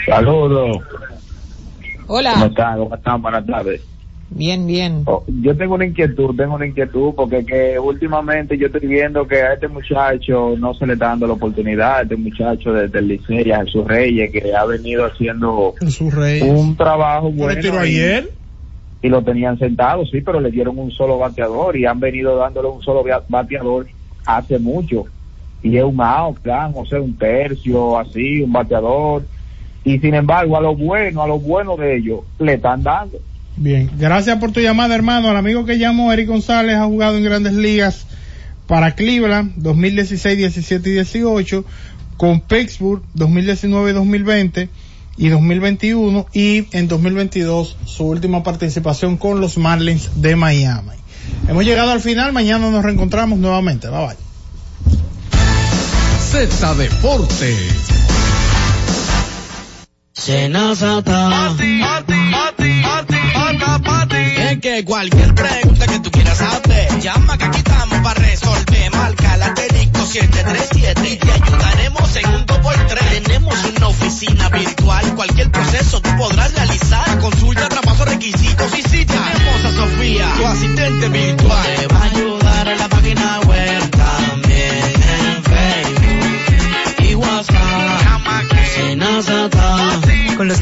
Saludos. 0.06 0.78
¿Cómo 2.06 2.20
Hola. 2.20 2.46
están? 2.46 2.78
¿Cómo 2.80 2.96
están? 2.96 3.22
Buenas 3.22 3.46
tardes. 3.46 3.82
Bien, 4.30 4.66
bien. 4.66 5.04
Oh, 5.06 5.24
yo 5.28 5.56
tengo 5.56 5.76
una 5.76 5.86
inquietud, 5.86 6.36
tengo 6.36 6.56
una 6.56 6.66
inquietud 6.66 7.14
porque 7.16 7.46
que 7.46 7.78
últimamente 7.80 8.58
yo 8.58 8.66
estoy 8.66 8.88
viendo 8.88 9.28
que 9.28 9.42
a 9.44 9.54
este 9.54 9.68
muchacho 9.68 10.56
no 10.58 10.74
se 10.74 10.88
le 10.88 10.94
está 10.94 11.10
dando 11.10 11.28
la 11.28 11.34
oportunidad, 11.34 11.98
a 11.98 12.02
este 12.02 12.16
muchacho 12.16 12.74
desde 12.74 12.98
el 13.00 13.08
Licey, 13.10 13.52
a 13.52 13.64
Jesús 13.64 13.86
Reyes, 13.86 14.32
que 14.32 14.56
ha 14.56 14.66
venido 14.66 15.06
haciendo 15.06 15.76
un 16.42 16.76
trabajo 16.76 17.30
¿Pero 17.32 17.44
bueno. 17.46 17.62
tiró 17.62 17.76
y- 17.86 17.90
ayer? 17.90 18.32
y 18.32 18.43
lo 19.10 19.22
tenían 19.22 19.60
sentado, 19.60 20.06
sí, 20.06 20.22
pero 20.22 20.40
le 20.40 20.50
dieron 20.50 20.80
un 20.80 20.90
solo 20.90 21.18
bateador 21.18 21.76
y 21.76 21.86
han 21.86 22.00
venido 22.00 22.38
dándole 22.38 22.70
un 22.70 22.82
solo 22.82 23.04
bateador 23.28 23.88
hace 24.26 24.58
mucho. 24.60 25.06
Y 25.62 25.78
es 25.78 25.84
un 25.84 26.00
out, 26.02 26.40
plan, 26.40 26.72
o 26.74 26.86
sea, 26.86 27.02
un 27.02 27.16
tercio, 27.18 27.98
así, 28.00 28.42
un 28.42 28.54
bateador. 28.54 29.26
Y 29.84 30.00
sin 30.00 30.14
embargo, 30.14 30.56
a 30.58 30.62
lo 30.62 30.76
bueno, 30.76 31.22
a 31.22 31.28
lo 31.28 31.38
bueno 31.38 31.76
de 31.76 31.98
ellos, 31.98 32.22
le 32.40 32.54
están 32.54 32.82
dando. 32.82 33.20
Bien, 33.58 33.90
gracias 33.98 34.38
por 34.38 34.52
tu 34.52 34.62
llamada, 34.62 34.96
hermano. 34.96 35.30
Al 35.30 35.38
amigo 35.38 35.66
que 35.66 35.78
llamó, 35.78 36.12
Eric 36.14 36.30
González, 36.30 36.76
ha 36.76 36.86
jugado 36.86 37.18
en 37.18 37.24
grandes 37.24 37.54
ligas 37.54 38.08
para 38.68 38.96
Cleveland 38.96 39.54
2016, 39.58 40.38
17 40.38 40.90
y 40.90 40.94
18, 40.94 41.66
con 42.16 42.40
Pittsburgh 42.40 43.04
2019 43.14 43.92
y 43.92 43.94
2020 43.94 44.70
y 45.18 45.30
2021 45.30 46.26
y 46.34 46.68
en 46.76 46.88
2022 46.88 47.78
su 47.86 48.06
última 48.06 48.44
participación 48.44 49.18
con 49.18 49.40
los 49.42 49.58
Marlins 49.58 50.10
de 50.22 50.36
Miami. 50.36 50.92
Hemos 51.48 51.66
llegado 51.66 51.92
al 51.92 52.02
final, 52.02 52.34
mañana 52.34 52.70
nos 52.70 52.84
reencontramos 52.84 53.40
nuevamente. 53.40 53.88
Bye 53.90 54.08
bye. 54.08 54.18
Z 56.20 56.76
Deportes. 56.76 58.04
Que 64.62 64.86
cualquier 64.86 65.34
pregunta 65.34 65.88
que 65.88 66.00
tú 66.00 66.12
quieras 66.12 66.38
saber, 66.38 67.00
llama 67.02 67.38
que 67.38 67.44
aquí 67.46 67.58
estamos 67.58 68.00
para 68.00 68.20
resolver. 68.20 68.92
Marca 68.92 69.36
la 69.38 69.48
asterisco 69.48 70.06
737 70.06 71.10
y 71.10 71.18
te 71.18 71.32
ayudaremos 71.32 72.16
en 72.16 72.28
un 72.28 72.46
2x3. 72.46 73.24
Tenemos 73.24 73.56
una 73.76 73.88
oficina 73.88 74.50
virtual, 74.50 75.16
cualquier 75.16 75.52
proceso 75.52 76.02
tú 76.02 76.10
podrás 76.18 76.54
realizar. 76.54 77.20
Consulta, 77.20 77.68
traspaso, 77.68 78.06
requisitos 78.06 78.78
y 78.78 78.82
si 78.84 79.06
tenemos 79.06 79.66
a 79.66 79.72
Sofía, 79.72 80.34
tu 80.38 80.46
asistente 80.46 81.10
virtual. 81.10 82.33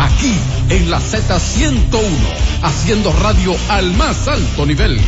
Aquí 0.00 0.34
en 0.70 0.90
la 0.90 0.98
Z101, 0.98 2.00
haciendo 2.62 3.12
radio 3.12 3.54
al 3.68 3.92
más 3.92 4.28
alto 4.28 4.64
nivel. 4.64 4.98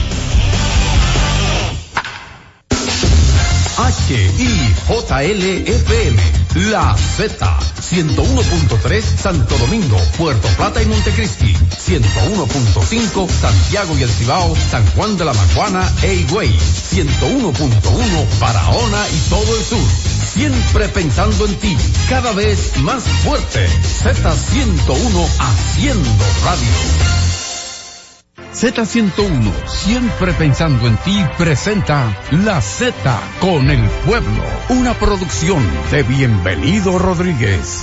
HIJLFM, 4.89 5.41
La 6.71 6.95
Z, 6.95 7.59
101.3 7.91 9.03
Santo 9.03 9.57
Domingo, 9.57 9.97
Puerto 10.19 10.47
Plata 10.59 10.83
y 10.83 10.87
Montecristi, 10.87 11.55
101.5 11.55 13.31
Santiago 13.31 13.97
y 13.97 14.03
El 14.03 14.11
Cibao, 14.11 14.55
San 14.71 14.87
Juan 14.89 15.17
de 15.17 15.25
la 15.25 15.33
Maguana 15.33 15.91
e 16.03 16.17
Higüey, 16.17 16.51
101.1 16.51 18.39
Barahona 18.39 19.09
y 19.09 19.17
todo 19.31 19.57
el 19.57 19.65
sur. 19.65 20.22
Siempre 20.35 20.89
pensando 20.89 21.45
en 21.45 21.55
ti, 21.57 21.77
cada 22.09 22.33
vez 22.33 22.79
más 22.79 23.05
fuerte. 23.05 23.67
Z101 24.03 25.29
haciendo 25.39 26.25
radio. 26.43 26.69
Z101, 28.55 29.53
siempre 29.69 30.33
pensando 30.33 30.87
en 30.87 30.97
ti, 30.97 31.21
presenta 31.37 32.19
La 32.31 32.63
Z 32.63 32.95
con 33.41 33.69
el 33.69 33.87
pueblo, 34.07 34.43
una 34.71 34.95
producción 34.99 35.63
de 35.91 36.03
Bienvenido 36.03 36.99
Rodríguez. 36.99 37.83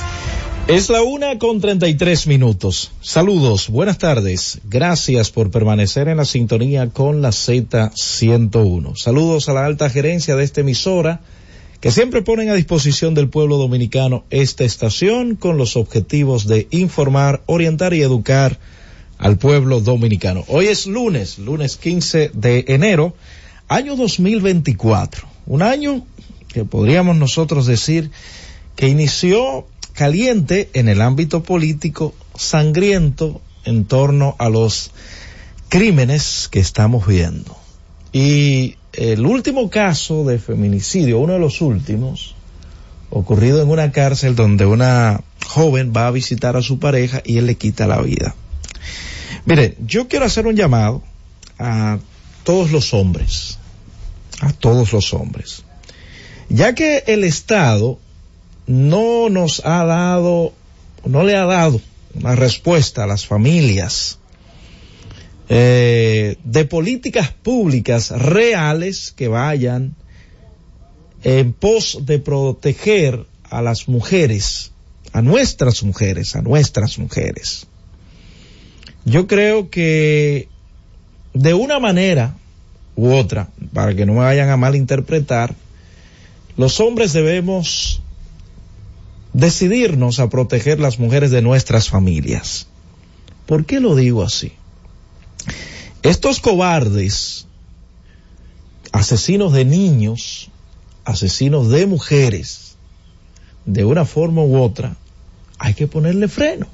Es 0.68 0.90
la 0.90 1.04
una 1.04 1.38
con 1.38 1.62
33 1.62 2.26
minutos. 2.26 2.92
Saludos, 3.00 3.70
buenas 3.70 4.00
tardes. 4.00 4.60
Gracias 4.64 5.30
por 5.30 5.52
permanecer 5.52 6.08
en 6.08 6.18
la 6.18 6.26
sintonía 6.26 6.90
con 6.90 7.22
la 7.22 7.30
Z101. 7.30 8.98
Saludos 8.98 9.50
a 9.50 9.54
la 9.54 9.66
alta 9.66 9.88
gerencia 9.92 10.36
de 10.36 10.44
esta 10.44 10.62
emisora 10.62 11.22
que 11.82 11.92
siempre 11.92 12.22
ponen 12.22 12.50
a 12.50 12.56
disposición 12.56 13.14
del 13.14 13.30
pueblo 13.30 13.58
dominicano 13.58 14.26
esta 14.30 14.66
estación 14.66 15.36
con 15.36 15.58
los 15.58 15.78
objetivos 15.78 16.46
de 16.46 16.68
informar, 16.72 17.42
orientar 17.46 17.94
y 17.94 18.02
educar 18.02 18.60
al 19.18 19.38
pueblo 19.38 19.80
dominicano. 19.80 20.44
Hoy 20.48 20.68
es 20.68 20.88
lunes, 20.88 21.40
lunes 21.40 21.78
15 21.78 22.32
de 22.34 22.66
enero, 22.68 23.14
año 23.68 23.96
2024. 23.96 25.28
Un 25.46 25.62
año 25.62 26.06
que 26.50 26.66
podríamos 26.66 27.16
nosotros 27.16 27.66
decir 27.66 28.12
que 28.76 28.90
inició 28.90 29.68
caliente 29.94 30.70
en 30.74 30.90
el 30.90 31.02
ámbito 31.02 31.44
político, 31.44 32.14
sangriento 32.36 33.42
en 33.66 33.86
torno 33.86 34.36
a 34.40 34.50
los 34.50 34.92
crímenes 35.70 36.50
que 36.52 36.60
estamos 36.60 37.06
viendo. 37.08 37.56
Y 38.12 38.76
el 39.00 39.26
último 39.26 39.70
caso 39.70 40.26
de 40.26 40.40
feminicidio, 40.40 41.20
uno 41.20 41.34
de 41.34 41.40
los 41.40 41.62
últimos, 41.62 42.36
ocurrido 43.10 43.62
en 43.62 43.70
una 43.70 43.94
cárcel 43.94 44.36
donde 44.36 44.66
una 44.66 45.22
joven 45.48 45.94
va 45.96 46.08
a 46.08 46.12
visitar 46.12 46.58
a 46.58 46.62
su 46.62 46.80
pareja 46.80 47.22
y 47.24 47.38
él 47.38 47.48
le 47.48 47.56
quita 47.56 47.88
la 47.88 48.02
vida. 48.02 48.36
Mire, 49.46 49.78
yo 49.86 50.10
quiero 50.10 50.26
hacer 50.26 50.48
un 50.48 50.58
llamado 50.58 51.02
a 51.58 51.98
todos 52.44 52.72
los 52.72 52.94
hombres, 52.94 53.58
a 54.42 54.52
todos 54.52 54.92
los 54.92 55.14
hombres, 55.14 55.64
ya 56.50 56.76
que 56.76 57.06
el 57.08 57.24
Estado 57.24 58.00
no 58.68 59.30
nos 59.30 59.66
ha 59.66 59.86
dado, 59.86 60.52
no 61.06 61.24
le 61.24 61.38
ha 61.38 61.46
dado 61.46 61.80
una 62.16 62.36
respuesta 62.36 63.06
a 63.06 63.08
las 63.08 63.26
familias 63.26 64.19
eh, 65.52 66.38
de 66.44 66.66
políticas 66.66 67.32
públicas 67.32 68.12
reales 68.12 69.12
que 69.16 69.28
vayan 69.28 69.96
en 71.24 71.54
pos 71.54 72.06
de 72.06 72.20
proteger 72.20 73.26
a 73.50 73.64
las 73.64 73.88
mujeres, 73.88 74.72
a 75.12 75.24
nuestras 75.24 75.84
mujeres, 75.84 76.36
a 76.36 76.44
nuestras 76.44 77.00
mujeres. 77.00 77.66
Yo 79.06 79.26
creo 79.26 79.72
que 79.72 80.48
de 81.34 81.56
una 81.56 81.80
manera 81.80 82.36
u 82.96 83.12
otra, 83.12 83.50
para 83.74 83.96
que 83.96 84.06
no 84.06 84.14
me 84.14 84.20
vayan 84.20 84.50
a 84.50 84.58
malinterpretar, 84.58 85.56
los 86.58 86.80
hombres 86.80 87.12
debemos 87.12 88.04
decidirnos 89.34 90.20
a 90.20 90.30
proteger 90.30 90.80
las 90.80 91.00
mujeres 91.00 91.32
de 91.32 91.42
nuestras 91.42 91.90
familias. 91.90 92.68
¿Por 93.48 93.66
qué 93.66 93.80
lo 93.80 93.96
digo 93.96 94.22
así? 94.22 94.52
Estos 96.02 96.40
cobardes, 96.40 97.46
asesinos 98.92 99.52
de 99.52 99.66
niños, 99.66 100.50
asesinos 101.04 101.70
de 101.70 101.88
mujeres, 101.88 102.76
de 103.66 103.84
una 103.84 104.06
forma 104.06 104.42
u 104.42 104.62
otra, 104.62 104.96
hay 105.58 105.74
que 105.74 105.88
ponerle 105.88 106.28
freno. 106.28 106.68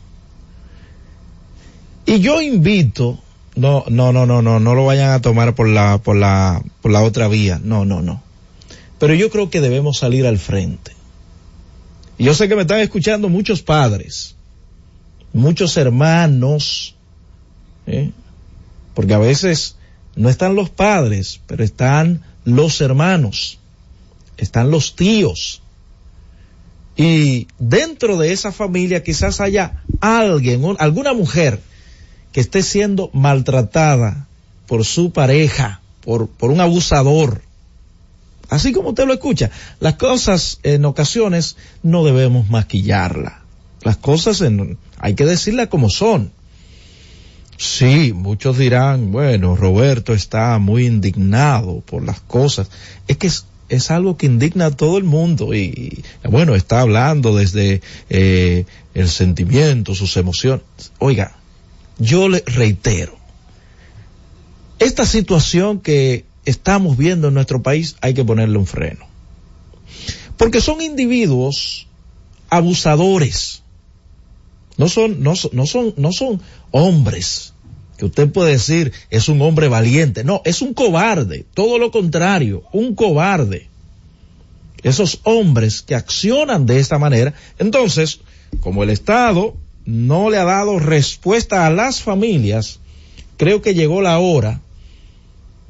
Y 2.06 2.20
yo 2.20 2.40
invito, 2.40 3.20
no, 3.56 3.84
no, 3.90 4.14
no, 4.14 4.28
no, 4.28 4.44
no, 4.44 4.60
no 4.60 4.76
lo 4.76 4.86
vayan 4.86 5.12
a 5.12 5.22
tomar 5.22 5.56
por 5.56 5.68
la, 5.68 5.98
por 5.98 6.16
la, 6.16 6.62
por 6.82 6.92
la 6.92 7.02
otra 7.02 7.28
vía, 7.28 7.60
no, 7.64 7.84
no, 7.84 8.04
no. 8.04 8.22
Pero 9.00 9.16
yo 9.16 9.32
creo 9.32 9.50
que 9.50 9.60
debemos 9.60 9.98
salir 9.98 10.28
al 10.28 10.38
frente. 10.38 10.92
Y 12.18 12.26
yo 12.26 12.36
sé 12.36 12.48
que 12.48 12.56
me 12.56 12.62
están 12.62 12.80
escuchando 12.80 13.28
muchos 13.28 13.64
padres, 13.64 14.36
muchos 15.34 15.76
hermanos, 15.78 16.96
¿eh? 17.88 18.12
Porque 18.96 19.14
a 19.14 19.20
veces 19.20 19.76
no 20.16 20.30
están 20.30 20.56
los 20.56 20.72
padres, 20.72 21.42
pero 21.46 21.64
están 21.64 22.24
los 22.46 22.82
hermanos, 22.82 23.60
están 24.38 24.72
los 24.72 24.96
tíos. 24.96 25.62
Y 26.96 27.48
dentro 27.60 28.18
de 28.18 28.32
esa 28.32 28.52
familia 28.52 29.04
quizás 29.04 29.42
haya 29.42 29.84
alguien, 30.00 30.64
alguna 30.80 31.14
mujer 31.14 31.60
que 32.32 32.40
esté 32.40 32.64
siendo 32.64 33.10
maltratada 33.14 34.28
por 34.66 34.86
su 34.86 35.12
pareja, 35.12 35.82
por, 36.02 36.30
un 36.40 36.62
abusador. 36.62 37.42
Así 38.50 38.72
como 38.72 38.90
usted 38.90 39.06
lo 39.06 39.14
escucha, 39.14 39.52
las 39.80 39.96
cosas 39.96 40.60
en 40.64 40.86
ocasiones 40.86 41.58
no 41.84 42.06
debemos 42.06 42.50
maquillarla. 42.50 43.42
Las 43.82 43.98
cosas 43.98 44.42
hay 45.00 45.16
que 45.16 45.26
decirlas 45.26 45.68
como 45.68 45.90
son. 45.90 46.32
Sí, 47.58 48.12
muchos 48.14 48.58
dirán, 48.58 49.12
bueno, 49.12 49.56
Roberto 49.56 50.14
está 50.14 50.58
muy 50.60 50.86
indignado 50.86 51.82
por 51.82 52.04
las 52.04 52.20
cosas. 52.20 52.70
Es 53.08 53.18
que 53.18 53.28
es, 53.28 53.46
es 53.70 53.92
algo 53.92 54.18
que 54.18 54.26
indigna 54.26 54.68
a 54.68 54.72
todo 54.72 54.98
el 54.98 55.06
mundo 55.06 55.54
y, 55.54 56.04
bueno, 56.30 56.56
está 56.56 56.82
hablando 56.82 57.36
desde 57.36 57.82
eh, 58.10 58.66
el 58.94 59.10
sentimiento, 59.10 59.96
sus 59.96 60.18
emociones. 60.18 60.66
Oiga, 61.00 61.38
yo 61.98 62.28
le 62.28 62.44
reitero, 62.46 63.18
esta 64.80 65.06
situación 65.06 65.80
que 65.80 66.26
estamos 66.44 66.98
viendo 66.98 67.30
en 67.30 67.34
nuestro 67.34 67.62
país 67.64 67.96
hay 68.02 68.14
que 68.14 68.26
ponerle 68.26 68.58
un 68.58 68.68
freno. 68.68 69.08
Porque 70.38 70.62
son 70.62 70.82
individuos 70.82 71.88
abusadores. 72.50 73.64
No 74.78 74.90
son, 74.90 75.22
no, 75.22 75.34
no 75.54 75.66
son, 75.66 75.94
no 75.98 76.12
son 76.12 76.42
hombres 76.72 77.54
que 77.98 78.06
usted 78.06 78.32
puede 78.32 78.52
decir 78.52 78.92
es 79.10 79.30
un 79.30 79.42
hombre 79.42 79.68
valiente. 79.68 80.24
No, 80.24 80.42
es 80.46 80.62
un 80.62 80.74
cobarde. 80.74 81.46
Todo 81.54 81.78
lo 81.78 81.92
contrario, 81.92 82.64
un 82.74 82.96
cobarde. 82.96 83.70
Esos 84.84 85.22
hombres 85.24 85.82
que 85.82 85.96
accionan 85.96 86.66
de 86.66 86.80
esta 86.80 87.00
manera. 87.00 87.34
Entonces, 87.58 88.20
como 88.60 88.84
el 88.84 88.90
Estado 88.90 89.56
no 89.86 90.30
le 90.30 90.38
ha 90.38 90.44
dado 90.44 90.80
respuesta 90.80 91.66
a 91.66 91.70
las 91.70 92.02
familias, 92.02 92.80
creo 93.38 93.62
que 93.62 93.74
llegó 93.74 94.02
la 94.02 94.20
hora 94.20 94.62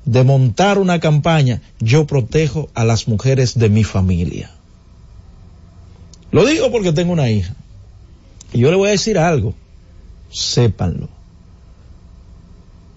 de 0.06 0.24
montar 0.24 0.78
una 0.78 1.00
campaña, 1.00 1.62
yo 1.80 2.06
protejo 2.06 2.70
a 2.76 2.86
las 2.86 3.08
mujeres 3.08 3.58
de 3.58 3.70
mi 3.70 3.84
familia. 3.84 4.52
Lo 6.32 6.46
digo 6.46 6.72
porque 6.72 6.94
tengo 6.94 7.14
una 7.14 7.30
hija. 7.30 7.56
Y 8.56 8.60
yo 8.60 8.72
le 8.72 8.78
voy 8.78 8.88
a 8.88 8.92
decir 8.92 9.18
algo, 9.18 9.54
sépanlo. 10.32 11.10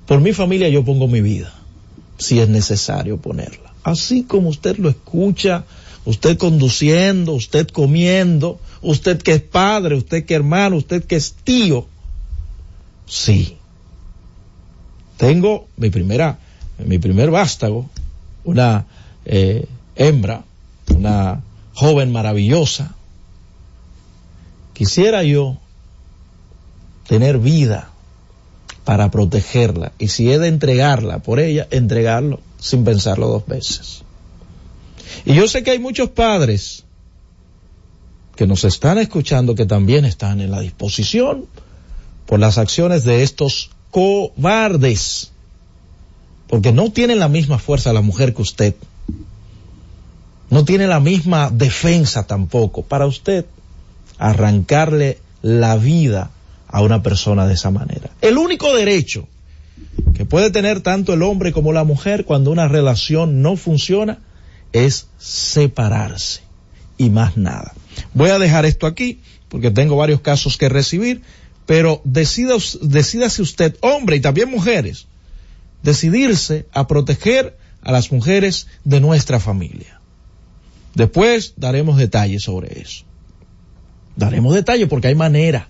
Por 0.07 0.21
mi 0.21 0.33
familia 0.33 0.69
yo 0.69 0.85
pongo 0.85 1.09
mi 1.09 1.21
vida, 1.21 1.53
si 2.17 2.39
es 2.39 2.49
necesario 2.49 3.19
ponerla. 3.19 3.73
Así 3.83 4.23
como 4.23 4.49
usted 4.49 4.79
lo 4.79 4.89
escucha, 4.89 5.65
usted 6.05 6.39
conduciendo, 6.39 7.33
usted 7.35 7.67
comiendo, 7.69 8.61
usted 8.83 9.21
que 9.21 9.33
es 9.33 9.43
padre, 9.43 9.97
usted 9.97 10.25
que 10.25 10.35
es 10.35 10.39
hermano, 10.39 10.77
usted 10.77 11.05
que 11.05 11.17
es 11.17 11.35
tío. 11.45 11.87
Sí. 13.07 13.57
Tengo 15.17 15.67
mi 15.77 15.91
primera 15.91 16.39
mi 16.85 16.99
primer 16.99 17.31
vástago, 17.31 17.91
una 18.45 18.87
eh, 19.25 19.67
hembra, 19.97 20.45
una 20.95 21.43
joven 21.75 22.13
maravillosa, 22.13 22.95
quisiera 24.79 25.25
yo 25.25 25.57
tener 27.09 27.39
vida 27.39 27.91
para 28.85 29.11
protegerla. 29.11 29.91
Y 29.99 30.07
si 30.07 30.31
he 30.31 30.39
de 30.39 30.47
entregarla 30.47 31.19
por 31.19 31.41
ella, 31.41 31.67
entregarlo 31.73 32.39
sin 32.61 32.85
pensarlo 32.85 33.27
dos 33.27 33.47
veces. 33.47 34.03
Y 35.25 35.35
yo 35.35 35.49
sé 35.49 35.65
que 35.65 35.73
hay 35.73 35.81
muchos 35.81 36.11
padres 36.11 36.85
que 38.37 38.47
nos 38.47 38.63
están 38.63 38.99
escuchando 38.99 39.57
que 39.57 39.67
también 39.67 40.05
están 40.05 40.41
en 40.41 40.53
la 40.53 40.61
disposición 40.61 41.47
por 42.27 42.39
las 42.39 42.57
acciones 42.57 43.03
de 43.03 43.25
estos 43.25 43.71
cobardes, 43.91 45.33
porque 46.47 46.71
no 46.71 46.93
tienen 46.93 47.19
la 47.19 47.29
misma 47.29 47.59
fuerza 47.59 47.93
la 47.93 48.01
mujer 48.01 48.33
que 48.33 48.43
usted, 48.43 48.77
no 50.51 50.65
tiene 50.65 50.87
la 50.87 51.01
misma 51.01 51.51
defensa 51.51 52.29
tampoco. 52.29 52.83
Para 52.83 53.07
usted 53.07 53.45
arrancarle 54.19 55.19
la 55.43 55.77
vida 55.77 56.31
a 56.67 56.83
una 56.83 57.03
persona 57.03 57.47
de 57.47 57.55
esa 57.55 57.71
manera. 57.71 58.11
El 58.21 58.37
único 58.39 58.75
derecho 58.75 59.27
que 60.15 60.25
puede 60.25 60.51
tener 60.51 60.81
tanto 60.81 61.15
el 61.15 61.23
hombre 61.23 61.53
como 61.53 61.73
la 61.73 61.85
mujer 61.85 62.25
cuando 62.25 62.51
una 62.51 62.69
relación 62.69 63.43
no 63.43 63.57
funciona 63.57 64.19
es 64.73 65.09
separarse 65.19 66.43
y 66.97 67.11
más 67.11 67.37
nada. 67.37 67.73
Voy 68.15 68.31
a 68.31 68.39
dejar 68.39 68.67
esto 68.67 68.87
aquí 68.87 69.21
porque 69.49 69.71
tengo 69.71 69.97
varios 69.97 70.21
casos 70.21 70.57
que 70.57 70.69
recibir, 70.69 71.23
pero 71.67 72.01
decida, 72.05 72.55
decídase 72.83 73.43
usted, 73.43 73.77
hombre 73.81 74.17
y 74.17 74.21
también 74.21 74.51
mujeres, 74.51 75.07
decidirse 75.83 76.67
a 76.73 76.87
proteger 76.87 77.57
a 77.83 77.93
las 77.93 78.13
mujeres 78.13 78.67
de 78.85 79.01
nuestra 79.01 79.41
familia. 79.41 80.01
Después 80.95 81.55
daremos 81.57 81.97
detalles 81.97 82.43
sobre 82.43 82.81
eso. 82.81 83.05
Daremos 84.19 84.53
detalles 84.53 84.89
porque 84.89 85.07
hay 85.07 85.15
manera. 85.15 85.69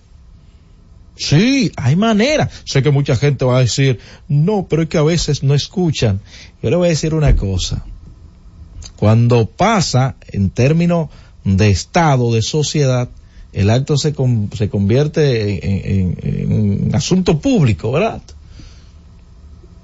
Sí, 1.15 1.71
hay 1.75 1.95
manera. 1.95 2.49
Sé 2.63 2.81
que 2.81 2.89
mucha 2.89 3.15
gente 3.15 3.45
va 3.45 3.57
a 3.57 3.61
decir, 3.61 3.99
no, 4.27 4.65
pero 4.67 4.81
es 4.81 4.89
que 4.89 4.97
a 4.97 5.03
veces 5.03 5.43
no 5.43 5.53
escuchan. 5.53 6.19
Yo 6.63 6.71
le 6.71 6.75
voy 6.75 6.87
a 6.87 6.89
decir 6.89 7.13
una 7.13 7.35
cosa. 7.35 7.85
Cuando 8.95 9.45
pasa 9.45 10.15
en 10.31 10.49
términos 10.49 11.09
de 11.43 11.69
Estado, 11.69 12.33
de 12.33 12.41
sociedad, 12.41 13.09
el 13.53 13.69
acto 13.69 13.97
se, 13.97 14.15
se 14.57 14.69
convierte 14.69 15.95
en, 15.95 16.17
en, 16.19 16.51
un 16.51 16.95
asunto 16.95 17.39
público, 17.39 17.91
¿verdad? 17.91 18.23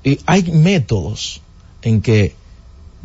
Y 0.03 0.17
hay 0.25 0.41
métodos 0.51 1.41
en 1.83 2.01
que 2.01 2.33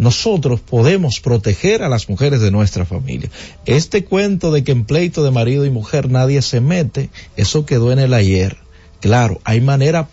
nosotros 0.01 0.61
podemos 0.61 1.21
proteger 1.21 1.83
a 1.83 1.91
las 1.91 2.09
mujeres 2.09 2.41
de 2.41 2.51
nuestra 2.51 2.87
familia. 2.87 3.29
Este 3.67 4.03
cuento 4.03 4.51
de 4.51 4.65
que 4.65 4.73
en 4.73 4.87
pleito 4.87 5.23
de 5.23 5.31
marido 5.31 5.67
y 5.67 5.71
mujer 5.71 6.11
nadie 6.11 6.41
se 6.41 6.63
mete, 6.63 7.11
eso 7.37 7.67
quedó 7.67 7.93
en 7.93 7.99
el 7.99 8.15
ayer. 8.15 8.57
Claro, 9.01 9.43
hay 9.45 9.61
manera 9.61 10.09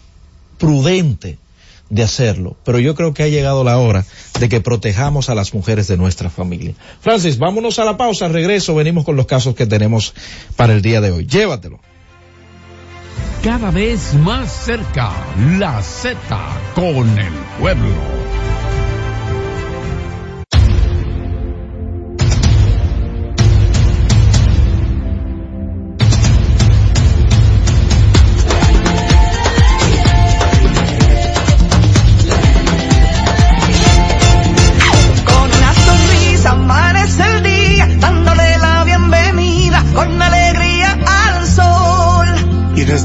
prudente 0.57 1.37
de 1.89 2.03
hacerlo, 2.03 2.57
pero 2.65 2.79
yo 2.79 2.95
creo 2.95 3.13
que 3.13 3.23
ha 3.23 3.29
llegado 3.29 3.63
la 3.63 3.77
hora 3.77 4.05
de 4.41 4.49
que 4.49 4.59
protejamos 4.59 5.29
a 5.29 5.35
las 5.35 5.53
mujeres 5.53 5.87
de 5.87 5.95
nuestra 5.95 6.29
familia. 6.29 6.73
Francis, 6.99 7.37
vámonos 7.37 7.79
a 7.79 7.85
la 7.85 7.95
pausa, 7.95 8.27
regreso, 8.27 8.75
venimos 8.75 9.05
con 9.05 9.15
los 9.15 9.25
casos 9.25 9.55
que 9.55 9.67
tenemos 9.67 10.13
para 10.57 10.73
el 10.73 10.81
día 10.81 10.99
de 10.99 11.11
hoy. 11.11 11.25
Llévatelo. 11.27 11.79
Cada 13.41 13.71
vez 13.71 14.13
más 14.15 14.51
cerca, 14.51 15.13
la 15.57 15.81
Z 15.81 16.17
con 16.75 17.17
el 17.17 17.33
pueblo. 17.57 18.26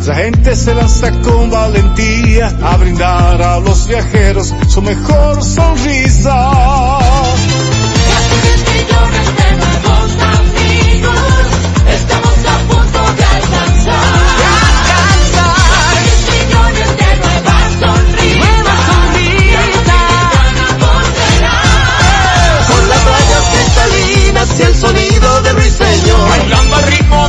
Nuestra 0.04 0.24
gente 0.24 0.56
se 0.56 0.74
lanza 0.74 1.12
con 1.20 1.48
valentía 1.48 2.48
a 2.60 2.76
brindar 2.76 3.40
a 3.40 3.60
los 3.60 3.86
viajeros 3.86 4.52
su 4.66 4.82
mejor 4.82 5.44
sonrisa. 5.44 6.50
millones 8.72 9.36
de 9.36 9.56
nuevos 9.56 10.22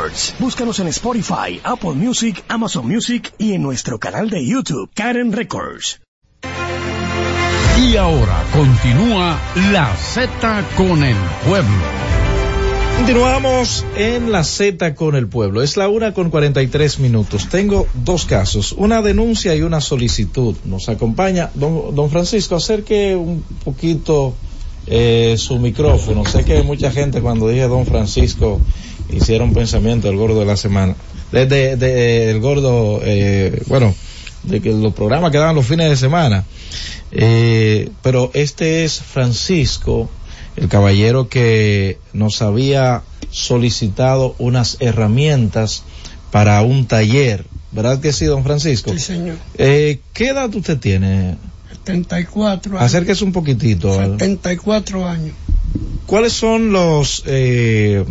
Records. 0.00 0.34
Búscanos 0.38 0.80
en 0.80 0.88
Spotify, 0.88 1.60
Apple 1.62 1.92
Music, 1.92 2.42
Amazon 2.48 2.86
Music 2.86 3.32
y 3.38 3.52
en 3.52 3.62
nuestro 3.62 3.98
canal 3.98 4.30
de 4.30 4.44
YouTube, 4.44 4.90
Karen 4.94 5.32
Records. 5.32 6.00
Y 7.82 7.96
ahora 7.96 8.44
continúa 8.52 9.38
la 9.72 9.94
Z 9.96 10.64
con 10.76 11.02
el 11.04 11.16
pueblo. 11.46 11.70
Continuamos 12.96 13.84
en 13.96 14.30
la 14.30 14.44
Z 14.44 14.94
con 14.94 15.16
el 15.16 15.28
pueblo. 15.28 15.62
Es 15.62 15.76
la 15.76 15.88
una 15.88 16.12
con 16.12 16.30
43 16.30 16.98
minutos. 17.00 17.48
Tengo 17.48 17.86
dos 17.94 18.26
casos, 18.26 18.72
una 18.72 19.02
denuncia 19.02 19.54
y 19.54 19.62
una 19.62 19.80
solicitud. 19.80 20.56
Nos 20.64 20.88
acompaña 20.88 21.50
don, 21.54 21.94
don 21.94 22.10
Francisco. 22.10 22.56
Acerque 22.56 23.16
un 23.16 23.42
poquito 23.64 24.34
eh, 24.86 25.36
su 25.38 25.58
micrófono. 25.58 26.24
Sé 26.26 26.44
que 26.44 26.62
mucha 26.62 26.90
gente 26.90 27.20
cuando 27.20 27.48
dije 27.48 27.68
don 27.68 27.86
Francisco 27.86 28.60
hicieron 29.12 29.52
pensamiento 29.52 30.08
del 30.08 30.16
gordo 30.16 30.40
de 30.40 30.46
la 30.46 30.56
semana. 30.56 30.94
Desde 31.32 31.76
de, 31.76 32.30
el 32.30 32.40
gordo, 32.40 33.00
eh, 33.02 33.62
bueno, 33.66 33.94
de 34.42 34.60
que 34.60 34.72
los 34.72 34.94
programas 34.94 35.30
que 35.30 35.38
daban 35.38 35.54
los 35.54 35.66
fines 35.66 35.90
de 35.90 35.96
semana. 35.96 36.44
Eh, 37.12 37.90
pero 38.02 38.30
este 38.34 38.84
es 38.84 39.00
Francisco, 39.00 40.08
el 40.56 40.68
caballero 40.68 41.28
que 41.28 41.98
nos 42.12 42.42
había 42.42 43.02
solicitado 43.30 44.34
unas 44.38 44.76
herramientas 44.80 45.82
para 46.30 46.62
un 46.62 46.86
taller. 46.86 47.44
¿Verdad 47.72 48.00
que 48.00 48.12
sí, 48.12 48.24
don 48.24 48.42
Francisco? 48.42 48.92
Sí, 48.92 48.98
señor. 48.98 49.36
Eh, 49.56 50.00
¿Qué 50.12 50.28
edad 50.28 50.52
usted 50.54 50.78
tiene? 50.78 51.36
74 51.84 52.72
años. 52.72 52.84
Acérquese 52.84 53.24
un 53.24 53.32
poquitito. 53.32 53.94
74 53.94 55.06
años. 55.06 55.34
¿Cuáles 56.06 56.32
son 56.32 56.72
los 56.72 57.22
eh, 57.26 58.04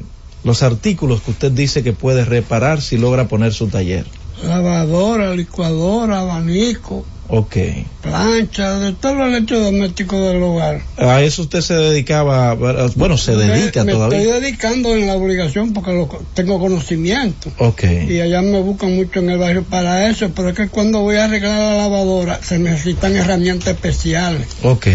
los 0.44 0.64
artículos 0.64 1.22
que 1.22 1.32
usted 1.32 1.52
dice 1.52 1.84
que 1.84 1.94
puede 1.94 2.26
reparar 2.26 2.82
si 2.82 2.98
logra 2.98 3.28
poner 3.28 3.54
su 3.54 3.68
taller? 3.68 4.06
Lavadora, 4.44 5.36
licuadora, 5.36 6.20
abanico, 6.20 7.06
Ok. 7.32 7.58
plancha, 8.02 8.80
de 8.80 8.94
todos 8.94 9.16
los 9.18 9.28
electrodomésticos 9.28 10.20
del 10.34 10.42
hogar. 10.42 10.82
A 10.98 11.22
eso 11.22 11.44
usted 11.44 11.62
se 11.62 11.76
dedicaba, 11.76 12.56
bueno, 12.96 13.18
se 13.18 13.36
dedica 13.36 13.82
me, 13.82 13.86
me 13.88 13.92
todavía. 13.94 14.20
estoy 14.20 14.42
dedicando 14.42 14.96
en 14.96 15.06
la 15.06 15.14
obligación 15.14 15.72
porque 15.74 15.94
lo, 15.94 16.08
tengo 16.34 16.60
conocimiento. 16.60 17.52
Ok. 17.60 17.84
Y 18.10 18.20
allá 18.20 18.42
me 18.42 18.60
buscan 18.62 18.96
mucho 18.96 19.20
en 19.20 19.30
el 19.30 19.38
barrio 19.38 19.64
para 19.64 20.10
eso, 20.10 20.32
pero 20.36 20.50
es 20.50 20.56
que 20.56 20.70
cuando 20.70 21.02
voy 21.02 21.18
a 21.18 21.26
arreglar 21.26 21.56
la 21.60 21.78
lavadora 21.78 22.40
se 22.42 22.58
necesitan 22.58 23.16
herramientas 23.16 23.76
especiales. 23.76 24.48
Ok. 24.64 24.88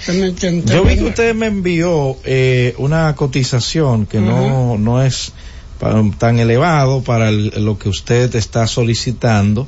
¿Usted 0.00 0.14
me 0.20 0.26
entiende? 0.28 0.72
Yo 0.72 0.84
vi 0.84 0.96
que 0.96 1.04
usted 1.04 1.34
me 1.34 1.46
envió 1.46 2.16
eh, 2.24 2.74
una 2.78 3.14
cotización 3.16 4.06
que 4.06 4.18
no, 4.18 4.78
no 4.78 5.02
es 5.02 5.32
tan 6.18 6.38
elevado 6.38 7.02
para 7.02 7.28
el- 7.28 7.52
lo 7.64 7.76
que 7.78 7.88
usted 7.88 8.34
está 8.36 8.66
solicitando. 8.68 9.66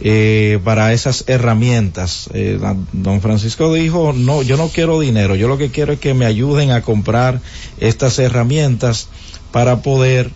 Eh, 0.00 0.60
para 0.62 0.92
esas 0.92 1.24
herramientas. 1.26 2.28
Eh, 2.32 2.58
don 2.92 3.20
Francisco 3.20 3.72
dijo, 3.72 4.12
no, 4.12 4.42
yo 4.42 4.56
no 4.56 4.68
quiero 4.68 5.00
dinero, 5.00 5.34
yo 5.34 5.48
lo 5.48 5.58
que 5.58 5.70
quiero 5.70 5.92
es 5.92 6.00
que 6.00 6.14
me 6.14 6.26
ayuden 6.26 6.70
a 6.70 6.82
comprar 6.82 7.40
estas 7.78 8.18
herramientas 8.18 9.08
para 9.50 9.82
poder 9.82 10.30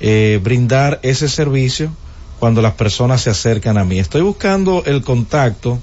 eh, 0.00 0.40
brindar 0.42 1.00
ese 1.02 1.28
servicio 1.28 1.90
cuando 2.38 2.62
las 2.62 2.74
personas 2.74 3.22
se 3.22 3.30
acercan 3.30 3.78
a 3.78 3.84
mí. 3.84 3.98
Estoy 3.98 4.22
buscando 4.22 4.82
el 4.86 5.02
contacto 5.02 5.80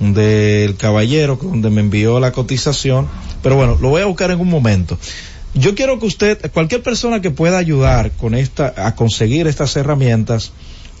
del 0.00 0.76
caballero 0.76 1.38
donde 1.40 1.70
me 1.70 1.80
envió 1.80 2.18
la 2.18 2.32
cotización, 2.32 3.08
pero 3.42 3.56
bueno, 3.56 3.78
lo 3.80 3.90
voy 3.90 4.02
a 4.02 4.06
buscar 4.06 4.30
en 4.30 4.40
un 4.40 4.48
momento. 4.48 4.98
Yo 5.54 5.76
quiero 5.76 6.00
que 6.00 6.06
usted, 6.06 6.50
cualquier 6.50 6.82
persona 6.82 7.20
que 7.20 7.30
pueda 7.30 7.58
ayudar 7.58 8.10
con 8.12 8.34
esta, 8.34 8.74
a 8.76 8.96
conseguir 8.96 9.46
estas 9.46 9.76
herramientas, 9.76 10.52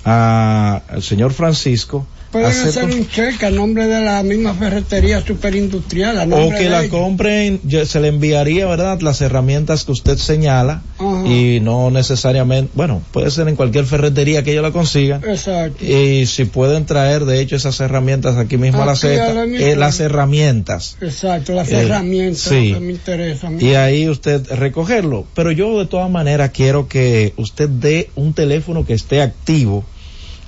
a- 0.04 0.82
al 0.88 1.02
señor 1.02 1.32
Francisco, 1.32 2.06
Pueden 2.30 2.50
hacer 2.50 2.86
un 2.86 3.08
cheque 3.08 3.46
a 3.46 3.50
nombre 3.52 3.86
de 3.86 4.00
la 4.04 4.20
misma 4.24 4.54
ferretería 4.54 5.24
superindustrial. 5.24 6.18
A 6.18 6.24
o 6.36 6.50
que 6.50 6.64
de 6.64 6.68
la 6.68 6.80
ellos. 6.80 6.90
compren, 6.90 7.60
se 7.86 8.00
le 8.00 8.08
enviaría, 8.08 8.66
¿verdad? 8.66 8.98
Las 9.02 9.20
herramientas 9.20 9.84
que 9.84 9.92
usted 9.92 10.16
señala 10.16 10.82
Ajá. 10.98 11.28
y 11.28 11.60
no 11.60 11.92
necesariamente, 11.92 12.72
bueno, 12.74 13.02
puede 13.12 13.30
ser 13.30 13.46
en 13.46 13.54
cualquier 13.54 13.84
ferretería 13.84 14.42
que 14.42 14.50
ellos 14.50 14.64
la 14.64 14.72
consigan. 14.72 15.22
Exacto. 15.22 15.84
Y 15.84 16.26
si 16.26 16.44
pueden 16.46 16.86
traer, 16.86 17.24
de 17.24 17.38
hecho, 17.40 17.54
esas 17.54 17.78
herramientas 17.78 18.36
aquí 18.36 18.56
mismo 18.56 18.82
a 18.82 18.86
la 18.86 18.92
Aquí 18.94 19.06
a 19.06 19.10
Z, 19.10 19.32
la 19.34 19.46
misma. 19.46 19.66
eh, 19.68 19.76
las 19.76 20.00
herramientas. 20.00 20.96
Exacto, 21.00 21.52
las 21.54 21.70
Eh, 21.70 21.82
herramientas 21.82 22.40
sí. 22.42 22.72
que 22.74 22.80
me 22.80 22.92
interesan. 22.94 23.60
Y 23.60 23.74
ahí 23.74 24.08
usted 24.08 24.44
recogerlo. 24.50 25.24
Pero 25.34 25.52
yo 25.52 25.78
de 25.78 25.86
todas 25.86 26.10
maneras 26.10 26.50
quiero 26.52 26.88
que 26.88 27.32
usted 27.36 27.68
dé 27.68 28.10
un 28.16 28.34
teléfono 28.34 28.84
que 28.84 28.94
esté 28.94 29.22
activo. 29.22 29.84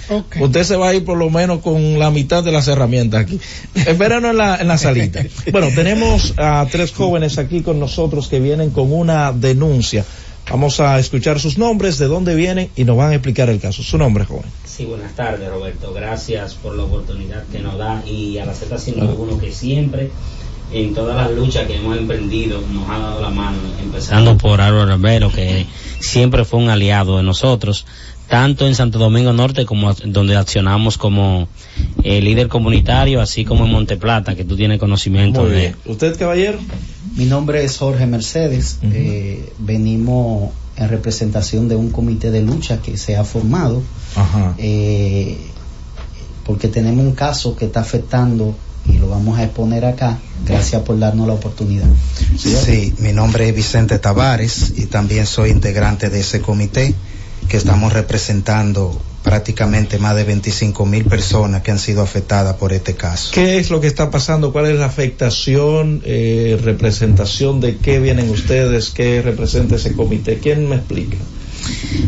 Usted 0.40 0.64
se 0.64 0.76
va 0.76 0.88
a 0.88 0.94
ir 0.94 1.04
por 1.04 1.18
lo 1.18 1.28
menos 1.28 1.60
con 1.60 1.98
la 1.98 2.10
mitad 2.10 2.42
de 2.42 2.50
las 2.50 2.66
herramientas 2.66 3.20
aquí. 3.20 3.38
Espérenos 3.74 4.30
en 4.30 4.38
la, 4.38 4.56
en 4.56 4.68
la 4.68 4.78
salita. 4.78 5.22
Bueno, 5.52 5.68
tenemos 5.74 6.32
a 6.38 6.66
tres 6.70 6.92
jóvenes 6.92 7.36
aquí 7.36 7.60
con 7.60 7.78
nosotros 7.78 8.28
que 8.28 8.40
vienen 8.40 8.70
con 8.70 8.90
una 8.90 9.32
denuncia. 9.32 10.02
Vamos 10.50 10.80
a 10.80 10.98
escuchar 10.98 11.38
sus 11.38 11.58
nombres, 11.58 11.98
de 11.98 12.06
dónde 12.06 12.34
vienen 12.34 12.70
y 12.74 12.84
nos 12.84 12.96
van 12.96 13.10
a 13.10 13.14
explicar 13.16 13.50
el 13.50 13.60
caso. 13.60 13.82
Su 13.82 13.98
nombre, 13.98 14.24
joven. 14.24 14.46
Sí, 14.64 14.86
buenas 14.86 15.14
tardes, 15.14 15.50
Roberto. 15.50 15.92
Gracias 15.92 16.54
por 16.54 16.74
la 16.74 16.84
oportunidad 16.84 17.44
que 17.52 17.58
nos 17.58 17.76
da 17.76 18.02
y 18.06 18.38
a 18.38 18.46
la 18.46 18.54
Z101 18.54 19.40
que 19.40 19.52
siempre, 19.52 20.10
en 20.72 20.94
todas 20.94 21.16
las 21.16 21.30
luchas 21.36 21.66
que 21.66 21.76
hemos 21.76 21.96
emprendido, 21.96 22.60
nos 22.72 22.88
ha 22.90 22.98
dado 22.98 23.20
la 23.22 23.30
mano. 23.30 23.58
Empezando 23.82 24.36
por 24.36 24.60
Álvaro 24.60 24.96
Rivero, 24.96 25.30
que 25.30 25.66
siempre 26.00 26.44
fue 26.44 26.60
un 26.60 26.68
aliado 26.70 27.16
de 27.18 27.22
nosotros, 27.22 27.86
tanto 28.28 28.66
en 28.66 28.74
Santo 28.74 28.98
Domingo 28.98 29.32
Norte 29.32 29.64
como 29.64 29.88
a- 29.90 29.96
donde 30.04 30.36
accionamos 30.36 30.98
como 30.98 31.48
eh, 32.02 32.20
líder 32.20 32.48
comunitario, 32.48 33.20
así 33.20 33.44
como 33.44 33.64
en 33.66 33.72
Monteplata, 33.72 34.34
que 34.34 34.44
tú 34.44 34.56
tienes 34.56 34.78
conocimiento 34.80 35.42
Muy 35.42 35.50
de. 35.50 35.56
bien. 35.56 35.76
¿Usted, 35.86 36.18
caballero? 36.18 36.58
Mi 37.14 37.24
nombre 37.26 37.64
es 37.64 37.78
Jorge 37.78 38.06
Mercedes. 38.06 38.78
eh, 38.82 39.52
venimos 39.58 40.50
en 40.76 40.88
representación 40.88 41.68
de 41.68 41.76
un 41.76 41.90
comité 41.90 42.30
de 42.30 42.42
lucha 42.42 42.82
que 42.82 42.96
se 42.98 43.16
ha 43.16 43.24
formado 43.24 43.82
Ajá. 44.14 44.54
eh, 44.58 45.38
porque 46.44 46.68
tenemos 46.68 47.04
un 47.04 47.12
caso 47.14 47.56
que 47.56 47.64
está 47.66 47.80
afectando 47.80 48.54
y 48.88 48.98
lo 48.98 49.08
vamos 49.08 49.38
a 49.38 49.44
exponer 49.44 49.84
acá. 49.84 50.18
Gracias 50.44 50.82
por 50.82 50.98
darnos 50.98 51.26
la 51.26 51.34
oportunidad. 51.34 51.88
Sí, 52.36 52.94
mi 52.98 53.12
nombre 53.12 53.48
es 53.48 53.54
Vicente 53.54 53.98
Tavares 53.98 54.74
y 54.76 54.86
también 54.86 55.26
soy 55.26 55.50
integrante 55.50 56.10
de 56.10 56.20
ese 56.20 56.40
comité 56.40 56.94
que 57.48 57.56
estamos 57.56 57.92
representando 57.92 59.00
prácticamente 59.22 59.98
más 59.98 60.14
de 60.14 60.22
25 60.22 60.86
mil 60.86 61.04
personas 61.04 61.62
que 61.62 61.72
han 61.72 61.80
sido 61.80 62.00
afectadas 62.00 62.56
por 62.56 62.72
este 62.72 62.94
caso. 62.94 63.32
¿Qué 63.34 63.58
es 63.58 63.70
lo 63.70 63.80
que 63.80 63.88
está 63.88 64.08
pasando? 64.08 64.52
¿Cuál 64.52 64.66
es 64.66 64.78
la 64.78 64.86
afectación, 64.86 66.00
eh, 66.04 66.56
representación 66.62 67.60
de 67.60 67.76
qué 67.78 67.98
vienen 67.98 68.30
ustedes? 68.30 68.90
¿Qué 68.90 69.22
representa 69.22 69.76
ese 69.76 69.94
comité? 69.94 70.38
¿Quién 70.38 70.68
me 70.68 70.76
explica? 70.76 71.16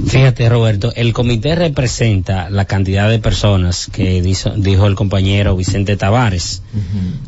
Fíjate, 0.06 0.48
Roberto, 0.48 0.92
el 0.96 1.12
comité 1.12 1.54
representa 1.54 2.48
la 2.50 2.64
cantidad 2.64 3.10
de 3.10 3.18
personas 3.18 3.88
que 3.92 4.22
dijo, 4.22 4.50
dijo 4.56 4.86
el 4.86 4.94
compañero 4.94 5.56
Vicente 5.56 5.96
Tavares. 5.96 6.62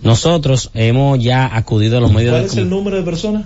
Nosotros 0.03 0.71
hemos 0.75 1.23
ya 1.23 1.55
acudido 1.55 1.99
a 1.99 2.01
los 2.01 2.13
medios 2.13 2.33
¿Cuál 2.33 2.43
de 2.43 2.49
es 2.49 2.57
el 2.57 2.71
número 2.71 2.97
de 2.97 3.03
personas? 3.03 3.45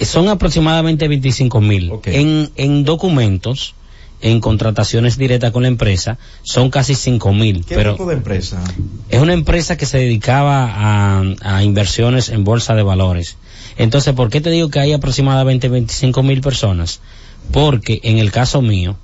son 0.00 0.28
aproximadamente 0.28 1.06
25 1.08 1.60
mil. 1.60 1.92
En, 2.04 2.50
en 2.56 2.84
documentos, 2.84 3.74
en 4.20 4.40
contrataciones 4.40 5.16
directas 5.16 5.50
con 5.52 5.62
la 5.62 5.68
empresa, 5.68 6.18
son 6.42 6.70
casi 6.70 6.94
5 6.94 7.32
mil. 7.32 7.64
¿Qué 7.64 7.74
Pero 7.76 7.92
tipo 7.92 8.06
de 8.06 8.14
empresa? 8.14 8.62
es 9.08 9.20
una 9.20 9.32
empresa 9.32 9.76
que 9.76 9.86
se 9.86 9.98
dedicaba 9.98 10.64
a, 10.72 11.22
a 11.42 11.62
inversiones 11.64 12.28
en 12.30 12.44
bolsa 12.44 12.74
de 12.74 12.82
valores. 12.82 13.36
Entonces, 13.76 14.14
¿por 14.14 14.28
qué 14.30 14.40
te 14.40 14.50
digo 14.50 14.70
que 14.70 14.80
hay 14.80 14.92
aproximadamente 14.92 15.68
25 15.68 16.22
mil 16.22 16.40
personas? 16.40 17.00
Porque 17.50 18.00
en 18.02 18.18
el 18.18 18.30
caso 18.30 18.62
mío, 18.62 18.96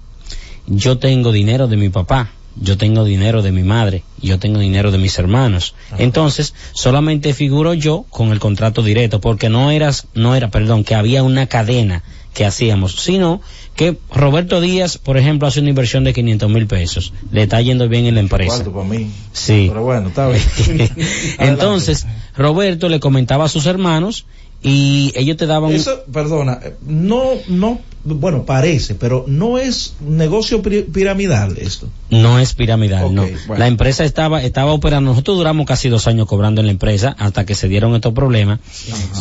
yo 0.67 0.99
tengo 0.99 1.33
dinero 1.33 1.67
de 1.67 1.77
mi 1.77 1.89
papá, 1.89 2.31
yo 2.61 2.77
tengo 2.77 3.05
dinero 3.05 3.43
de 3.43 3.53
mi 3.53 3.63
madre, 3.63 4.03
yo 4.21 4.39
tengo 4.39 4.59
dinero 4.59 4.91
de 4.91 4.99
mis 4.99 5.19
hermanos. 5.19 5.75
Entonces, 5.97 6.55
solamente 6.73 7.35
figuro 7.35 7.75
yo 7.75 8.05
con 8.11 8.31
el 8.33 8.41
contrato 8.41 8.83
directo, 8.83 9.21
porque 9.21 9.49
no 9.49 9.71
eras, 9.71 10.07
no 10.15 10.35
era, 10.35 10.51
perdón, 10.51 10.85
que 10.85 10.95
había 10.95 11.23
una 11.23 11.47
cadena 11.47 12.03
que 12.35 12.45
hacíamos, 12.45 12.97
sino 12.97 13.41
que 13.75 13.97
Roberto 14.13 14.61
Díaz, 14.61 14.99
por 14.99 15.17
ejemplo, 15.17 15.49
hace 15.49 15.61
una 15.61 15.71
inversión 15.71 16.05
de 16.05 16.13
500 16.13 16.51
mil 16.51 16.67
pesos, 16.67 17.13
le 17.33 17.43
está 17.43 17.61
yendo 17.61 17.89
bien 17.89 18.07
en 18.07 18.15
la 18.15 18.21
empresa. 18.21 18.55
¿Cuánto 18.55 18.73
para 18.73 18.85
mí? 18.85 19.11
Sí. 19.33 19.67
Pero 19.69 19.83
bueno, 19.83 20.09
está 20.09 20.29
bien. 20.29 20.43
Entonces, 21.39 22.07
Roberto 22.37 22.89
le 22.89 23.01
comentaba 23.01 23.45
a 23.45 23.49
sus 23.49 23.67
hermanos 23.67 24.27
y 24.63 25.13
ellos 25.15 25.37
te 25.37 25.47
daban 25.47 25.73
Eso, 25.73 26.03
perdona, 26.13 26.59
eh, 26.65 26.75
no, 26.85 27.23
no, 27.49 27.79
bueno, 28.05 28.45
parece, 28.45 28.97
pero 28.97 29.25
no 29.29 29.57
es 29.59 29.95
negocio 30.01 30.63
pi- 30.63 30.83
piramidal 30.83 31.57
esto. 31.59 31.89
No 32.11 32.41
es 32.41 32.55
piramidal, 32.55 33.15
no. 33.15 33.23
bueno. 33.23 33.57
La 33.57 33.69
empresa 33.69 34.05
estaba, 34.05 34.43
estaba 34.43 34.73
operando, 34.73 35.11
nosotros 35.13 35.37
duramos 35.37 35.65
casi 35.67 35.89
dos 35.89 36.09
años 36.09 36.27
cobrando 36.27 36.61
en 36.61 36.67
la 36.67 36.73
empresa 36.73 37.15
hasta 37.21 37.47
que 37.47 37.55
se 37.55 37.69
dieron 37.69 37.95
estos 37.95 38.13
problemas 38.15 38.59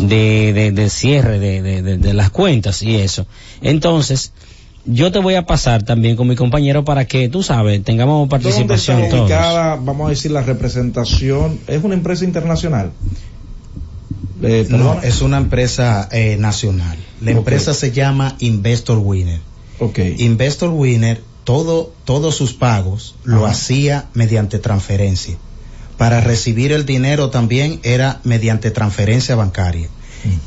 de, 0.02 0.54
de, 0.54 0.72
de 0.72 0.90
cierre 0.90 1.38
de, 1.40 1.62
de, 1.62 1.98
de- 1.98 2.14
las 2.14 2.32
cuentas 2.32 2.82
y 2.82 2.96
eso. 2.96 3.28
Entonces, 3.62 4.32
yo 4.86 5.12
te 5.12 5.20
voy 5.20 5.36
a 5.36 5.46
pasar 5.46 5.84
también 5.84 6.16
con 6.16 6.28
mi 6.28 6.36
compañero 6.36 6.84
para 6.86 7.06
que, 7.06 7.30
tú 7.30 7.44
sabes, 7.44 7.84
tengamos 7.84 8.28
¿Dónde 8.30 8.38
está 8.38 8.50
participación 8.50 9.10
todos. 9.10 9.22
ubicada, 9.24 9.76
vamos 9.76 10.08
a 10.08 10.10
decir, 10.12 10.32
la 10.32 10.42
representación? 10.42 11.60
¿Es 11.68 11.84
una 11.84 11.94
empresa 11.94 12.24
internacional? 12.26 12.92
Eh, 14.42 14.68
No, 14.70 15.02
es 15.02 15.22
una 15.22 15.38
empresa 15.38 16.08
eh, 16.12 16.38
nacional. 16.38 16.98
La 17.22 17.32
empresa 17.32 17.74
se 17.74 17.92
llama 17.92 18.36
Investor 18.40 18.98
Winner. 19.00 19.40
Investor 20.18 20.70
Winner, 20.70 21.22
todo, 21.44 21.94
todos 22.06 22.36
sus 22.36 22.54
pagos 22.54 23.16
lo 23.24 23.46
hacía 23.46 24.06
mediante 24.14 24.60
transferencia. 24.60 25.38
Para 25.98 26.22
recibir 26.22 26.72
el 26.72 26.86
dinero 26.86 27.30
también 27.30 27.80
era 27.84 28.20
mediante 28.24 28.72
transferencia 28.72 29.36
bancaria. 29.36 29.90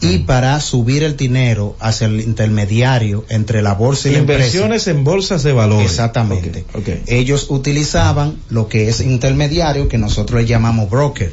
Y 0.01 0.19
para 0.19 0.61
subir 0.61 1.05
el 1.05 1.17
dinero 1.17 1.77
hacia 1.81 2.07
el 2.07 2.21
intermediario 2.21 3.25
entre 3.29 3.63
la 3.63 3.73
bolsa 3.73 4.09
y 4.09 4.13
la 4.13 4.19
empresa. 4.19 4.41
Inversiones 4.41 4.87
en 4.89 5.05
bolsas 5.05 5.43
de 5.43 5.53
valores. 5.53 5.87
Exactamente. 5.87 6.65
Ok, 6.75 6.81
ok. 6.81 6.89
Ellos 7.07 7.47
utilizaban 7.49 8.37
lo 8.51 8.69
que 8.69 8.89
es 8.89 9.01
intermediario, 9.01 9.89
que 9.89 9.97
nosotros 9.97 10.43
le 10.43 10.47
llamamos 10.47 10.91
broker. 10.91 11.33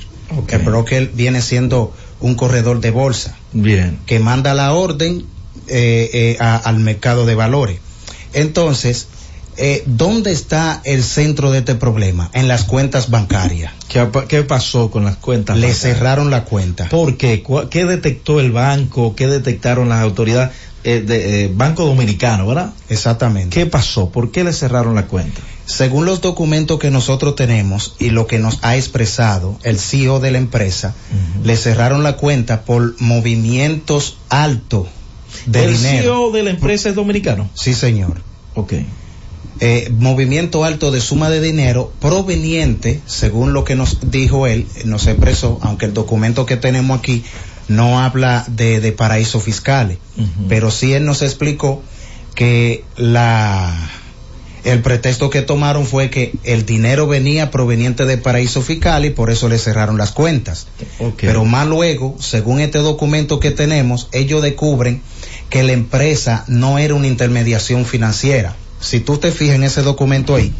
El 0.50 0.60
broker 0.60 1.12
viene 1.14 1.42
siendo 1.42 1.94
un 2.20 2.36
corredor 2.36 2.80
de 2.82 2.92
bolsa. 2.92 3.36
Bien. 3.54 4.00
Que 4.06 4.20
manda 4.20 4.54
la 4.54 4.74
orden 4.74 5.26
eh, 5.68 6.10
eh, 6.14 6.38
a- 6.40 6.56
al 6.58 6.80
mercado 6.80 7.26
de 7.26 7.36
valores. 7.36 7.80
Entonces, 8.34 9.08
eh, 9.58 9.84
¿dónde 9.86 10.32
está 10.32 10.82
el 10.86 11.04
centro 11.04 11.52
de 11.52 11.60
este 11.60 11.76
problema? 11.76 12.30
En 12.34 12.48
las 12.48 12.64
cuentas 12.64 13.10
bancarias. 13.10 13.74
¿Qué, 13.90 14.08
qué 14.28 14.44
pasó 14.44 14.92
con 14.92 15.04
las 15.06 15.18
cuentas? 15.18 15.58
Le 15.58 15.68
bancarias? 15.68 15.80
cerraron 15.98 16.30
la 16.32 16.44
cuenta. 16.44 16.88
¿Por 16.90 17.18
qué? 17.18 17.42
¿Cuál- 17.42 17.70
¿Qué 17.70 17.86
detectó 17.86 18.40
el 18.40 18.52
banco? 18.52 19.16
¿Qué 19.16 19.28
detectaron 19.28 19.90
las 19.90 20.02
autoridades? 20.02 20.52
Eh, 20.84 21.02
de, 21.02 21.46
eh, 21.46 21.52
banco 21.54 21.86
Dominicano, 21.86 22.46
¿verdad? 22.48 22.72
Exactamente. 22.88 23.50
¿Qué 23.60 23.66
pasó? 23.66 24.10
¿Por 24.10 24.32
qué 24.32 24.44
le 24.44 24.54
cerraron 24.54 24.94
la 24.96 25.08
cuenta? 25.08 25.42
Según 25.68 26.06
los 26.06 26.22
documentos 26.22 26.80
que 26.80 26.90
nosotros 26.90 27.36
tenemos 27.36 27.96
y 28.00 28.10
lo 28.10 28.26
que 28.26 28.40
nos 28.40 28.60
ha 28.64 28.78
expresado 28.78 29.60
el 29.64 29.78
CEO 29.78 30.22
de 30.22 30.32
la 30.32 30.38
empresa, 30.38 30.96
le 31.44 31.58
cerraron 31.58 32.04
la 32.04 32.16
cuenta 32.16 32.64
por 32.64 33.00
movimientos 33.02 34.18
altos 34.30 34.88
de 35.46 35.66
¿El 35.66 35.76
dinero. 35.76 36.04
CEO 36.04 36.32
de 36.32 36.44
la 36.44 36.50
empresa 36.52 36.88
es 36.88 36.96
dominicano? 36.96 37.50
Sí, 37.54 37.74
señor. 37.74 38.22
Ok. 38.56 38.74
Eh, 39.60 39.92
movimiento 39.92 40.64
alto 40.64 40.90
de 40.90 41.02
suma 41.02 41.30
de 41.30 41.42
dinero 41.42 41.92
proveniente, 42.00 43.02
según 43.06 43.52
lo 43.52 43.66
que 43.66 43.76
nos 43.76 44.10
dijo 44.10 44.48
él, 44.48 44.68
nos 44.86 45.06
expresó, 45.08 45.60
aunque 45.64 45.86
el 45.86 45.94
documento 45.94 46.46
que 46.46 46.56
tenemos 46.56 46.98
aquí 46.98 47.26
no 47.68 48.00
habla 48.00 48.46
de, 48.48 48.80
de 48.80 48.92
paraísos 48.94 49.44
fiscales, 49.44 49.98
pero 50.48 50.72
sí 50.72 50.94
él 50.94 51.06
nos 51.06 51.22
explicó 51.24 51.82
que 52.36 52.86
la 52.96 53.76
el 54.64 54.82
pretexto 54.82 55.30
que 55.30 55.42
tomaron 55.42 55.86
fue 55.86 56.10
que 56.10 56.34
el 56.44 56.66
dinero 56.66 57.08
venía 57.08 57.52
proveniente 57.52 58.06
de 58.06 58.18
paraísos 58.18 58.66
fiscales 58.66 59.12
y 59.12 59.14
por 59.14 59.30
eso 59.30 59.48
le 59.50 59.58
cerraron 59.58 59.98
las 59.98 60.12
cuentas. 60.12 60.68
Pero 61.28 61.46
más 61.46 61.68
luego, 61.68 62.16
según 62.20 62.60
este 62.60 62.80
documento 62.80 63.40
que 63.40 63.52
tenemos, 63.52 64.10
ellos 64.12 64.42
descubren 64.42 65.02
que 65.50 65.64
la 65.64 65.72
empresa 65.74 66.44
no 66.48 66.80
era 66.80 66.94
una 66.96 67.08
intermediación 67.08 67.86
financiera. 67.86 68.56
Si 68.80 69.00
tú 69.00 69.18
te 69.18 69.32
fijas 69.32 69.56
en 69.56 69.64
ese 69.64 69.82
documento 69.82 70.36
ahí, 70.36 70.54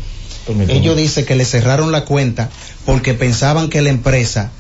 ellos 0.70 0.96
dicen 0.96 1.26
que 1.26 1.36
le 1.36 1.44
cerraron 1.44 1.92
la 1.92 2.06
cuenta 2.06 2.50
porque 2.86 3.14
pensaban 3.14 3.70
que 3.70 3.82
la 3.82 3.90
empresa 3.90 4.52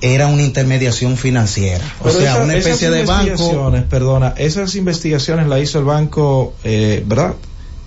era 0.00 0.26
una 0.28 0.42
intermediación 0.42 1.16
financiera. 1.16 1.84
O 2.00 2.10
sea, 2.10 2.32
esa- 2.34 2.42
una 2.42 2.54
especie 2.56 2.88
esas 2.88 2.98
de 2.98 3.04
banco. 3.04 3.72
Perdona, 3.88 4.34
esas 4.36 4.74
investigaciones 4.76 5.46
las 5.48 5.60
hizo 5.62 5.78
el 5.80 5.84
banco, 5.84 6.54
eh, 6.64 7.02
¿verdad? 7.06 7.34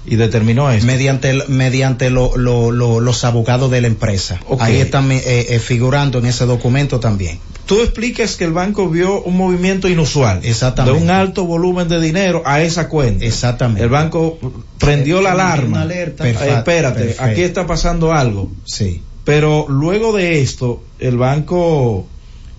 Y 0.08 0.16
determinó 0.18 0.70
esto. 0.72 0.86
mediante 0.86 1.34
mediante 1.48 2.10
lo- 2.10 2.38
lo- 2.38 2.72
lo- 2.72 3.00
los 3.00 3.24
abogados 3.24 3.72
de 3.72 3.82
la 3.82 3.88
empresa. 3.88 4.40
Ahí 4.60 4.78
están 4.78 5.12
eh, 5.12 5.22
eh, 5.26 5.60
figurando 5.60 6.20
en 6.20 6.26
ese 6.28 6.46
documento 6.46 7.00
también. 7.00 7.40
Tú 7.66 7.82
explicas 7.82 8.36
que 8.36 8.44
el 8.46 8.54
banco 8.54 8.88
vio 8.90 9.24
un 9.24 9.36
movimiento 9.38 9.88
inusual. 9.88 10.42
Exactamente. 10.44 11.00
De 11.00 11.04
un 11.04 11.10
alto 11.10 11.46
volumen 11.46 11.88
de 11.88 12.00
dinero 12.00 12.44
a 12.46 12.62
esa 12.62 12.88
cuenta. 12.90 13.26
Exactamente. 13.26 13.82
El 13.82 13.90
banco 13.90 14.38
prendió 14.78 15.20
la 15.22 15.34
Una 15.34 15.46
alarma. 15.54 15.82
alerta. 15.82 16.30
Eh, 16.30 16.36
espérate, 16.58 17.00
perfecto. 17.00 17.24
aquí 17.24 17.42
está 17.42 17.66
pasando 17.66 18.14
algo. 18.14 18.52
Sí. 18.66 19.02
Pero 19.24 19.66
luego 19.68 20.16
de 20.16 20.42
esto, 20.44 20.84
el 21.00 21.18
banco 21.18 22.06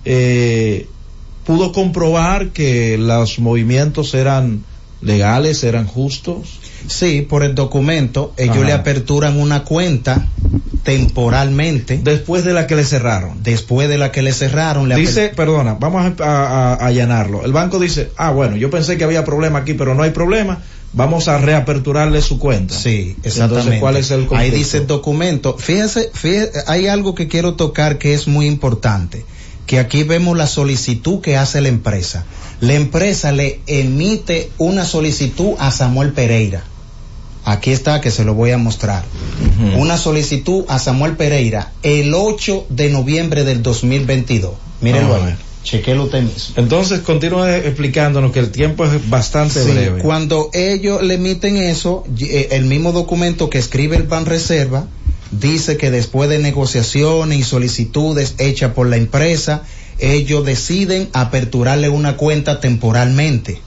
eh, 0.05 0.89
pudo 1.45 1.71
comprobar 1.73 2.49
que 2.51 2.99
los 2.99 3.39
movimientos 3.39 4.15
eran 4.15 4.65
legales, 5.01 5.63
eran 5.65 5.87
justos. 5.87 6.59
Sí, 6.87 7.23
por 7.29 7.43
el 7.43 7.55
documento, 7.55 8.33
ellos 8.37 8.59
Ajá. 8.59 8.67
le 8.67 8.73
aperturan 8.73 9.39
una 9.41 9.65
cuenta 9.65 10.27
temporalmente. 10.85 11.99
Después 12.03 12.45
de 12.45 12.53
la 12.53 12.67
que 12.67 12.77
le 12.77 12.85
cerraron. 12.85 13.43
Después 13.43 13.89
de 13.89 13.99
la 13.99 14.13
que 14.13 14.23
le 14.23 14.33
cerraron, 14.33 14.89
le 14.89 14.97
Dice, 14.97 15.33
perdona, 15.35 15.75
vamos 15.75 16.13
a, 16.21 16.25
a- 16.25 16.75
a 16.75 16.87
allanarlo. 16.87 17.45
El 17.45 17.53
banco 17.53 17.79
dice, 17.79 18.11
ah, 18.17 18.31
bueno, 18.31 18.57
yo 18.57 18.71
pensé 18.71 18.97
que 18.97 19.05
había 19.05 19.25
problema 19.25 19.61
aquí, 19.61 19.75
pero 19.75 19.95
no 19.95 20.03
hay 20.03 20.11
problema. 20.11 20.63
Vamos 20.93 21.29
a 21.29 21.39
reaperturarle 21.39 22.23
su 22.23 22.39
cuenta. 22.39 22.75
Sí, 22.75 23.17
exactamente. 23.23 23.57
Entonces, 23.59 23.81
¿cuál 23.81 23.97
es 23.97 24.11
el 24.13 24.27
Ahí 24.33 24.51
dice 24.51 24.79
el 24.79 24.87
documento. 24.87 25.57
Fíjese, 25.59 26.11
fíjese, 26.15 26.63
hay 26.69 26.87
algo 26.87 27.15
que 27.15 27.27
quiero 27.29 27.55
tocar 27.55 27.99
que 27.99 28.15
es 28.15 28.29
muy 28.29 28.47
importante. 28.47 29.25
Que 29.67 29.79
aquí 29.79 30.05
vemos 30.05 30.37
la 30.37 30.47
solicitud 30.47 31.21
que 31.21 31.37
hace 31.37 31.61
la 31.61 31.69
empresa. 31.69 32.25
La 32.61 32.75
empresa 32.75 33.33
le 33.33 33.61
emite 33.67 34.51
una 34.59 34.85
solicitud 34.85 35.55
a 35.59 35.71
Samuel 35.71 36.13
Pereira. 36.13 36.65
Aquí 37.45 37.71
está, 37.71 38.01
que 38.01 38.11
se 38.11 38.25
lo 38.25 38.35
voy 38.35 38.51
a 38.51 38.59
mostrar. 38.59 39.05
Una 39.77 39.99
solicitud 39.99 40.65
a 40.69 40.79
Samuel 40.79 41.17
Pereira 41.17 41.73
el 41.83 42.13
8 42.13 42.67
de 42.71 42.91
noviembre 42.91 43.45
del 43.45 43.63
2022. 43.63 44.53
Mírenlo 44.81 45.11
Vamos 45.11 45.27
a 45.27 45.29
ahí. 45.29 45.37
Chequelo 45.63 46.05
usted 46.05 46.23
mismo. 46.23 46.55
Entonces, 46.57 47.01
continúe 47.01 47.45
explicándonos 47.45 48.31
que 48.31 48.39
el 48.39 48.51
tiempo 48.51 48.85
es 48.85 49.11
bastante 49.11 49.65
Sí, 49.65 49.73
breve. 49.73 50.01
Cuando 50.01 50.49
ellos 50.53 51.03
le 51.03 51.15
emiten 51.15 51.57
eso, 51.57 52.05
eh, 52.21 52.49
el 52.53 52.67
mismo 52.67 52.93
documento 52.93 53.51
que 53.51 53.59
escribe 53.59 53.97
el 53.97 54.05
Ban 54.05 54.27
Reserva 54.27 54.87
dice 55.31 55.77
que 55.77 55.91
después 55.91 56.29
de 56.29 56.39
negociaciones 56.39 57.39
y 57.39 57.43
solicitudes 57.43 58.35
hechas 58.39 58.73
por 58.73 58.89
la 58.89 58.97
empresa, 58.97 59.63
ellos 59.99 60.45
deciden 60.45 61.09
aperturarle 61.13 61.89
una 61.89 62.17
cuenta 62.17 62.61
temporalmente 62.61 63.61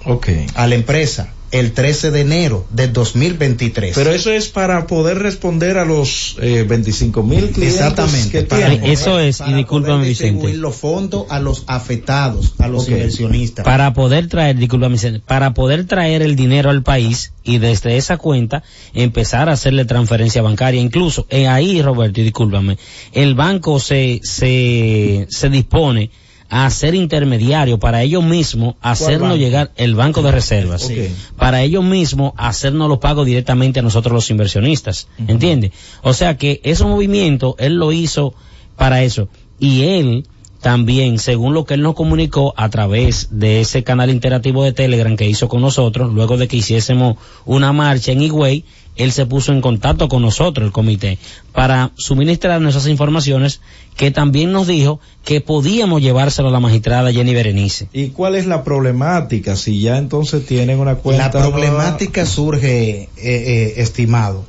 a 0.56 0.68
la 0.68 0.76
empresa 0.76 1.34
el 1.52 1.72
13 1.74 2.12
de 2.12 2.22
enero 2.22 2.66
de 2.70 2.88
2023. 2.88 3.96
Pero 3.96 4.12
eso 4.12 4.32
es 4.32 4.50
para 4.50 4.86
poder 4.88 5.20
responder 5.20 5.78
a 5.78 5.86
los 5.86 6.38
eh, 6.42 6.66
25 6.68 7.24
mil 7.24 7.50
clientes 7.50 7.76
Exactamente, 7.76 8.30
que 8.30 8.42
para- 8.44 8.68
tienen. 8.70 8.90
Eso 8.90 9.20
es, 9.20 9.42
y 9.46 9.54
discúlpame, 9.54 10.08
Vicente. 10.08 10.34
distribuir 10.34 10.58
los 10.60 10.76
fondos 10.76 11.26
a 11.30 11.40
los 11.40 11.64
afectados, 11.68 12.54
a 12.60 12.68
los 12.68 12.88
inversionistas. 12.88 13.66
Para 13.66 13.94
poder 13.94 14.28
traer, 14.28 14.58
disculpa, 14.58 14.88
Vicente, 14.88 15.22
para 15.26 15.54
poder 15.54 15.86
traer 15.86 16.22
el 16.22 16.36
dinero 16.36 16.70
al 16.70 16.84
país 16.84 17.34
y 17.44 17.58
desde 17.58 17.98
esa 17.98 18.18
cuenta 18.18 18.64
empezar 18.94 19.50
a 19.50 19.54
hacerle 19.54 19.86
transferencia 19.86 20.42
bancaria. 20.42 20.80
Incluso 20.82 21.26
eh, 21.30 21.48
ahí, 21.48 21.82
Roberto, 21.82 22.22
y 22.22 22.24
discúlpame, 22.26 22.78
el 23.14 23.34
banco 23.36 23.80
se, 23.80 24.20
se, 24.24 25.26
se 25.30 25.50
dispone 25.50 26.12
a 26.50 26.70
ser 26.70 26.96
intermediario 26.96 27.80
para 27.80 28.02
ellos 28.02 28.24
mismos 28.24 28.76
hacernos 28.82 29.38
llegar 29.38 29.72
el 29.76 29.96
banco 29.96 30.22
de 30.22 30.32
reservas. 30.32 30.92
Para 31.38 31.62
ellos 31.62 31.84
mismos 31.84 32.34
hacernos 32.38 32.90
los 32.90 32.98
pagos 32.98 33.26
directamente 33.26 33.80
a 33.80 33.84
nosotros 33.84 34.14
los 34.14 34.30
inversionistas. 34.30 35.08
¿entiendes? 35.28 35.72
o 36.02 36.14
sea 36.14 36.38
que 36.38 36.60
ese 36.64 36.84
movimiento 36.86 37.56
él 37.60 37.76
lo 37.76 37.92
hizo 37.92 38.34
para 38.76 39.04
eso. 39.04 39.30
Y 39.60 39.84
él 39.84 40.26
también, 40.62 41.20
según 41.20 41.54
lo 41.54 41.66
que 41.66 41.76
él 41.76 41.82
nos 41.82 41.96
comunicó 41.96 42.54
a 42.58 42.70
través 42.70 43.30
de 43.32 43.62
ese 43.62 43.84
canal 43.84 44.10
interactivo 44.10 44.64
de 44.64 44.74
Telegram 44.74 45.16
que 45.16 45.28
hizo 45.28 45.48
con 45.48 45.62
nosotros, 45.62 46.12
luego 46.14 46.38
de 46.38 46.48
que 46.48 46.58
hiciésemos 46.58 47.18
una 47.46 47.72
marcha 47.72 48.12
en 48.12 48.22
Higüey, 48.22 48.66
él 48.96 49.12
se 49.12 49.26
puso 49.26 49.54
en 49.54 49.62
contacto 49.62 50.10
con 50.10 50.22
nosotros, 50.22 50.66
el 50.66 50.72
comité, 50.72 51.18
para 51.54 51.92
suministrarnos 51.98 52.76
esas 52.76 52.88
informaciones 52.88 53.62
que 53.96 54.12
también 54.12 54.52
nos 54.52 54.68
dijo 54.68 55.00
que 55.24 55.42
podíamos 55.42 56.02
llevárselo 56.02 56.50
a 56.50 56.52
la 56.52 56.60
magistrada 56.60 57.12
Jenny 57.12 57.34
Berenice. 57.34 57.88
¿Y 57.94 58.10
cuál 58.10 58.36
es 58.36 58.46
la 58.46 58.64
problemática? 58.64 59.56
Si 59.56 59.80
ya 59.82 59.98
entonces 59.98 60.46
tienen 60.46 60.80
una 60.80 60.96
cuenta. 60.96 61.26
La 61.26 61.32
problemática 61.32 62.26
surge, 62.26 63.04
eh, 63.04 63.10
eh, 63.18 63.74
estimado, 63.78 64.46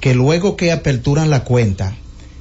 que 0.00 0.14
luego 0.14 0.56
que 0.56 0.72
aperturan 0.72 1.30
la 1.30 1.44
cuenta, 1.44 1.94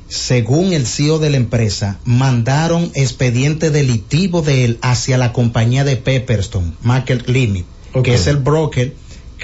según 0.08 0.74
el 0.74 0.88
CEO 0.88 1.20
de 1.20 1.30
la 1.30 1.38
empresa, 1.38 2.00
mandaron 2.04 2.92
expediente 2.96 3.70
delictivo 3.70 4.42
de 4.42 4.66
él 4.66 4.80
hacia 4.82 5.18
la 5.18 5.34
compañía 5.34 5.84
de 5.84 5.98
Pepperstone, 5.98 6.74
Market 6.82 7.28
Limit, 7.28 7.66
que 8.04 8.16
es 8.16 8.28
el 8.28 8.38
broker 8.38 8.96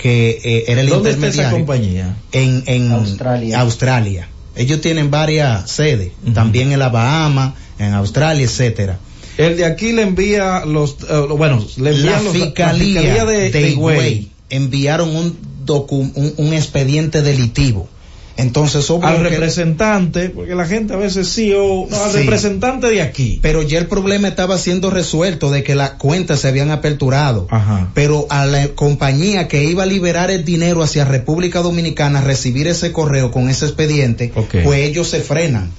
que 0.02 0.42
eh, 0.44 0.66
era 0.68 0.82
el 0.82 0.90
¿Dónde 0.90 1.12
está 1.12 1.28
intermediario. 1.28 1.42
esa 1.50 1.58
compañía? 1.58 2.18
En, 2.32 2.64
en 2.68 2.92
Australia. 2.92 3.60
Australia. 3.62 4.28
Ellos 4.56 4.80
tienen 4.82 5.12
varias 5.12 5.70
sedes, 5.70 6.12
también 6.34 6.72
en 6.72 6.80
la 6.80 6.90
Bahama, 6.90 7.56
en 7.80 7.94
Australia, 7.94 8.46
etcétera. 8.46 9.00
El 9.38 9.58
de 9.58 9.66
aquí 9.66 9.92
le 9.92 10.04
envía 10.04 10.64
los, 10.66 10.96
eh, 11.10 11.18
bueno, 11.38 11.66
le 11.78 11.90
envía 11.90 12.12
la 12.12 12.22
los, 12.22 12.34
fiscalía, 12.34 13.26
de, 13.26 13.34
de, 13.36 13.52
de 13.52 13.70
Higüey. 13.72 13.98
Higüey 13.98 14.32
enviaron 14.50 15.14
un, 15.14 15.38
docu- 15.66 16.12
un, 16.16 16.34
un 16.38 16.54
expediente 16.54 17.22
delictivo. 17.22 17.90
Entonces, 18.38 18.90
al 19.02 19.22
representante, 19.22 20.30
porque 20.30 20.56
la 20.56 20.66
gente 20.66 20.94
a 20.94 20.98
veces 20.98 21.30
sí 21.30 21.53
o 21.53 21.88
no, 21.90 21.95
al 22.03 22.12
Sí. 22.12 22.18
representante 22.18 22.88
de 22.88 23.02
aquí. 23.02 23.40
pero 23.41 23.62
ya 23.62 23.78
el 23.80 23.88
problema 23.88 24.28
estaba 24.28 24.57
siendo 24.57 24.90
resuelto 24.90 25.52
de 25.52 25.64
que 25.64 25.74
las 25.76 25.91
cuentas 25.91 26.41
se 26.41 26.49
habían 26.49 26.70
aperturado. 26.70 27.48
Ajá. 27.49 27.91
Pero 27.94 28.28
a 28.30 28.45
la 28.45 28.68
compañía 28.70 29.48
que 29.48 29.64
iba 29.64 29.84
a 29.84 29.86
liberar 29.86 30.32
el 30.32 30.44
dinero 30.44 30.84
hacia 30.84 31.06
República 31.06 31.62
Dominicana, 31.62 32.22
recibir 32.22 32.68
ese 32.68 32.91
correo 32.91 33.32
con 33.32 33.49
ese 33.49 33.66
expediente, 33.68 34.32
pues 34.36 34.80
ellos 34.80 35.07
se 35.10 35.22
frenan. 35.22 35.72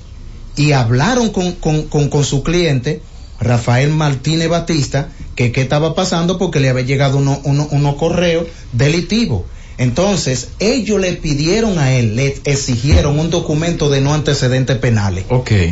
Y 0.56 0.72
hablaron 0.72 1.30
con, 1.30 1.52
con, 1.52 1.82
con, 1.82 2.08
con 2.08 2.24
su 2.24 2.42
cliente, 2.42 3.02
Rafael 3.38 3.90
Martínez 3.90 4.48
Batista, 4.48 5.08
que 5.34 5.52
qué 5.52 5.60
estaba 5.60 5.94
pasando 5.94 6.38
porque 6.38 6.60
le 6.60 6.70
había 6.70 6.84
llegado 6.84 7.18
uno, 7.18 7.38
uno, 7.44 7.68
unos 7.70 7.96
correos 7.96 8.46
delictivos. 8.72 9.42
Entonces, 9.78 10.48
ellos 10.58 11.00
le 11.00 11.12
pidieron 11.14 11.78
a 11.78 11.92
él, 11.92 12.16
le 12.16 12.38
exigieron 12.44 13.18
un 13.18 13.30
documento 13.30 13.90
de 13.90 14.00
no 14.00 14.14
antecedentes 14.14 14.78
penales 14.78 15.24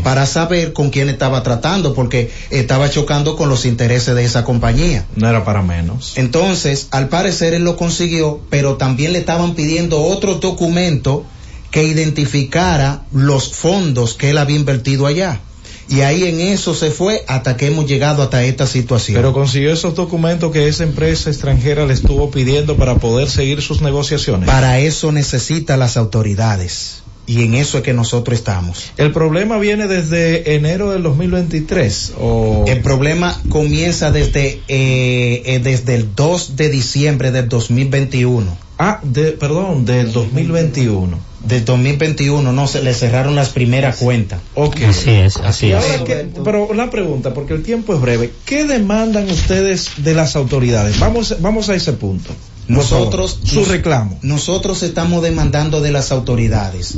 para 0.03 0.27
saber 0.27 0.73
con 0.73 0.91
quién 0.91 1.09
estaba 1.09 1.43
tratando, 1.43 1.95
porque 1.95 2.31
estaba 2.51 2.91
chocando 2.91 3.37
con 3.37 3.49
los 3.49 3.65
intereses 3.65 4.15
de 4.15 4.25
esa 4.25 4.45
compañía. 4.45 5.07
No 5.17 5.29
era 5.29 5.45
para 5.45 5.63
menos. 5.63 6.13
Entonces, 6.17 6.89
al 6.91 7.09
parecer 7.09 7.55
él 7.55 7.65
lo 7.65 7.77
consiguió, 7.77 8.41
pero 8.51 8.77
también 8.77 9.13
le 9.13 9.21
estaban 9.21 9.55
pidiendo 9.55 10.03
otro 10.03 10.35
documento 10.35 11.25
que 11.71 11.85
identificara 11.85 13.03
los 13.13 13.53
fondos 13.53 14.15
que 14.15 14.31
él 14.31 14.39
había 14.39 14.57
invertido 14.57 15.07
allá. 15.07 15.41
Y 15.89 16.01
ahí 16.01 16.25
en 16.25 16.41
eso 16.41 16.75
se 16.75 16.91
fue 16.91 17.25
hasta 17.29 17.57
que 17.57 17.67
hemos 17.67 17.87
llegado 17.87 18.23
hasta 18.23 18.45
esta 18.45 18.67
situación. 18.67 19.17
Pero 19.17 19.33
consiguió 19.33 19.73
esos 19.73 19.95
documentos 19.95 20.53
que 20.53 20.69
esa 20.69 20.85
empresa 20.85 21.31
extranjera 21.31 21.87
le 21.87 21.95
estuvo 21.95 22.31
pidiendo 22.31 22.77
para 22.77 22.97
poder 22.97 23.29
seguir 23.29 23.63
sus 23.63 23.83
negociaciones. 23.83 24.49
Para 24.49 24.79
eso 24.81 25.13
necesita 25.13 25.77
las 25.77 25.97
autoridades. 25.97 27.03
Y 27.27 27.43
en 27.43 27.55
eso 27.55 27.79
es 27.79 27.85
que 27.85 27.95
nosotros 27.95 28.39
estamos. 28.39 28.93
El 28.99 29.13
problema 29.13 29.57
viene 29.59 29.87
desde 29.87 30.57
enero 30.57 30.91
del 30.91 31.03
2023 31.03 32.13
o 32.21 32.65
El 32.67 32.83
problema 32.83 33.41
comienza 33.49 34.11
desde, 34.11 34.61
eh, 34.69 35.43
eh, 35.47 35.61
desde 35.63 35.95
el 35.95 36.15
2 36.15 36.57
de 36.57 36.69
diciembre 36.69 37.31
del 37.31 37.49
2021. 37.49 38.57
ah, 38.79 39.01
de, 39.03 39.33
perdón, 39.33 39.87
del 39.87 40.13
2021. 40.13 41.34
Del 41.47 41.65
2021 41.65 42.53
no 42.53 42.67
se 42.67 42.83
le 42.83 42.95
cerraron 42.95 43.35
las 43.35 43.51
primeras 43.51 43.97
cuentas. 43.97 44.41
Ok. 44.55 44.77
Así 44.89 45.11
es, 45.11 45.37
así 45.37 45.71
es. 45.73 45.85
que- 46.05 46.29
pero 46.43 46.67
una 46.67 46.91
pregunta, 46.91 47.35
porque 47.35 47.53
el 47.55 47.63
tiempo 47.63 47.95
es 47.95 48.01
breve. 48.01 48.33
¿Qué 48.47 48.65
demandan 48.65 49.31
ustedes 49.31 49.91
de 49.99 50.15
las 50.15 50.37
autoridades? 50.37 50.99
Vamos, 50.99 51.37
vamos 51.41 51.69
a 51.69 51.75
ese 51.75 51.93
punto. 51.93 52.31
Nosotros, 52.67 53.41
su 53.45 53.57
nos- 53.61 53.69
reclamo. 53.69 54.19
Nosotros 54.23 54.83
estamos 54.83 55.23
demandando 55.23 55.81
de 55.83 55.91
las 55.93 56.13
autoridades 56.13 56.95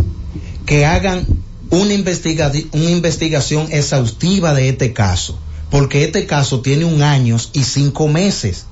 que 0.64 0.86
hagan 0.86 1.26
una, 1.70 1.92
investiga- 1.92 2.52
una 2.72 2.90
investigación 2.90 3.66
exhaustiva 3.72 4.54
de 4.54 4.68
este 4.68 4.92
caso, 4.92 5.36
porque 5.70 6.04
este 6.04 6.24
caso 6.26 6.60
tiene 6.60 6.84
un 6.84 7.02
año 7.02 7.36
y 7.52 7.64
cinco 7.64 8.06
meses. 8.06 8.66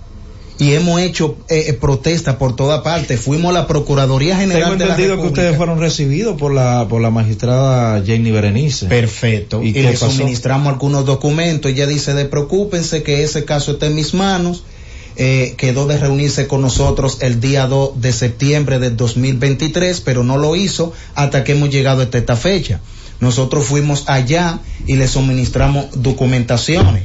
Y 0.57 0.73
hemos 0.75 1.01
hecho 1.01 1.37
eh, 1.49 1.65
eh, 1.69 1.73
protesta 1.73 2.39
por 2.39 2.55
toda 2.55 2.83
parte. 2.85 3.17
Fuimos 3.17 3.51
a 3.51 3.53
la 3.55 3.67
Procuraduría 3.67 4.39
Tengo 4.39 4.53
General 4.53 4.79
de 4.79 4.85
la 4.85 4.91
entendido 4.93 5.17
que 5.17 5.23
República. 5.23 5.41
ustedes 5.41 5.57
fueron 5.57 5.81
recibidos 5.81 6.37
por 6.39 6.55
la 6.55 6.87
por 6.89 7.03
la 7.03 7.11
magistrada 7.11 8.01
Jenny 8.05 8.31
Berenice. 8.31 8.87
Perfecto. 8.87 9.63
¿Y 9.63 9.71
Y, 9.71 9.83
le 9.83 9.93
pasó? 9.93 10.11
suministramos 10.13 10.73
algunos 10.73 11.05
documentos. 11.07 11.73
Ella 11.73 11.87
dice, 11.89 12.15
de 12.15 12.27
preocúpense 12.27 13.03
que 13.03 13.25
ese 13.25 13.45
caso 13.45 13.73
está 13.73 13.87
en 13.87 13.97
mis 13.97 14.15
manos. 14.15 14.63
Eh, 15.17 15.55
quedó 15.57 15.87
de 15.87 15.97
reunirse 15.99 16.49
con 16.49 16.61
nosotros 16.61 17.19
el 17.21 17.41
día 17.41 17.67
2 17.69 18.01
de 18.01 18.13
septiembre 18.13 18.81
del 18.81 18.97
2023, 18.97 20.01
pero 20.01 20.25
no 20.25 20.39
lo 20.39 20.57
hizo 20.57 20.93
hasta 21.15 21.45
que 21.45 21.53
hemos 21.53 21.71
llegado 21.71 22.03
hasta 22.03 22.19
esta 22.19 22.35
fecha. 22.37 22.81
Nosotros 23.21 23.65
fuimos 23.65 24.05
allá 24.09 24.59
y 24.87 24.97
le 24.97 25.07
suministramos 25.07 25.87
documentaciones. 26.03 27.05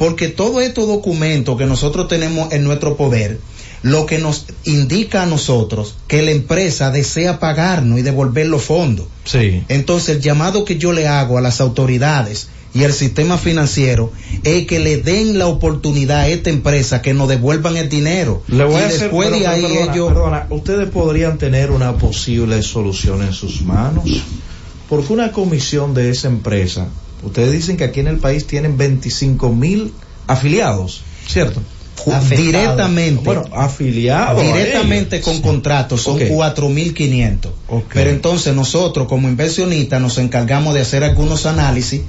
Porque 0.00 0.28
todos 0.28 0.62
estos 0.62 0.86
documentos 0.86 1.58
que 1.58 1.66
nosotros 1.66 2.08
tenemos 2.08 2.50
en 2.52 2.64
nuestro 2.64 2.96
poder, 2.96 3.38
lo 3.82 4.06
que 4.06 4.16
nos 4.16 4.46
indica 4.64 5.24
a 5.24 5.26
nosotros 5.26 5.94
que 6.08 6.22
la 6.22 6.30
empresa 6.30 6.90
desea 6.90 7.38
pagarnos 7.38 7.98
y 7.98 8.02
devolver 8.02 8.46
los 8.46 8.62
fondos. 8.62 9.08
Sí. 9.26 9.62
Entonces 9.68 10.16
el 10.16 10.22
llamado 10.22 10.64
que 10.64 10.78
yo 10.78 10.92
le 10.94 11.06
hago 11.06 11.36
a 11.36 11.42
las 11.42 11.60
autoridades 11.60 12.48
y 12.72 12.84
al 12.84 12.94
sistema 12.94 13.36
financiero 13.36 14.10
es 14.42 14.66
que 14.66 14.78
le 14.78 14.96
den 15.02 15.38
la 15.38 15.48
oportunidad 15.48 16.20
a 16.20 16.28
esta 16.28 16.48
empresa 16.48 17.02
que 17.02 17.12
nos 17.12 17.28
devuelvan 17.28 17.76
el 17.76 17.90
dinero. 17.90 18.42
Le 18.48 18.64
voy 18.64 18.76
y 18.76 18.78
a 18.78 18.86
hacer, 18.86 19.00
después 19.00 19.28
pero- 19.28 19.40
de 19.40 19.46
ahí 19.48 19.62
perdona, 19.64 19.92
ellos... 19.92 20.08
perdona, 20.08 20.46
ustedes 20.48 20.88
podrían 20.88 21.36
tener 21.36 21.70
una 21.72 21.98
posible 21.98 22.62
solución 22.62 23.20
en 23.22 23.34
sus 23.34 23.60
manos, 23.60 24.04
porque 24.88 25.12
una 25.12 25.30
comisión 25.30 25.92
de 25.92 26.08
esa 26.08 26.28
empresa, 26.28 26.88
ustedes 27.22 27.52
dicen 27.52 27.76
que 27.76 27.84
aquí 27.84 28.00
en 28.00 28.08
el 28.08 28.18
país 28.18 28.46
tienen 28.46 28.76
25 28.76 29.50
mil 29.50 29.92
afiliados, 30.26 31.02
¿cierto? 31.26 31.60
Directamente. 32.36 33.22
Bueno, 33.24 33.44
afiliados. 33.52 34.42
Directamente 34.42 35.20
con 35.20 35.42
contratos 35.42 36.00
son 36.02 36.14
Ok. 36.16 36.22
4.500. 36.22 37.50
Pero 37.92 38.10
entonces 38.10 38.54
nosotros 38.54 39.06
como 39.06 39.28
inversionistas 39.28 40.00
nos 40.00 40.16
encargamos 40.18 40.72
de 40.74 40.80
hacer 40.80 41.04
algunos 41.04 41.44
análisis 41.46 42.02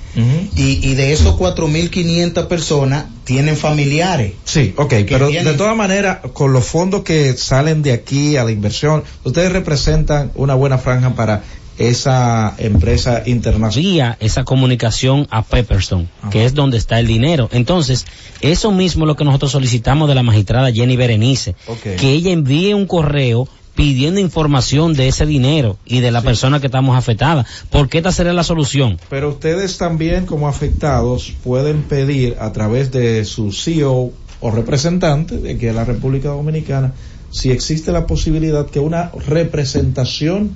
y, 0.56 0.88
y 0.90 0.96
de 0.96 1.12
esos 1.14 1.36
4.500 1.36 2.48
personas 2.48 3.06
tienen 3.26 3.58
familiares. 3.58 4.34
Sí, 4.46 4.74
ok, 4.78 4.94
pero 5.10 5.28
tienen- 5.28 5.52
de 5.52 5.54
todas 5.58 5.76
maneras, 5.76 6.20
con 6.34 6.54
los 6.54 6.66
fondos 6.66 7.04
que 7.04 7.34
salen 7.34 7.82
de 7.82 7.92
aquí 7.94 8.38
a 8.38 8.44
la 8.44 8.52
inversión, 8.52 9.04
ustedes 9.24 9.52
representan 9.52 10.32
una 10.36 10.56
buena 10.56 10.78
franja 10.78 11.12
para 11.16 11.44
esa 11.78 12.56
empresa 12.58 13.24
internacional. 13.26 13.92
Vía 13.92 14.18
esa 14.20 14.44
comunicación 14.44 15.28
a 15.32 15.44
Pepperstone, 15.44 16.08
que 16.30 16.46
es 16.46 16.54
donde 16.54 16.78
está 16.78 17.00
el 17.00 17.08
dinero. 17.08 17.50
Entonces, 17.52 18.06
eso 18.42 18.72
mismo 18.72 19.06
es 19.06 19.08
lo 19.08 19.16
que 19.16 19.24
nosotros 19.24 19.52
solicitamos 19.52 20.08
de 20.08 20.16
la 20.16 20.24
magistrada 20.24 20.72
Jenny 20.72 20.96
Berenice, 20.96 21.56
que 21.82 22.12
ella 22.12 22.32
envíe 22.32 22.74
un 22.74 22.88
correo 22.88 23.48
pidiendo 23.76 24.20
información 24.20 24.94
de 24.94 25.08
ese 25.08 25.26
dinero 25.26 25.78
y 25.86 26.02
de 26.02 26.12
la 26.12 26.22
persona 26.22 26.60
que 26.60 26.68
estamos 26.68 26.98
afectada. 26.98 27.46
Porque 27.70 28.00
esta 28.00 28.12
sería 28.12 28.34
la 28.34 28.44
solución. 28.44 29.00
Pero 29.10 29.30
ustedes 29.30 29.78
también 29.78 30.26
como 30.26 30.48
afectados 30.48 31.34
pueden 31.44 31.84
pedir 31.84 32.36
a 32.40 32.52
través 32.52 32.92
de 32.92 33.24
su 33.26 33.52
CEO 33.52 34.12
o 34.42 34.52
representante 34.52 35.38
de 35.38 35.52
aquí 35.54 35.68
de 35.68 35.74
la 35.74 35.86
República 35.86 36.30
Dominicana 36.30 36.94
si 37.32 37.50
existe 37.50 37.92
la 37.92 38.06
posibilidad 38.06 38.70
que 38.70 38.80
una 38.80 39.12
representación 39.26 40.52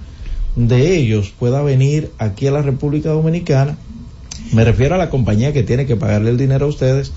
de 0.56 0.96
ellos 0.98 1.34
pueda 1.38 1.62
venir 1.62 2.12
aquí 2.18 2.48
a 2.48 2.52
la 2.52 2.62
República 2.62 3.10
Dominicana. 3.10 3.78
Me 4.54 4.64
refiero 4.64 4.96
a 4.96 4.98
la 4.98 5.10
compañía 5.10 5.54
que 5.54 5.64
tiene 5.64 5.86
que 5.88 5.96
pagarle 5.96 6.30
el 6.30 6.38
dinero 6.38 6.66
a 6.68 6.70
ustedes 6.70 7.12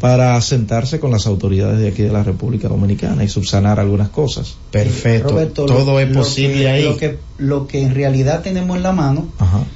para 0.00 0.38
sentarse 0.42 1.00
con 1.00 1.10
las 1.10 1.26
autoridades 1.26 1.78
de 1.80 1.88
aquí 1.88 2.02
de 2.02 2.12
la 2.12 2.22
República 2.22 2.68
Dominicana 2.68 3.24
y 3.24 3.28
subsanar 3.28 3.80
algunas 3.80 4.10
cosas. 4.10 4.56
Perfecto. 4.70 5.30
Roberto, 5.30 5.64
Todo 5.66 5.92
lo- 5.92 6.00
es 6.00 6.08
lo 6.10 6.14
posible 6.20 6.58
que- 6.60 6.68
ahí. 6.68 6.84
Lo 6.84 6.96
que, 6.98 7.18
lo 7.38 7.66
que 7.66 7.82
en 7.82 7.94
realidad 7.94 8.42
tenemos 8.42 8.76
en 8.76 8.82
la 8.82 8.92
mano 8.92 9.28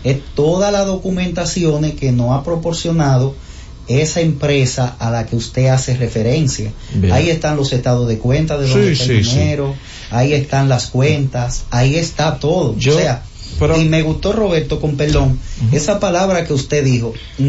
es 0.05 0.19
toda 0.35 0.71
la 0.71 0.85
documentación 0.85 1.91
que 1.93 2.13
nos 2.13 2.39
ha 2.39 2.45
proporcionado 2.45 3.35
esa 3.89 4.21
empresa 4.21 4.95
a 4.99 5.11
la 5.11 5.27
que 5.27 5.35
usted 5.37 5.67
hace 5.69 5.97
referencia. 5.97 6.73
Bien. 6.95 7.13
Ahí 7.13 7.31
están 7.31 7.57
los 7.57 7.73
estados 7.73 8.07
de 8.07 8.19
cuenta 8.19 8.59
de 8.59 8.67
Sí, 8.67 8.73
donde 8.73 8.93
está 8.93 9.05
el 9.05 9.25
sí, 9.25 9.31
sí. 9.31 9.37
Ahí 10.13 10.33
están 10.35 10.69
las 10.69 10.87
cuentas, 10.87 11.65
ahí 11.71 11.97
está 11.97 12.39
todo. 12.39 12.77
Yo- 12.79 12.95
o 12.97 12.99
sea, 13.01 13.23
y 13.77 13.85
me 13.85 14.03
gustó 14.03 14.33
Roberto 14.33 14.81
con 14.81 14.97
perdón, 14.97 15.39
esa 15.73 16.01
palabra 16.01 16.45
que 16.45 16.53
usted 16.53 16.85
dijo, 16.85 17.13
no 17.39 17.47